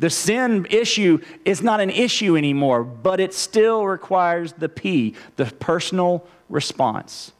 The 0.00 0.10
sin 0.10 0.66
issue 0.68 1.20
is 1.44 1.62
not 1.62 1.78
an 1.78 1.90
issue 1.90 2.36
anymore, 2.36 2.82
but 2.82 3.20
it 3.20 3.32
still 3.32 3.86
requires 3.86 4.52
the 4.54 4.68
P, 4.68 5.14
the 5.36 5.44
personal 5.44 6.26
response. 6.48 7.30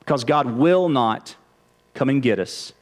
Because 0.00 0.24
God 0.24 0.58
will 0.58 0.90
not 0.90 1.36
come 1.94 2.10
and 2.10 2.20
get 2.20 2.38
us 2.38 2.74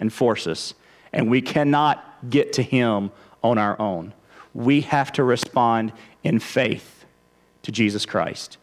and 0.00 0.10
force 0.10 0.46
us, 0.46 0.72
and 1.12 1.30
we 1.30 1.42
cannot 1.42 2.30
get 2.30 2.54
to 2.54 2.62
Him 2.62 3.10
on 3.44 3.58
our 3.58 3.78
own. 3.78 4.14
We 4.54 4.80
have 4.82 5.12
to 5.12 5.24
respond 5.24 5.92
in 6.24 6.38
faith 6.38 6.95
to 7.66 7.72
Jesus 7.72 8.06
Christ 8.06 8.58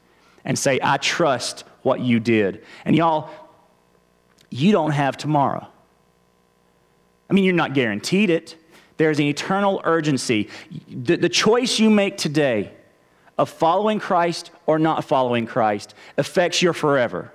and 0.46 0.58
say, 0.58 0.80
I 0.82 0.98
trust 0.98 1.66
what 1.82 2.00
you 2.00 2.20
did. 2.20 2.64
And 2.86 2.96
y'all, 2.96 3.30
you 4.50 4.72
don't 4.72 4.92
have 4.92 5.18
tomorrow. 5.18 5.68
I 7.30 7.34
mean, 7.34 7.44
you're 7.44 7.54
not 7.54 7.74
guaranteed 7.74 8.30
it. 8.30 8.56
There's 8.96 9.20
an 9.20 9.26
eternal 9.26 9.82
urgency. 9.84 10.50
The, 10.88 11.18
the 11.18 11.30
choice 11.30 11.80
you 11.80 11.90
make 11.90 12.18
today 12.18 12.72
of 13.38 13.50
following 13.50 14.00
Christ 14.00 14.52
or 14.68 14.80
not 14.80 15.04
following 15.04 15.46
Christ 15.46 15.94
affects 16.18 16.62
your 16.62 16.74
forever. 16.74 17.34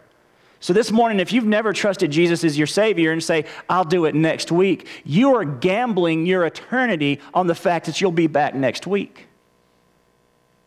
So, 0.61 0.73
this 0.73 0.91
morning, 0.91 1.21
if 1.21 1.33
you've 1.33 1.45
never 1.45 1.73
trusted 1.73 2.11
Jesus 2.11 2.43
as 2.45 2.57
your 2.57 2.67
Savior 2.67 3.13
and 3.13 3.23
say, 3.23 3.45
I'll 3.69 3.85
do 3.85 4.07
it 4.07 4.15
next 4.15 4.51
week, 4.51 4.89
you 5.05 5.37
are 5.37 5.45
gambling 5.45 6.27
your 6.27 6.47
eternity 6.47 7.21
on 7.35 7.47
the 7.47 7.55
fact 7.55 7.87
that 7.87 8.01
you'll 8.01 8.11
be 8.11 8.27
back 8.27 8.55
next 8.55 8.87
week 8.87 9.28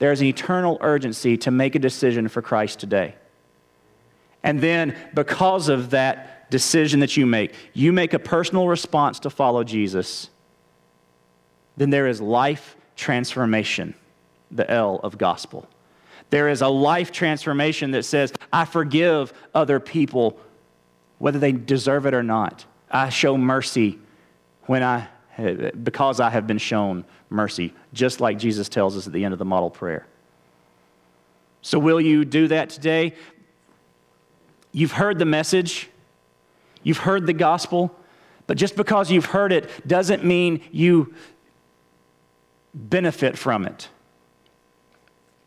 there 0.02 0.12
is 0.12 0.20
an 0.20 0.26
eternal 0.26 0.80
urgency 0.82 1.38
to 1.38 1.52
make 1.52 1.76
a 1.76 1.80
decision 1.80 2.28
for 2.28 2.42
Christ 2.42 2.80
today. 2.80 3.14
And 4.42 4.60
then, 4.60 4.98
because 5.14 5.70
of 5.70 5.92
that 5.92 6.50
decision 6.50 7.02
that 7.02 7.18
you 7.18 7.28
make, 7.28 7.54
you 7.74 7.94
make 7.94 8.16
a 8.16 8.18
personal 8.18 8.68
response 8.68 9.20
to 9.20 9.30
follow 9.30 9.64
Jesus, 9.64 10.32
then 11.78 11.92
there 11.92 12.08
is 12.08 12.20
life 12.20 12.76
transformation, 12.96 13.94
the 14.50 14.68
L 14.72 15.00
of 15.04 15.20
gospel. 15.20 15.70
There 16.32 16.50
is 16.50 16.64
a 16.64 16.68
life 16.68 17.12
transformation 17.12 17.92
that 17.92 18.02
says, 18.02 18.34
I 18.52 18.66
forgive 18.66 19.32
other 19.54 19.80
people, 19.80 20.40
whether 21.20 21.38
they 21.38 21.52
deserve 21.52 22.08
it 22.08 22.16
or 22.16 22.24
not. 22.24 22.66
I 22.90 23.10
show 23.10 23.38
mercy 23.38 24.00
when 24.64 24.82
I 24.82 25.10
because 25.84 26.20
I 26.20 26.32
have 26.32 26.48
been 26.48 26.58
shown 26.58 27.06
mercy, 27.32 27.74
just 27.94 28.22
like 28.22 28.38
Jesus 28.38 28.70
tells 28.70 28.98
us 28.98 29.08
at 29.08 29.14
the 29.14 29.24
end 29.24 29.34
of 29.34 29.40
the 29.40 29.46
model 29.46 29.70
prayer. 29.70 30.06
So, 31.62 31.80
will 31.80 32.02
you 32.02 32.26
do 32.26 32.48
that 32.50 32.70
today? 32.70 33.14
You've 34.72 34.92
heard 34.92 35.20
the 35.20 35.26
message, 35.26 35.90
you've 36.84 36.98
heard 36.98 37.28
the 37.28 37.34
gospel, 37.34 37.96
but 38.48 38.58
just 38.58 38.76
because 38.76 39.12
you've 39.12 39.26
heard 39.26 39.52
it 39.52 39.88
doesn't 39.88 40.24
mean 40.24 40.62
you 40.72 41.14
benefit 42.74 43.38
from 43.38 43.66
it. 43.66 43.90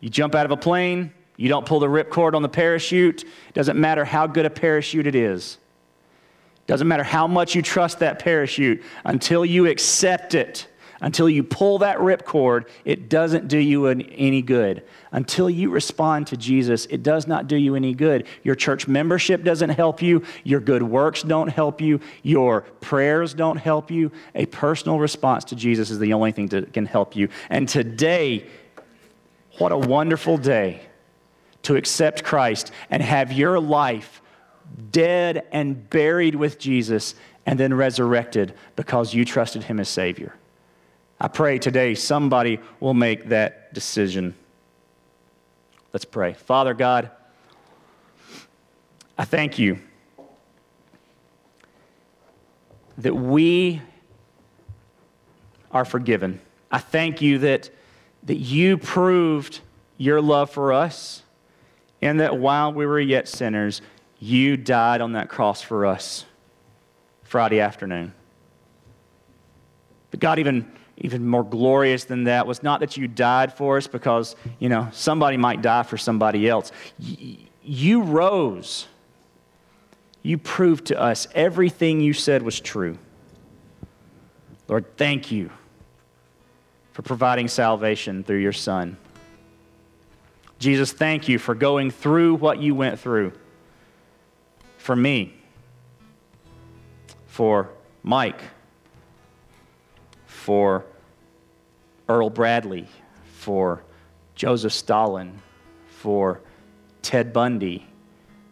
You 0.01 0.11
jump 0.11 0.35
out 0.35 0.45
of 0.45 0.53
a 0.53 0.57
plane, 0.57 1.13
you 1.37 1.49
don't 1.49 1.67
pull 1.67 1.81
the 1.81 1.87
ripcord 1.87 2.35
on 2.35 2.43
the 2.43 2.49
parachute, 2.49 3.25
doesn't 3.55 3.79
matter 3.79 4.05
how 4.05 4.27
good 4.27 4.47
a 4.47 4.51
parachute 4.51 5.07
it 5.07 5.15
is. 5.15 5.59
Doesn't 6.67 6.89
matter 6.89 7.03
how 7.03 7.27
much 7.27 7.55
you 7.55 7.63
trust 7.63 7.99
that 7.99 8.19
parachute 8.19 8.83
until 9.05 9.45
you 9.45 9.67
accept 9.67 10.35
it, 10.35 10.67
Until 11.05 11.29
you 11.29 11.43
pull 11.43 11.81
that 11.81 11.99
ripcord, 11.99 12.67
it 12.87 13.11
doesn't 13.11 13.47
do 13.47 13.59
you 13.59 13.89
any 13.89 14.41
good. 14.41 14.85
Until 15.13 15.51
you 15.51 15.69
respond 15.69 16.29
to 16.29 16.37
Jesus, 16.39 16.87
it 16.87 17.03
does 17.03 17.27
not 17.27 17.47
do 17.47 17.57
you 17.57 17.75
any 17.75 17.93
good. 17.93 18.27
Your 18.43 18.55
church 18.55 18.89
membership 18.89 19.45
doesn't 19.45 19.69
help 19.69 20.01
you. 20.01 20.23
Your 20.45 20.61
good 20.61 20.83
works 20.83 21.23
don't 21.23 21.49
help 21.49 21.83
you. 21.83 22.01
Your 22.23 22.63
prayers 22.81 23.35
don't 23.35 23.59
help 23.59 23.91
you. 23.91 24.13
A 24.35 24.47
personal 24.47 24.99
response 24.99 25.45
to 25.45 25.57
Jesus 25.57 25.91
is 25.91 25.99
the 25.99 26.15
only 26.15 26.33
thing 26.33 26.47
that 26.47 26.73
can 26.73 26.87
help 26.87 27.15
you. 27.15 27.29
And 27.51 27.69
today, 27.69 28.47
what 29.59 29.73
a 29.73 29.77
wonderful 29.77 30.39
day 30.39 30.81
to 31.65 31.77
accept 31.77 32.25
Christ 32.25 32.73
and 32.89 33.03
have 33.03 33.31
your 33.31 33.61
life 33.61 34.23
dead 34.91 35.47
and 35.53 35.91
buried 35.91 36.35
with 36.35 36.59
Jesus 36.59 37.15
and 37.45 37.61
then 37.61 37.75
resurrected 37.75 38.55
because 38.75 39.13
you 39.13 39.27
trusted 39.27 39.65
him 39.65 39.79
as 39.79 39.91
Savior. 39.91 40.35
I 41.21 41.29
pray 41.29 41.59
today 41.59 41.95
somebody 41.95 42.61
will 42.81 42.95
make 42.95 43.29
that 43.29 43.73
decision. 43.73 44.35
Let's 45.93 46.05
pray. 46.05 46.33
Father 46.33 46.75
God, 46.75 47.11
I 49.17 49.25
thank 49.25 49.59
you 49.59 49.79
that 52.99 53.15
we 53.15 53.81
are 55.71 55.85
forgiven. 55.85 56.41
I 56.71 56.79
thank 56.79 57.21
you 57.21 57.39
that, 57.39 57.71
that 58.25 58.37
you 58.37 58.79
proved 58.79 59.61
your 59.97 60.21
love 60.21 60.51
for 60.51 60.73
us 60.73 61.23
and 62.03 62.21
that 62.21 62.39
while 62.39 62.73
we 62.73 62.87
were 62.87 63.01
yet 63.01 63.29
sinners, 63.29 63.81
you 64.19 64.57
died 64.57 65.01
on 65.01 65.13
that 65.13 65.29
cross 65.29 65.63
for 65.63 65.87
us 65.87 66.25
Friday 67.23 67.61
afternoon. 67.61 68.13
But 70.11 70.21
God, 70.21 70.39
even, 70.39 70.71
even 70.97 71.27
more 71.27 71.45
glorious 71.45 72.05
than 72.05 72.25
that 72.25 72.47
was 72.47 72.63
not 72.63 72.81
that 72.81 72.97
you 72.97 73.09
died 73.09 73.53
for 73.53 73.77
us 73.77 73.87
because, 73.87 74.37
you 74.59 74.69
know, 74.69 74.89
somebody 74.93 75.37
might 75.37 75.61
die 75.61 75.83
for 75.83 75.97
somebody 75.97 76.49
else. 76.49 76.71
you 77.63 78.03
rose. 78.03 78.87
You 80.23 80.39
proved 80.39 80.87
to 80.87 81.01
us 81.01 81.27
everything 81.35 82.01
you 82.01 82.13
said 82.13 82.43
was 82.43 82.61
true. 82.61 82.99
Lord, 84.69 84.97
thank 84.97 85.31
you 85.31 85.51
for 86.93 87.03
providing 87.03 87.49
salvation 87.49 88.23
through 88.25 88.39
your 88.39 88.53
Son. 88.53 88.97
Jesus, 90.59 90.93
thank 90.93 91.29
you 91.29 91.39
for 91.39 91.55
going 91.55 91.91
through 91.91 92.37
what 92.37 92.59
you 92.59 92.75
went 92.75 92.99
through 92.99 93.33
for 94.79 94.95
me, 94.95 95.35
for 97.27 97.71
Mike, 98.03 98.41
for 100.45 100.85
Earl 102.07 102.29
Bradley, 102.29 102.87
for 103.33 103.83
Joseph 104.35 104.75
Stalin, 104.75 105.41
for 105.89 106.43
Ted 107.01 107.33
Bundy, 107.33 107.87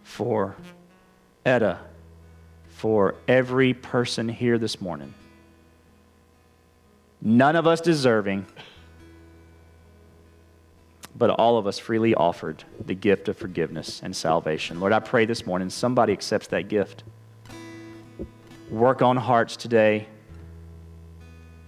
for 0.03 0.57
Etta, 1.45 1.80
for 2.68 3.14
every 3.28 3.74
person 3.74 4.26
here 4.26 4.57
this 4.57 4.80
morning. 4.80 5.12
None 7.20 7.57
of 7.57 7.66
us 7.66 7.82
deserving 7.82 8.47
but 11.14 11.28
all 11.28 11.59
of 11.59 11.66
us 11.66 11.78
freely 11.78 12.14
offered 12.14 12.64
the 12.86 12.95
gift 12.95 13.28
of 13.28 13.36
forgiveness 13.36 14.01
and 14.03 14.16
salvation. 14.16 14.80
Lord, 14.80 14.95
I 14.95 14.99
pray 14.99 15.26
this 15.26 15.45
morning 15.45 15.68
somebody 15.68 16.14
accepts 16.14 16.47
that 16.47 16.68
gift. 16.68 17.05
Work 18.70 19.03
on 19.03 19.18
hearts 19.18 19.57
today, 19.57 20.07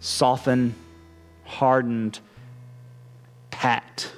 soften, 0.05 0.75
hardened, 1.45 2.21
packed, 3.51 4.13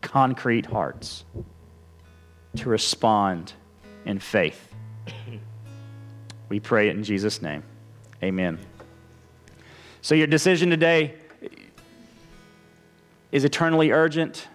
concrete 0.00 0.64
hearts 0.64 1.24
to 2.54 2.68
respond 2.68 3.52
in 4.04 4.20
faith. 4.20 4.68
We 6.48 6.60
pray 6.60 6.88
it 6.88 6.94
in 6.94 7.02
Jesus' 7.02 7.42
name. 7.42 7.64
Amen. 8.22 8.60
So, 10.02 10.14
your 10.14 10.28
decision 10.28 10.70
today 10.70 11.14
is 13.32 13.44
eternally 13.44 13.90
urgent, 13.90 14.46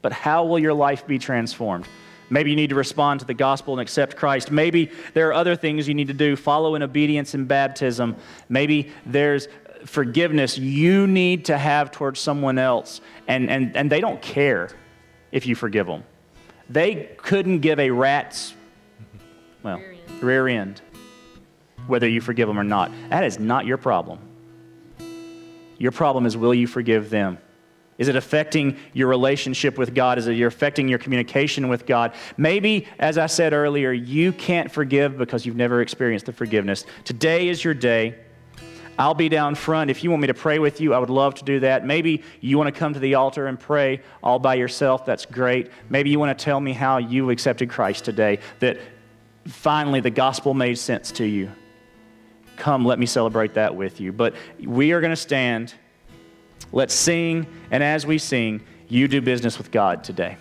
but 0.00 0.12
how 0.12 0.46
will 0.46 0.58
your 0.58 0.72
life 0.72 1.06
be 1.06 1.18
transformed? 1.18 1.86
Maybe 2.32 2.48
you 2.48 2.56
need 2.56 2.70
to 2.70 2.74
respond 2.74 3.20
to 3.20 3.26
the 3.26 3.34
gospel 3.34 3.74
and 3.74 3.82
accept 3.82 4.16
Christ. 4.16 4.50
Maybe 4.50 4.90
there 5.12 5.28
are 5.28 5.34
other 5.34 5.54
things 5.54 5.86
you 5.86 5.92
need 5.92 6.06
to 6.06 6.14
do. 6.14 6.34
Follow 6.34 6.74
in 6.76 6.82
obedience 6.82 7.34
in 7.34 7.44
baptism. 7.44 8.16
Maybe 8.48 8.90
there's 9.04 9.48
forgiveness 9.84 10.56
you 10.56 11.06
need 11.06 11.44
to 11.44 11.58
have 11.58 11.90
towards 11.90 12.20
someone 12.20 12.58
else, 12.58 13.02
and, 13.28 13.50
and, 13.50 13.76
and 13.76 13.92
they 13.92 14.00
don't 14.00 14.22
care 14.22 14.70
if 15.30 15.44
you 15.44 15.54
forgive 15.54 15.86
them. 15.86 16.04
They 16.70 17.10
couldn't 17.18 17.58
give 17.58 17.78
a 17.78 17.90
rat's, 17.90 18.54
well, 19.62 19.76
rear 19.76 19.92
end. 19.92 20.22
rear 20.22 20.48
end 20.48 20.82
whether 21.86 22.08
you 22.08 22.22
forgive 22.22 22.48
them 22.48 22.58
or 22.58 22.64
not. 22.64 22.90
That 23.10 23.24
is 23.24 23.38
not 23.38 23.66
your 23.66 23.76
problem. 23.76 24.20
Your 25.76 25.92
problem 25.92 26.24
is 26.24 26.34
will 26.34 26.54
you 26.54 26.66
forgive 26.66 27.10
them? 27.10 27.36
Is 27.98 28.08
it 28.08 28.16
affecting 28.16 28.76
your 28.94 29.08
relationship 29.08 29.78
with 29.78 29.94
God? 29.94 30.18
Is 30.18 30.26
it 30.26 30.32
you're 30.32 30.48
affecting 30.48 30.88
your 30.88 30.98
communication 30.98 31.68
with 31.68 31.86
God? 31.86 32.14
Maybe, 32.36 32.86
as 32.98 33.18
I 33.18 33.26
said 33.26 33.52
earlier, 33.52 33.92
you 33.92 34.32
can't 34.32 34.70
forgive 34.70 35.18
because 35.18 35.44
you've 35.44 35.56
never 35.56 35.82
experienced 35.82 36.26
the 36.26 36.32
forgiveness. 36.32 36.84
Today 37.04 37.48
is 37.48 37.62
your 37.62 37.74
day. 37.74 38.16
I'll 38.98 39.14
be 39.14 39.28
down 39.28 39.54
front. 39.54 39.90
If 39.90 40.04
you 40.04 40.10
want 40.10 40.20
me 40.20 40.26
to 40.28 40.34
pray 40.34 40.58
with 40.58 40.80
you, 40.80 40.94
I 40.94 40.98
would 40.98 41.10
love 41.10 41.34
to 41.36 41.44
do 41.44 41.60
that. 41.60 41.86
Maybe 41.86 42.22
you 42.40 42.58
want 42.58 42.72
to 42.72 42.78
come 42.78 42.92
to 42.94 43.00
the 43.00 43.14
altar 43.14 43.46
and 43.46 43.58
pray 43.58 44.02
all 44.22 44.38
by 44.38 44.54
yourself. 44.54 45.06
That's 45.06 45.24
great. 45.24 45.70
Maybe 45.88 46.10
you 46.10 46.18
want 46.18 46.36
to 46.36 46.44
tell 46.44 46.60
me 46.60 46.72
how 46.72 46.98
you 46.98 47.30
accepted 47.30 47.70
Christ 47.70 48.04
today, 48.04 48.38
that 48.60 48.78
finally 49.46 50.00
the 50.00 50.10
gospel 50.10 50.54
made 50.54 50.76
sense 50.78 51.10
to 51.12 51.24
you. 51.24 51.50
Come, 52.56 52.84
let 52.84 52.98
me 52.98 53.06
celebrate 53.06 53.54
that 53.54 53.74
with 53.74 54.00
you. 54.00 54.12
But 54.12 54.34
we 54.60 54.92
are 54.92 55.00
going 55.00 55.10
to 55.10 55.16
stand. 55.16 55.74
Let's 56.72 56.94
sing, 56.94 57.46
and 57.70 57.82
as 57.82 58.06
we 58.06 58.18
sing, 58.18 58.62
you 58.88 59.08
do 59.08 59.20
business 59.20 59.58
with 59.58 59.70
God 59.70 60.02
today. 60.04 60.36